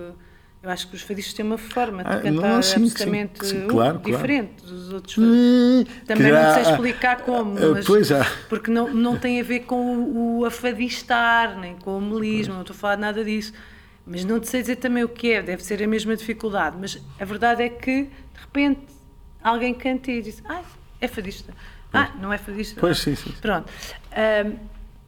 Eu 0.63 0.69
acho 0.69 0.87
que 0.89 0.95
os 0.95 1.01
fadistas 1.01 1.33
têm 1.33 1.43
uma 1.43 1.57
forma 1.57 2.03
de 2.03 2.09
Ah, 2.09 2.19
cantar 2.19 2.31
não, 2.31 2.61
sim, 2.61 2.77
sim, 2.77 2.83
absolutamente 2.85 3.47
sim, 3.47 3.63
uh, 3.63 3.67
claro, 3.67 3.99
claro. 3.99 4.15
diferente 4.17 4.63
dos 4.63 4.93
outros 4.93 5.15
fadistas. 5.15 6.05
Também 6.05 6.27
Quer 6.31 6.43
não 6.43 6.53
sei 6.53 6.73
explicar 6.73 7.21
como, 7.21 7.57
ah, 7.57 7.71
mas, 7.73 7.85
pois 7.87 8.11
há. 8.11 8.23
porque 8.47 8.69
não, 8.69 8.93
não 8.93 9.17
tem 9.17 9.39
a 9.39 9.43
ver 9.43 9.61
com 9.61 9.75
o, 9.97 10.39
o 10.39 10.45
afadistar, 10.45 11.57
nem 11.59 11.75
com 11.77 11.97
o 11.97 12.01
melismo, 12.01 12.53
não 12.53 12.61
estou 12.61 12.75
a 12.75 12.77
falar 12.77 12.95
de 12.95 13.01
nada 13.01 13.23
disso. 13.23 13.53
Mas 14.05 14.23
não 14.23 14.39
te 14.39 14.49
sei 14.49 14.61
dizer 14.61 14.75
também 14.75 15.03
o 15.03 15.09
que 15.09 15.31
é, 15.31 15.41
deve 15.41 15.63
ser 15.63 15.81
a 15.81 15.87
mesma 15.87 16.15
dificuldade. 16.15 16.75
Mas 16.79 17.01
a 17.19 17.25
verdade 17.25 17.63
é 17.63 17.69
que, 17.69 18.03
de 18.03 18.39
repente, 18.39 18.81
alguém 19.43 19.73
canta 19.73 20.11
e 20.11 20.21
diz: 20.21 20.43
Ah, 20.47 20.61
é 20.99 21.07
fadista. 21.07 21.53
Ah, 21.93 22.11
não 22.21 22.31
é 22.31 22.37
fadista. 22.37 22.79
Pois, 22.79 22.99
sim, 22.99 23.15
sim. 23.15 23.33
Pronto. 23.41 23.71
Ahm, 24.11 24.55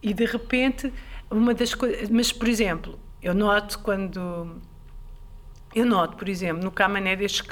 e 0.02 0.12
de 0.12 0.24
repente, 0.26 0.92
uma 1.30 1.54
das 1.54 1.74
coisas. 1.74 2.08
Mas, 2.10 2.32
por 2.32 2.48
exemplo, 2.48 2.98
eu 3.22 3.34
noto 3.34 3.78
quando. 3.78 4.60
Eu 5.74 5.84
noto, 5.84 6.16
por 6.16 6.28
exemplo, 6.28 6.62
no 6.62 6.70
Camané, 6.70 7.16
desde 7.16 7.42
que, 7.42 7.50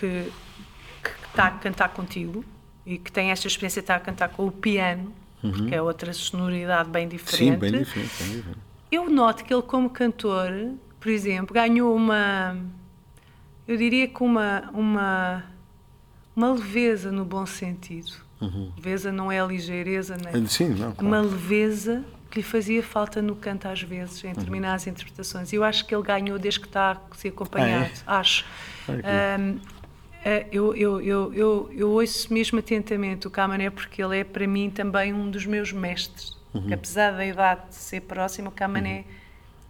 que 1.03 1.11
está 1.29 1.47
a 1.47 1.51
cantar 1.51 1.89
contigo 1.91 2.45
e 2.87 2.99
que 2.99 3.11
tem 3.11 3.31
esta 3.31 3.47
experiência 3.47 3.81
de 3.81 3.85
estar 3.85 3.97
a 3.97 4.01
cantar 4.01 4.29
com 4.29 4.47
o 4.47 4.53
piano, 4.53 5.13
porque 5.41 5.75
é 5.75 5.83
outra 5.83 6.13
sonoridade 6.13 6.89
bem 6.89 7.09
diferente. 7.09 7.55
Sim, 7.55 7.57
bem 7.57 7.73
diferente. 7.73 8.23
Bem 8.23 8.37
diferente. 8.37 8.59
Eu 8.91 9.11
noto 9.11 9.45
que 9.45 9.53
ele, 9.53 9.63
como 9.63 9.91
cantor, 9.91 10.51
por 11.01 11.11
exemplo, 11.11 11.53
ganhou 11.55 11.95
uma. 11.97 12.57
Eu 13.67 13.77
diria 13.77 14.07
que 14.07 14.23
uma. 14.23 14.71
uma 14.73 15.45
uma 16.35 16.53
leveza 16.53 17.13
no 17.13 17.25
bom 17.25 17.45
sentido. 17.45 18.13
Leveza 18.77 19.13
não 19.13 19.31
é 19.31 19.41
a 19.41 19.45
ligeireza, 19.47 20.17
nem. 20.17 20.45
Ah, 20.45 20.49
Sim, 20.49 20.71
não, 20.71 20.93
claro. 20.93 21.07
Uma 21.07 21.21
leveza 21.21 22.05
que 22.33 22.39
lhe 22.39 22.43
fazia 22.43 22.83
falta 22.83 23.21
no 23.21 23.37
canto 23.37 23.69
às 23.69 23.83
vezes, 23.83 24.25
em 24.25 24.33
determinadas 24.33 24.87
interpretações. 24.87 25.53
E 25.53 25.57
eu 25.57 25.63
acho 25.63 25.85
que 25.85 25.95
ele 25.95 26.03
ganhou 26.03 26.39
desde 26.39 26.61
que 26.61 26.67
está 26.67 26.93
a 26.93 27.15
ser 27.15 27.29
acompanhado. 27.29 27.91
Acho. 28.07 28.47
Ahm, 28.89 29.59
eh, 30.25 30.47
eu, 30.51 30.75
eu, 30.75 31.01
eu, 31.03 31.35
eu, 31.35 31.71
eu 31.75 31.91
ouço 31.91 32.33
mesmo 32.33 32.59
atentamente 32.59 33.27
o 33.27 33.31
Camané 33.31 33.69
porque 33.69 34.03
ele 34.03 34.21
é 34.21 34.25
para 34.25 34.47
mim 34.47 34.71
também 34.71 35.13
um 35.13 35.31
dos 35.31 35.45
meus 35.45 35.73
mestres. 35.73 36.41
Apesar 36.73 37.13
da 37.13 37.25
idade 37.25 37.69
de 37.69 37.75
ser 37.75 38.01
próximo, 38.01 38.49
o 38.49 38.53
Camané, 38.53 39.05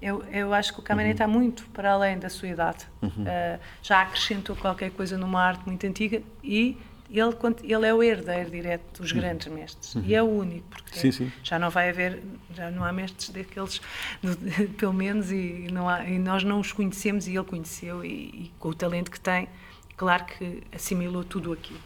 eu, 0.00 0.24
eu 0.32 0.54
acho 0.54 0.72
que 0.72 0.78
o 0.78 0.82
Camané 0.82 1.10
está 1.10 1.26
muito 1.26 1.64
para 1.70 1.92
além 1.92 2.18
da 2.18 2.28
sua 2.28 2.48
idade. 2.48 2.86
Ah, 3.26 3.58
já 3.82 4.02
acrescentou 4.02 4.54
qualquer 4.54 4.90
coisa 4.92 5.18
numa 5.18 5.42
arte 5.42 5.66
muito 5.66 5.84
antiga 5.84 6.22
e 6.44 6.76
ele, 7.20 7.34
ele 7.64 7.86
é 7.86 7.92
o 7.94 8.02
herdeiro 8.02 8.50
direto 8.50 9.02
dos 9.02 9.12
grandes 9.12 9.46
mestres. 9.48 9.94
E 10.04 10.14
é 10.14 10.22
o 10.22 10.26
único, 10.26 10.66
porque 10.68 10.98
Sim, 10.98 11.12
sim. 11.12 11.32
já 11.42 11.58
não 11.58 11.68
vai 11.70 11.90
haver, 11.90 12.22
já 12.54 12.70
não 12.70 12.84
há 12.84 12.92
mestres 12.92 13.28
daqueles, 13.30 13.80
no- 14.22 14.36
pelo 14.78 14.92
menos, 14.92 15.30
e, 15.30 15.66
há, 15.88 16.04
e 16.08 16.18
nós 16.18 16.42
não 16.44 16.60
os 16.60 16.72
conhecemos 16.72 17.26
e 17.28 17.34
ele 17.36 17.44
conheceu, 17.44 18.04
e, 18.04 18.08
e 18.08 18.52
com 18.58 18.68
o 18.70 18.74
talento 18.74 19.10
que 19.10 19.20
tem, 19.20 19.48
claro 19.96 20.24
que 20.24 20.62
assimilou 20.74 21.22
tudo 21.24 21.52
aquilo. 21.52 21.80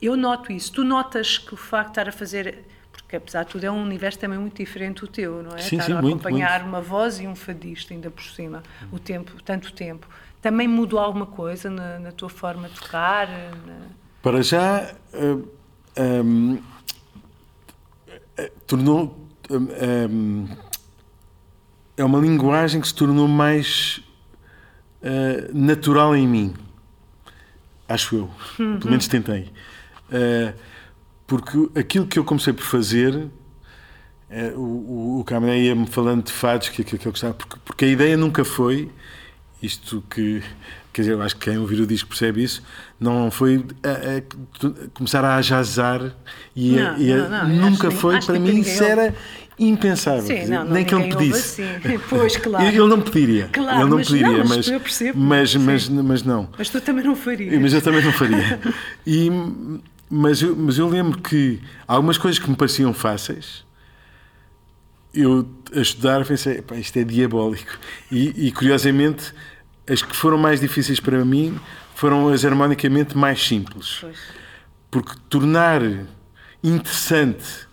Eu 0.00 0.16
noto 0.16 0.52
isso. 0.52 0.72
Tu 0.72 0.84
notas 0.84 1.38
que 1.38 1.54
o 1.54 1.56
facto 1.56 1.86
de 1.86 1.90
estar 1.92 2.08
a 2.08 2.12
fazer, 2.12 2.64
porque 2.92 3.16
apesar 3.16 3.42
de 3.44 3.50
tudo 3.50 3.64
é 3.64 3.70
um 3.70 3.82
universo 3.82 4.18
também 4.18 4.38
muito 4.38 4.56
diferente 4.56 5.00
do 5.00 5.08
teu, 5.08 5.42
não 5.42 5.56
é? 5.56 5.58
Sim, 5.58 5.76
estar 5.76 5.86
sim, 5.86 5.92
a 5.92 6.00
muito, 6.00 6.14
acompanhar 6.14 6.62
uma 6.62 6.80
voz 6.80 7.18
e 7.18 7.26
um 7.26 7.34
fadista 7.34 7.92
ainda 7.92 8.10
por 8.10 8.22
cima, 8.22 8.62
o 8.92 8.98
tempo, 8.98 9.42
tanto 9.42 9.72
tempo. 9.72 10.06
Também 10.40 10.68
mudou 10.68 11.00
alguma 11.00 11.26
coisa 11.26 11.68
na, 11.68 11.98
na 11.98 12.12
tua 12.12 12.28
forma 12.28 12.68
de 12.68 12.78
tocar? 12.80 13.26
na- 13.28 14.07
Para 14.28 14.42
já, 14.42 14.94
hum, 15.14 15.44
hum, 15.98 16.58
eh, 18.36 18.52
tornou. 18.66 19.26
hum, 19.50 19.68
hum, 20.10 20.48
é 21.96 22.04
uma 22.04 22.18
linguagem 22.18 22.78
que 22.78 22.88
se 22.88 22.94
tornou 22.94 23.26
mais 23.26 24.02
eh, 25.00 25.48
natural 25.54 26.14
em 26.14 26.28
mim. 26.28 26.54
Acho 27.88 28.16
eu. 28.16 28.30
Pelo 28.58 28.90
menos 28.90 29.08
tentei. 29.08 29.50
Eh, 30.12 30.52
porque 31.26 31.70
aquilo 31.74 32.06
que 32.06 32.18
eu 32.18 32.24
comecei 32.24 32.52
por 32.52 32.64
fazer. 32.64 33.30
eh, 34.28 34.52
o, 34.54 35.20
o, 35.20 35.24
Camaré 35.24 35.58
ia-me 35.58 35.86
falando 35.86 36.24
de 36.26 36.32
fados 36.32 36.68
que, 36.68 36.84
que, 36.84 36.98
que 36.98 37.08
eu 37.08 37.12
gostava, 37.12 37.32
porque, 37.32 37.56
porque 37.64 37.86
a 37.86 37.88
ideia 37.88 38.14
nunca 38.14 38.44
foi 38.44 38.92
isto 39.62 40.04
que, 40.10 40.42
quer 40.98 41.02
dizer, 41.02 41.12
eu 41.14 41.22
acho 41.22 41.36
que 41.36 41.48
quem 41.48 41.58
ouvir 41.58 41.80
o 41.80 41.86
disco 41.86 42.08
percebe 42.08 42.42
isso, 42.42 42.60
não 42.98 43.30
foi 43.30 43.64
a- 43.84 44.18
a- 44.18 44.88
começar 44.94 45.24
a 45.24 45.36
ajazar 45.36 46.12
e, 46.56 46.76
a- 46.76 46.92
Não, 46.92 46.98
e 46.98 47.12
a- 47.12 47.16
não, 47.28 47.48
não, 47.48 47.70
nunca 47.70 47.88
foi, 47.92 48.16
acho 48.16 48.26
para 48.26 48.40
mim 48.40 48.58
isso 48.58 48.82
era 48.82 49.14
impensável. 49.56 50.22
Sim, 50.26 50.34
dizer, 50.40 50.48
não, 50.52 50.64
não, 50.64 50.72
nem 50.72 50.84
que 50.84 50.92
ele 50.94 51.04
ouve 51.04 51.16
pedisse. 51.16 51.62
assim. 51.62 51.98
Pois, 52.10 52.36
claro. 52.36 52.64
Ele 52.66 52.78
não 52.86 53.00
pediria. 53.00 53.48
Claro, 53.52 53.80
ele 53.80 53.90
não 53.90 53.98
mas 53.98 54.08
pediria, 54.08 54.28
não, 54.32 54.38
mas 54.38 54.48
mas, 54.56 54.68
eu 54.68 54.80
percebo. 54.80 55.18
mas, 55.20 55.54
mas, 55.54 55.88
mas 55.88 56.22
não. 56.24 56.48
Mas 56.58 56.68
tu 56.68 56.80
também 56.80 57.04
não 57.04 57.14
farias. 57.14 57.60
Mas 57.62 57.72
eu 57.72 57.80
também 57.82 58.02
não 58.04 58.12
faria. 58.12 58.58
E, 59.06 59.30
mas, 60.10 60.42
eu, 60.42 60.56
mas 60.56 60.78
eu 60.78 60.88
lembro 60.88 61.20
que 61.20 61.60
algumas 61.86 62.18
coisas 62.18 62.40
que 62.40 62.50
me 62.50 62.56
pareciam 62.56 62.92
fáceis, 62.92 63.64
eu 65.14 65.48
a 65.74 65.80
estudar 65.80 66.24
pensei, 66.24 66.58
"Epá, 66.58 66.76
isto 66.76 66.96
é 66.98 67.04
diabólico. 67.04 67.78
E, 68.10 68.46
e, 68.48 68.52
curiosamente, 68.52 69.32
as 69.88 70.02
que 70.02 70.14
foram 70.14 70.38
mais 70.38 70.60
difíceis 70.60 71.00
para 71.00 71.24
mim 71.24 71.58
foram 71.94 72.28
as 72.28 72.44
harmonicamente 72.44 73.16
mais 73.16 73.46
simples. 73.46 73.98
Pois. 74.00 74.18
Porque 74.90 75.12
tornar 75.28 75.82
interessante 76.62 77.68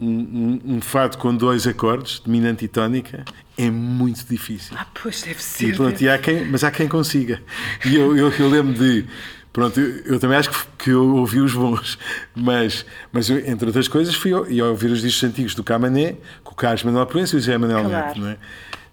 um, 0.00 0.08
um, 0.08 0.60
um 0.76 0.80
fado 0.80 1.18
com 1.18 1.34
dois 1.34 1.66
acordes, 1.66 2.20
dominante 2.20 2.64
e 2.64 2.68
tónica, 2.68 3.24
é 3.56 3.70
muito 3.70 4.24
difícil. 4.24 4.76
Ah, 4.78 4.86
pois 5.02 5.22
deve 5.22 5.42
ser. 5.42 5.68
E 5.68 5.72
pronto, 5.76 6.00
e 6.00 6.08
há 6.08 6.18
quem, 6.18 6.44
mas 6.44 6.64
há 6.64 6.70
quem 6.70 6.88
consiga. 6.88 7.42
E 7.84 7.94
eu, 7.94 8.16
eu, 8.16 8.30
eu 8.30 8.48
lembro 8.48 8.74
de 8.74 9.06
Pronto, 9.52 9.78
eu, 9.78 10.14
eu 10.14 10.18
também 10.18 10.38
acho 10.38 10.50
que, 10.50 10.66
que 10.78 10.90
eu 10.90 11.14
ouvi 11.16 11.38
os 11.38 11.52
bons, 11.52 11.98
mas, 12.34 12.86
mas 13.12 13.28
eu, 13.28 13.38
entre 13.38 13.66
outras 13.66 13.86
coisas, 13.86 14.14
fui 14.14 14.32
ao, 14.32 14.50
ia 14.50 14.64
ouvir 14.64 14.90
os 14.90 15.02
discos 15.02 15.22
antigos 15.24 15.54
do 15.54 15.62
Camané, 15.62 16.16
com 16.42 16.52
o 16.52 16.54
Carlos 16.54 16.82
Manuel 16.82 17.04
Proença 17.06 17.36
e 17.36 17.38
o 17.38 17.40
José 17.40 17.58
Manuel 17.58 17.84
Claro. 17.84 18.06
Neto, 18.06 18.20
não 18.20 18.28
é? 18.28 18.38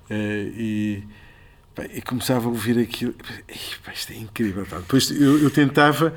Eh, 0.10 0.52
e, 0.58 1.04
e 1.94 2.02
começava 2.02 2.46
a 2.46 2.50
ouvir 2.50 2.78
aquilo, 2.80 3.14
e, 3.48 3.92
isto 3.94 4.12
é 4.14 4.16
incrível. 4.18 4.66
pá. 4.66 4.78
Depois 4.78 5.10
eu, 5.12 5.40
eu 5.40 5.50
tentava 5.50 6.14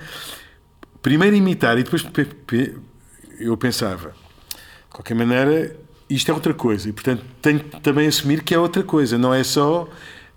primeiro 1.01 1.35
imitar 1.37 1.79
e 1.79 1.83
depois 1.83 2.05
eu 3.39 3.57
pensava, 3.57 4.11
de 4.11 4.57
qualquer 4.91 5.15
maneira, 5.15 5.77
isto 6.09 6.31
é 6.31 6.35
outra 6.35 6.55
coisa 6.55 6.89
e, 6.89 6.93
portanto, 6.93 7.25
tenho 7.41 7.61
que 7.61 7.81
também 7.81 8.07
assumir 8.07 8.43
que 8.43 8.55
é 8.55 8.59
outra 8.59 8.83
coisa, 8.83 9.17
não 9.19 9.33
é 9.35 9.43
só 9.43 9.89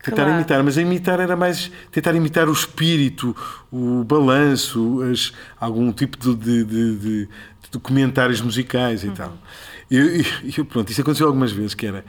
tentar 0.04 0.24
Claro. 0.24 0.32
imitar, 0.36 0.64
mas 0.64 0.78
a 0.78 0.82
imitar 0.82 1.20
era 1.20 1.36
mais 1.36 1.72
tentar 1.92 2.14
imitar 2.16 2.48
o 2.48 2.54
espírito, 2.54 3.36
o 3.72 4.04
balanço, 4.04 5.02
as- 5.12 5.34
algum 5.60 5.92
tipo 5.92 6.18
de, 6.18 6.36
de, 6.36 6.64
de- 6.64 6.96
de- 6.98 7.30
documentários 7.72 8.40
musicais 8.40 9.04
e 9.04 9.10
tal. 9.10 9.38
E 9.92 9.98
eu, 9.98 10.06
eu, 10.58 10.66
pronto, 10.66 10.90
isso 10.92 11.02
aconteceu 11.02 11.28
algumas 11.28 11.52
vezes, 11.52 11.74
que 11.74 11.86
era, 11.86 12.06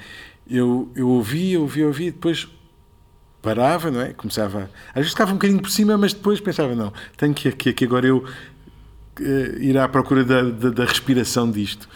eu, 0.48 0.90
eu 0.94 1.08
ouvia, 1.08 1.58
ouvia, 1.60 1.86
ouvia, 1.86 2.08
e 2.08 2.10
depois 2.12 2.46
parava, 3.42 3.90
não 3.90 4.00
é? 4.00 4.12
Começava, 4.12 4.70
às 4.88 4.94
vezes 4.94 5.10
ficava 5.10 5.30
um 5.30 5.34
bocadinho 5.34 5.60
por 5.60 5.70
cima, 5.70 5.96
mas 5.96 6.12
depois 6.12 6.40
pensava, 6.40 6.74
não, 6.74 6.92
tenho 7.16 7.32
que, 7.34 7.52
que, 7.52 7.72
que 7.72 7.84
agora 7.84 8.06
eu 8.06 8.24
eh, 9.20 9.54
ir 9.60 9.78
à 9.78 9.88
procura 9.88 10.24
da, 10.24 10.42
da, 10.42 10.70
da 10.70 10.84
respiração 10.84 11.50
disto. 11.50 11.88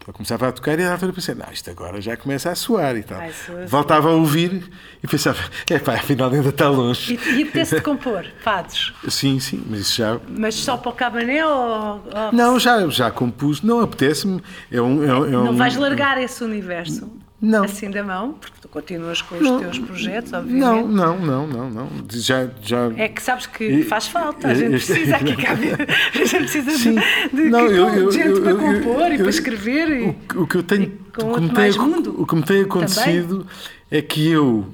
Então 0.00 0.12
começava 0.14 0.48
a 0.48 0.52
tocar 0.52 0.78
e 0.78 0.82
a 0.84 0.92
altura 0.92 1.12
pensei, 1.12 1.34
não, 1.34 1.46
isto 1.52 1.68
agora 1.70 2.00
já 2.00 2.16
começa 2.16 2.50
a 2.50 2.54
soar 2.54 2.96
e 2.96 3.02
tal. 3.02 3.18
Ai, 3.20 3.30
Voltava 3.66 4.08
a 4.08 4.12
ouvir 4.12 4.70
e 5.02 5.06
pensava, 5.06 5.38
é 5.70 5.78
pá, 5.78 5.94
afinal 5.94 6.30
ainda 6.32 6.48
está 6.48 6.68
longe. 6.70 7.14
E, 7.14 7.38
e 7.38 7.42
apetece-te 7.42 7.82
compor 7.82 8.24
fados, 8.40 8.94
Sim, 9.08 9.38
sim, 9.40 9.62
mas 9.68 9.80
isso 9.80 9.96
já. 9.96 10.18
mas 10.28 10.54
só 10.54 10.76
para 10.78 10.90
o 10.90 10.94
cabané 10.94 11.44
ou, 11.46 12.02
Não, 12.32 12.58
já, 12.58 12.86
já 12.88 13.10
compus, 13.10 13.60
não 13.60 13.80
apetece-me. 13.80 14.40
É 14.72 14.80
um, 14.80 15.04
é, 15.04 15.14
um- 15.14 15.24
é 15.26 15.30
não 15.30 15.50
um- 15.52 15.56
vais 15.56 15.76
largar 15.76 16.16
esse 16.22 16.42
universo 16.42 17.10
Não. 17.40 17.62
assim 17.64 17.88
da 17.90 18.02
mão, 18.02 18.32
porque 18.32 18.56
tu 18.60 18.68
continuas 18.68 19.22
com 19.22 19.36
os 19.36 19.60
teus 19.60 19.78
projetos, 19.78 20.32
obviamente. 20.32 20.60
Não, 20.88 20.88
não, 20.88 21.18
não, 21.18 21.46
não, 21.46 21.70
não. 21.70 21.88
Já, 22.10 22.48
já... 22.60 22.90
É 22.96 23.08
que 23.08 23.22
sabes 23.22 23.46
que 23.46 23.64
E- 23.64 23.82
faz 23.84 24.08
falta, 24.08 24.48
a 24.48 24.54
gente 24.54 24.70
precisa 24.70 25.16
aqui, 25.16 25.36
cabe- 25.40 25.68
a 25.72 26.24
gente 26.24 26.36
precisa 26.38 26.70
de, 26.72 26.78
Sim. 26.78 26.94
de, 27.32 27.42
Não, 27.48 27.68
de- 27.68 27.74
eu- 27.76 27.86
com 27.86 27.94
eu- 27.94 28.10
gente 28.12 28.26
eu- 28.28 28.42
para 28.42 28.50
eu- 28.50 28.60
eu- 28.60 28.80
compor 28.82 29.10
e 29.10 29.14
eu- 29.14 29.18
para 29.20 29.30
escrever. 29.30 29.88
E... 29.88 30.04
O, 30.36 30.42
o 30.42 30.46
que 30.48 30.56
eu 30.56 30.62
tenho, 30.64 30.98
com 31.14 31.30
o 31.30 31.34
que 31.34 31.40
me 31.42 31.50
tem, 31.54 31.70
o 32.08 32.26
que 32.26 32.34
me 32.34 32.42
tem 32.42 32.62
acontecido 32.62 33.46
é 33.90 34.02
que 34.02 34.28
eu, 34.28 34.66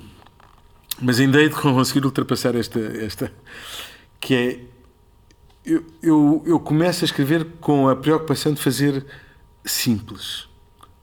mas 1.02 1.20
ainda 1.20 1.42
hei 1.42 1.50
de 1.50 1.54
conseguir 1.56 2.04
ultrapassar 2.06 2.54
esta, 2.56 2.80
esta 2.80 3.30
que 4.18 4.34
é 4.34 4.58
eu, 5.66 5.84
eu, 6.02 6.42
eu 6.46 6.60
começo 6.60 7.04
a 7.04 7.06
escrever 7.06 7.46
com 7.60 7.88
a 7.88 7.96
preocupação 7.96 8.52
de 8.54 8.60
fazer 8.62 9.04
simples, 9.64 10.46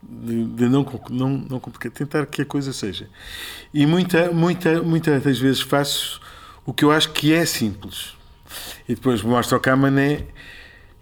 de, 0.01 0.43
de 0.45 0.69
não, 0.69 0.85
não, 1.09 1.29
não 1.49 1.59
complicar, 1.59 1.91
tentar 1.91 2.25
que 2.25 2.41
a 2.41 2.45
coisa 2.45 2.73
seja. 2.73 3.07
E 3.73 3.85
muita, 3.85 4.31
muita, 4.31 4.81
muitas 4.81 5.21
das 5.23 5.37
vezes 5.39 5.61
faço 5.61 6.19
o 6.65 6.73
que 6.73 6.83
eu 6.85 6.91
acho 6.91 7.11
que 7.11 7.33
é 7.33 7.45
simples. 7.45 8.13
E 8.87 8.95
depois 8.95 9.21
mostro 9.21 9.55
ao 9.55 9.61
Camané 9.61 10.25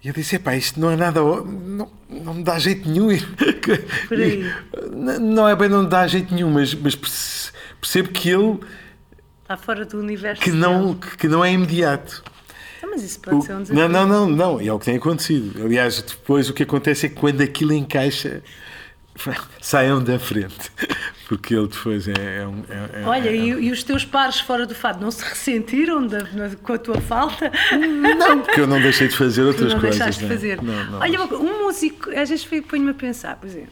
e 0.02 0.08
eu 0.08 0.14
disse: 0.14 0.36
epá, 0.36 0.54
isto 0.56 0.78
não 0.78 0.90
é 0.90 0.96
nada. 0.96 1.20
Não, 1.20 1.90
não 2.08 2.34
me 2.34 2.42
dá 2.44 2.58
jeito 2.58 2.88
nenhum. 2.88 3.08
Por 4.08 4.18
aí. 4.18 4.44
N- 4.92 5.18
Não 5.18 5.48
é 5.48 5.56
bem, 5.56 5.68
não 5.68 5.82
me 5.82 5.88
dá 5.88 6.06
jeito 6.06 6.32
nenhum, 6.34 6.50
mas, 6.50 6.74
mas 6.74 6.94
perce- 6.94 7.50
percebo 7.80 8.08
que 8.10 8.30
ele 8.30 8.58
Está 9.42 9.56
fora 9.56 9.84
do 9.84 9.98
universo. 9.98 10.40
que 10.42 10.52
não, 10.52 10.94
que 10.94 11.26
não 11.26 11.44
é 11.44 11.52
imediato. 11.52 12.22
Ah, 12.82 12.86
mas 12.88 13.02
isso 13.02 13.18
pode 13.20 13.36
O- 13.38 13.42
ser 13.42 13.54
um 13.54 13.62
desafio. 13.62 13.88
não, 13.88 14.06
não, 14.06 14.28
não, 14.28 14.36
não, 14.36 14.62
e 14.62 14.68
é 14.68 14.72
o 14.72 14.78
que 14.78 14.84
tem 14.86 14.96
acontecido. 14.96 15.64
Aliás, 15.64 16.00
depois 16.00 16.48
o 16.48 16.54
que 16.54 16.62
acontece 16.62 17.06
é 17.06 17.08
que 17.08 17.16
quando 17.16 17.40
aquilo 17.40 17.72
encaixa, 17.72 18.42
saiam 19.60 20.02
da 20.02 20.18
frente. 20.18 20.70
Porque 21.28 21.54
ele 21.54 21.68
depois 21.68 22.08
é, 22.08 22.38
é 22.42 22.46
um. 22.46 22.64
é- 22.68 23.02
é- 23.02 23.04
Olha, 23.04 23.28
é- 23.28 23.34
e, 23.36 23.48
e 23.68 23.70
os 23.70 23.84
teus 23.84 24.04
pares 24.04 24.40
fora 24.40 24.66
do 24.66 24.74
fado 24.74 25.00
não 25.00 25.10
se 25.10 25.22
ressentiram 25.22 26.06
da- 26.06 26.24
com 26.62 26.72
a 26.72 26.78
tua 26.78 27.00
falta? 27.00 27.52
Não, 28.18 28.40
porque 28.40 28.60
eu 28.60 28.66
não 28.66 28.80
deixei 28.80 29.08
de 29.08 29.16
fazer 29.16 29.42
outras 29.42 29.72
não 29.74 29.80
coisas. 29.80 29.98
deixaste 29.98 30.20
de 30.22 30.26
não 30.26 30.32
é? 30.32 30.36
fazer. 30.36 30.62
Não, 30.62 30.90
não. 30.92 30.98
Olha, 31.00 31.22
um 31.36 31.64
músico, 31.64 32.10
às 32.10 32.28
vezes 32.28 32.44
põe-me 32.68 32.90
a 32.90 32.94
pensar, 32.94 33.36
por 33.36 33.46
exemplo, 33.46 33.70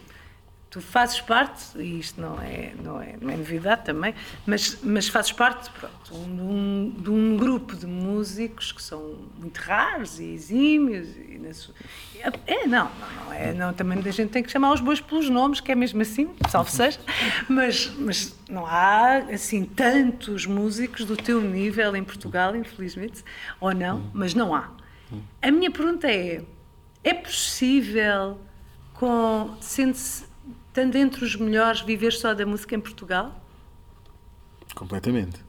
tu 0.69 0.79
fazes 0.81 1.19
parte, 1.19 1.77
e 1.79 1.99
isto 1.99 2.21
não 2.21 2.39
é, 2.39 2.73
não 2.83 3.01
é, 3.01 3.15
não 3.19 3.29
é 3.31 3.35
novidade 3.37 3.85
também, 3.85 4.13
mas, 4.45 4.77
mas 4.83 5.07
fazes 5.07 5.31
parte 5.31 5.67
pronto, 5.71 5.93
de, 6.11 6.13
um, 6.41 6.93
de 6.95 7.09
um 7.09 7.37
grupo 7.37 7.75
de 7.75 7.87
músicos 7.87 8.71
que 8.71 8.81
são 8.83 9.15
muito 9.39 9.57
raros 9.57 10.19
e 10.19 10.25
exímios. 10.25 11.07
E 11.17 11.53
sua- 11.53 11.73
é, 12.45 12.67
não, 12.67 12.91
não, 13.25 13.33
é, 13.33 13.53
não, 13.53 13.73
também 13.73 13.97
a 13.97 14.11
gente 14.11 14.29
tem 14.29 14.43
que 14.43 14.51
chamar 14.51 14.71
os 14.71 14.79
bois 14.81 15.01
pelos 15.01 15.27
nomes, 15.29 15.59
que 15.59 15.71
é 15.71 15.75
mesmo 15.75 16.01
assim, 16.03 16.29
salve 16.49 16.69
seja, 16.69 16.99
mas, 17.47 17.91
mas 17.97 18.37
não 18.47 18.63
há 18.65 19.17
assim 19.33 19.65
tantos 19.65 20.45
músicos 20.45 21.03
do 21.05 21.17
teu 21.17 21.41
nível 21.41 21.95
em 21.95 22.03
Portugal, 22.03 22.55
infelizmente, 22.55 23.23
ou 23.59 23.73
não, 23.73 24.03
mas 24.13 24.35
não 24.35 24.53
há. 24.53 24.69
A 25.41 25.49
minha 25.49 25.71
pergunta 25.71 26.07
é: 26.07 26.43
é 27.03 27.13
possível, 27.15 28.37
com, 28.93 29.55
sendo-se, 29.59 30.28
estando 30.79 30.95
entre 30.95 31.25
os 31.25 31.35
melhores, 31.35 31.81
viver 31.81 32.11
só 32.13 32.33
da 32.33 32.45
música 32.45 32.73
em 32.75 32.79
Portugal? 32.79 33.43
Completamente. 34.75 35.39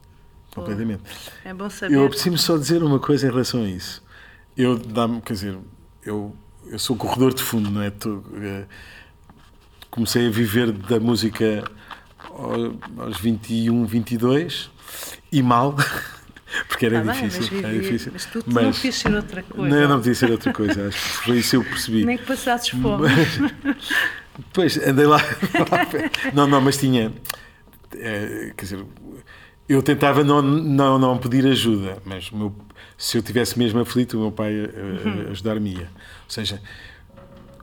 Completamente. 0.53 1.03
É 1.45 1.53
bom 1.53 1.69
saber. 1.69 1.95
Eu 1.95 2.09
preciso 2.09 2.37
só 2.37 2.57
dizer 2.57 2.83
uma 2.83 2.99
coisa 2.99 3.27
em 3.27 3.29
relação 3.31 3.63
a 3.63 3.69
isso. 3.69 4.03
Eu 4.57 4.77
dá-me, 4.77 5.21
quer 5.21 5.33
dizer, 5.33 5.57
eu, 6.05 6.35
eu 6.67 6.77
sou 6.77 6.95
corredor 6.97 7.33
de 7.33 7.41
fundo, 7.41 7.71
não 7.71 7.81
é? 7.81 7.89
Tô, 7.89 8.21
eh, 8.35 8.65
comecei 9.89 10.27
a 10.27 10.29
viver 10.29 10.71
da 10.73 10.99
música 10.99 11.63
ao- 12.29 13.05
aos 13.05 13.17
21, 13.21 13.85
22 13.85 14.69
e 15.31 15.41
mal, 15.41 15.73
porque 16.67 16.85
era 16.87 17.01
Tá 17.01 17.13
bem, 17.13 17.29
difícil. 17.29 17.49
mas, 17.55 17.63
era 17.63 17.79
difícil. 17.79 18.09
mas 18.11 18.25
tu, 18.25 18.43
tu 18.43 18.49
não 18.53 18.71
podias 18.73 18.95
ser 18.95 19.15
outra 19.15 19.43
coisa. 19.43 19.75
Não, 19.81 19.87
não 19.87 19.97
podia 19.99 20.15
ser 20.15 20.31
outra 20.31 20.51
coisa, 20.51 20.87
acho 20.89 20.97
que 21.01 21.25
foi 21.25 21.37
isso 21.37 21.49
que 21.51 21.55
eu 21.55 21.63
percebi. 21.63 22.03
Nem 22.05 22.17
que 22.17 22.25
passasses 22.25 22.69
fome. 22.69 23.07
Pois, 24.53 24.77
andei 24.77 25.05
lá. 25.05 25.19
não, 26.33 26.47
não, 26.47 26.61
mas 26.61 26.77
tinha. 26.77 27.11
eh, 27.95 28.53
quer 28.55 28.63
dizer, 28.65 28.85
eu 29.67 29.81
tentava 29.81 30.23
não, 30.23 30.41
não, 30.41 30.97
não 30.99 31.17
pedir 31.17 31.45
ajuda, 31.47 31.97
mas 32.05 32.29
meu- 32.31 32.53
se 32.97 33.17
eu 33.17 33.21
tivesse 33.21 33.57
mesmo 33.57 33.79
aflito, 33.79 34.17
o 34.17 34.21
meu 34.21 34.31
pai 34.31 34.51
eh, 34.53 35.07
Uhum. 35.07 35.31
ajudar-me-ia. 35.31 35.83
Ou 35.89 36.29
seja, 36.29 36.61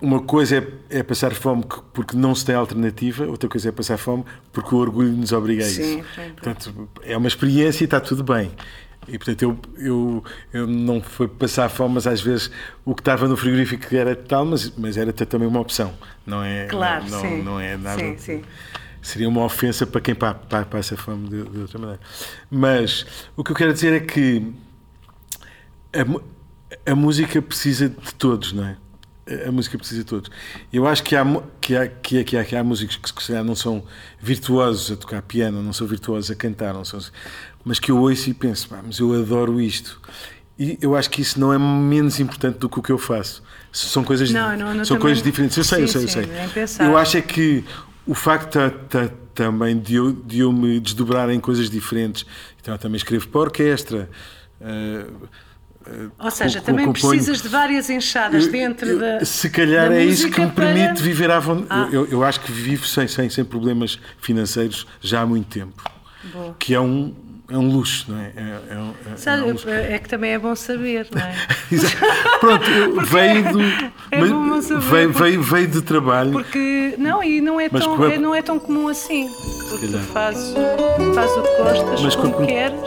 uma 0.01 0.21
coisa 0.23 0.59
é, 0.91 0.99
é 0.99 1.03
passar 1.03 1.33
fome 1.35 1.63
que- 1.65 1.81
porque 1.93 2.17
não 2.17 2.35
se 2.35 2.45
tem 2.45 2.55
alternativa, 2.55 3.27
outra 3.27 3.49
coisa 3.49 3.69
é 3.69 3.73
passar 3.73 3.99
fome 3.99 4.25
porque 4.53 4.75
o 4.75 4.79
orgulho 4.79 5.11
nos 5.11 5.33
obriga 5.33 5.65
a 5.65 5.69
isso. 5.69 5.83
Sim, 5.83 6.03
sim. 6.15 6.31
Portanto, 6.35 6.89
é 7.03 7.17
uma 7.17 7.29
experiência 7.29 7.85
e 7.85 7.87
está 7.87 8.01
tudo 8.01 8.23
bem. 8.23 8.51
E 9.09 9.19
portanto, 9.19 9.43
eu, 9.43 9.59
eu, 9.79 10.25
eu 10.53 10.67
não 10.67 11.01
foi 11.01 11.27
passar 11.29 11.69
fome, 11.69 11.95
mas 11.95 12.07
às 12.07 12.21
vezes 12.21 12.51
o 12.85 12.95
que 12.95 13.01
estava 13.01 13.27
no 13.27 13.37
frigorífico 13.37 13.95
era 13.95 14.15
tal, 14.15 14.45
mas, 14.45 14.71
mas 14.77 14.97
era 14.97 15.13
também 15.13 15.49
uma 15.49 15.61
opção. 15.61 15.93
Não 16.27 16.43
é, 16.43 16.67
Claro, 16.67 17.09
não, 17.09 17.21
sim. 17.21 17.43
não 17.43 17.59
é 17.61 17.77
nada. 17.77 17.99
Sim, 18.01 18.17
sim. 18.19 18.43
Seria 19.01 19.29
uma 19.29 19.45
ofensa 19.45 19.87
para 19.87 20.01
quem 20.01 20.15
pa- 20.15 20.35
pa- 20.35 20.65
passa 20.65 20.97
fome 20.97 21.29
de, 21.29 21.43
de 21.45 21.59
outra 21.61 21.79
maneira. 21.79 22.01
Mas 22.51 23.07
o 23.37 23.43
que 23.45 23.53
eu 23.53 23.57
quero 23.57 23.73
dizer 23.73 23.93
é 23.95 24.01
que 24.01 24.53
a, 25.93 26.91
a 26.93 26.95
música 26.95 27.41
precisa 27.41 27.89
de 27.89 28.15
todos, 28.15 28.53
não 28.53 28.65
é? 28.65 28.77
A- 29.47 29.53
música 29.53 29.77
precisa 29.79 30.01
de 30.01 30.07
todos. 30.07 30.31
Eu 30.73 30.87
acho 30.87 31.03
que 31.03 31.15
há, 31.15 31.25
que 31.61 31.77
há, 31.77 31.87
que 31.87 32.19
há, 32.19 32.25
que 32.25 32.37
há, 32.37 32.45
que 32.45 32.57
há 32.57 32.65
músicos 32.65 32.97
que, 32.97 33.09
se 33.23 33.29
calhar 33.29 33.45
não 33.45 33.55
são 33.55 33.85
virtuosos 34.21 34.91
a 34.91 34.97
tocar 34.97 35.23
piano, 35.23 35.63
não 35.63 35.73
são 35.73 35.87
virtuosos 35.87 36.31
a 36.31 36.35
cantar, 36.35 36.75
não 36.75 36.85
são, 36.85 36.99
mas 37.69 37.79
que 37.79 37.91
eu 37.91 37.99
ouço 37.99 38.31
e 38.31 38.35
penso, 38.35 38.67
"Pá, 38.67 38.81
mas 38.85 38.99
eu 38.99 39.13
adoro 39.13 39.61
isto. 39.61 40.01
E 40.59 40.79
eu 40.81 40.97
acho 40.97 41.11
que 41.11 41.21
isso 41.21 41.39
não 41.39 41.53
é 41.53 41.59
menos 41.59 42.19
importante 42.19 42.57
do 42.59 42.67
que 42.69 42.79
o 42.79 42.83
que 42.83 42.91
eu 42.91 42.97
faço. 42.99 43.43
São 43.71 44.03
coisas, 44.03 44.31
Não, 44.31 44.57
não, 44.57 44.69
não, 44.75 44.85
são 44.85 44.97
também- 44.97 45.01
coisas 45.03 45.23
diferentes. 45.23 45.57
Eu 45.59 45.63
sei, 45.65 45.83
eu 45.85 45.87
Sim, 45.87 45.93
sei, 45.93 46.03
eu 46.05 46.09
sim, 46.09 46.15
sei. 46.15 46.27
nem 46.27 46.49
pensar. 46.49 46.85
Eu 46.87 46.97
acho 46.97 47.19
é 47.19 47.21
que 47.21 47.63
o 48.07 48.15
facto 48.15 48.53
ta- 48.55 48.71
ta- 48.71 49.11
também 49.35 49.79
de 49.79 49.95
eu, 49.97 50.11
de 50.13 50.41
eu 50.41 50.51
me 50.51 50.81
desdobrar 50.81 51.29
em 51.31 51.39
coisas 51.39 51.69
diferentes, 51.69 52.25
então 52.61 52.73
eu 52.75 52.79
também 52.79 52.97
escrevo 52.97 53.29
para 53.29 53.41
a 53.41 53.45
orquestra. 53.45 54.09
eh, 54.61 55.05
Ou 56.19 56.31
seja, 56.31 56.61
também 56.61 56.85
componho- 56.87 57.13
precisas 57.15 57.41
de 57.41 57.49
várias 57.49 57.89
enxadas 57.89 58.47
eu- 58.47 58.53
dentro 58.53 58.89
eu- 58.89 58.99
da. 58.99 59.25
Se 59.25 59.49
calhar 59.49 59.89
da 59.91 59.95
é 59.97 60.05
isso 60.05 60.29
que 60.31 60.41
me 60.41 60.51
permite 60.51 60.95
para- 60.95 61.03
viver 61.03 61.31
à 61.31 61.39
vontade. 61.39 61.91
Ah. 61.91 61.95
Eu, 61.95 62.07
eu 62.07 62.25
acho 62.25 62.41
que 62.41 62.51
vivo 62.51 62.85
sem, 62.87 63.07
sem, 63.07 63.31
sem 63.31 63.45
problemas 63.45 63.99
financeiros 64.21 64.87
já 65.01 65.21
há 65.23 65.27
muito 65.27 65.47
tempo. 65.47 65.83
Boa. 66.33 66.57
Que 66.59 66.75
é 66.75 66.81
um, 66.81 67.15
é 67.51 67.57
um 67.57 67.67
luxo, 67.71 68.07
não 68.13 68.19
é? 68.21 68.31
É, 68.37 68.75
é 68.75 68.79
um- 68.79 68.91
é- 69.13 69.17
Sabe, 69.17 69.41
é 69.43 69.45
um 69.47 69.53
luxo. 69.53 69.69
é 69.71 69.99
que 69.99 70.09
também 70.09 70.33
é 70.33 70.39
bom 70.39 70.55
saber, 70.55 71.07
não 71.11 71.23
é? 71.23 71.35
Pronto, 72.41 72.65
veio 73.07 73.53
do. 73.53 73.61
é 73.63 74.21
mas 74.21 74.31
bom 74.31 74.61
saber, 74.63 74.81
veio, 74.83 75.09
porque- 75.13 75.23
veio, 75.31 75.43
veio 75.43 75.67
de 75.69 75.83
trabalho. 75.83 76.33
Porque 76.33 76.95
não, 76.99 77.23
e 77.25 77.41
não 77.41 77.59
é, 77.59 77.69
Mas 77.73 77.85
tão, 77.85 78.05
é- 78.11 78.15
é- 78.15 78.19
não 78.19 78.35
é 78.35 78.43
tão 78.43 78.59
comum 78.59 78.89
assim. 78.89 79.27
Porque 79.71 79.87
tu 79.87 79.99
fazes, 80.13 80.55
fazes 81.15 81.37
o 81.37 81.43
que 81.43 81.63
gostas, 81.63 82.01
Mas 82.03 82.17
como 82.17 82.33
como- 82.35 82.47
queres. 82.47 82.81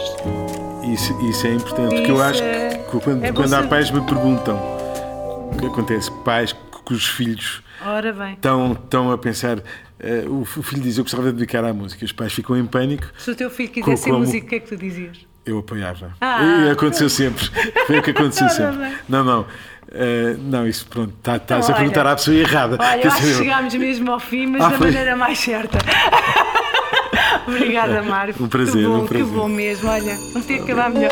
Isso, 0.94 1.14
isso 1.30 1.48
é 1.48 1.54
importante, 1.54 1.96
porque 1.96 2.12
eu 2.12 2.22
acho 2.22 2.44
é- 2.44 2.70
que 2.92 3.00
quando, 3.00 3.24
é 3.24 3.32
quando 3.32 3.54
há 3.54 3.64
pais 3.64 3.90
me 3.90 4.02
perguntam 4.02 4.58
o 5.52 5.56
que 5.58 5.66
acontece, 5.66 6.12
pais 6.24 6.54
cujos 6.86 7.08
filhos 7.08 7.62
Ora 7.86 8.12
bem. 8.14 8.34
estão, 8.34 8.74
estão 8.74 9.12
a 9.12 9.18
pensar, 9.18 9.60
eh, 10.00 10.24
o 10.28 10.44
filho 10.46 10.82
diz 10.82 10.98
eu 10.98 11.04
gostava 11.04 11.24
de 11.26 11.34
dedicar 11.34 11.64
à 11.64 11.74
música, 11.74 12.04
os 12.06 12.12
pais 12.12 12.34
ficam 12.34 12.58
em 12.58 12.66
pânico, 12.66 13.06
Se 13.18 13.32
o 13.32 13.36
teu 13.36 13.50
filho 13.50 13.70
quisesse 13.70 14.04
ser 14.04 14.12
músico, 14.14 14.46
o 14.46 14.50
que 14.50 14.56
é 14.56 14.60
que 14.60 14.68
tu 14.68 14.76
dizias? 14.78 15.18
eu 15.46 15.58
apoiava. 15.60 16.14
Ah. 16.22 16.44
e 16.68 16.70
aconteceu 16.70 17.10
sempre. 17.10 17.50
Foi 17.88 17.98
o 18.00 18.04
que 18.04 18.12
aconteceu 18.12 18.48
sempre. 18.50 18.94
Não, 19.10 19.24
não. 19.24 19.46
eh, 19.92 20.36
não, 20.40 20.68
isso 20.68 20.86
pronto, 20.88 21.14
tá- 21.24 21.38
estás 21.38 21.66
Então, 21.66 21.76
a 21.76 21.78
perguntar 21.80 22.02
olha, 22.02 22.12
à 22.12 22.16
pessoa 22.16 22.38
errada. 22.38 22.78
Olha, 22.80 23.08
acho 23.08 23.22
que 23.22 23.34
chegámos 23.34 23.74
mesmo 23.74 24.12
ao 24.12 24.20
fim, 24.20 24.46
mas 24.48 24.62
Ah, 24.62 24.70
da 24.70 24.78
foi? 24.78 24.88
maneira 24.88 25.16
mais 25.16 25.40
certa. 25.40 25.80
Obrigada, 27.48 28.04
Mário. 28.04 28.36
Um 28.40 28.48
prazer, 28.48 28.84
Que 28.84 28.88
bom, 28.88 29.00
um 29.02 29.08
prazer. 29.08 29.26
que 29.28 29.32
bom 29.34 29.48
mesmo. 29.48 29.90
Olha, 29.90 30.14
não 30.34 30.42
podia 30.42 30.62
acabar 30.64 30.90
melhor. 30.92 31.12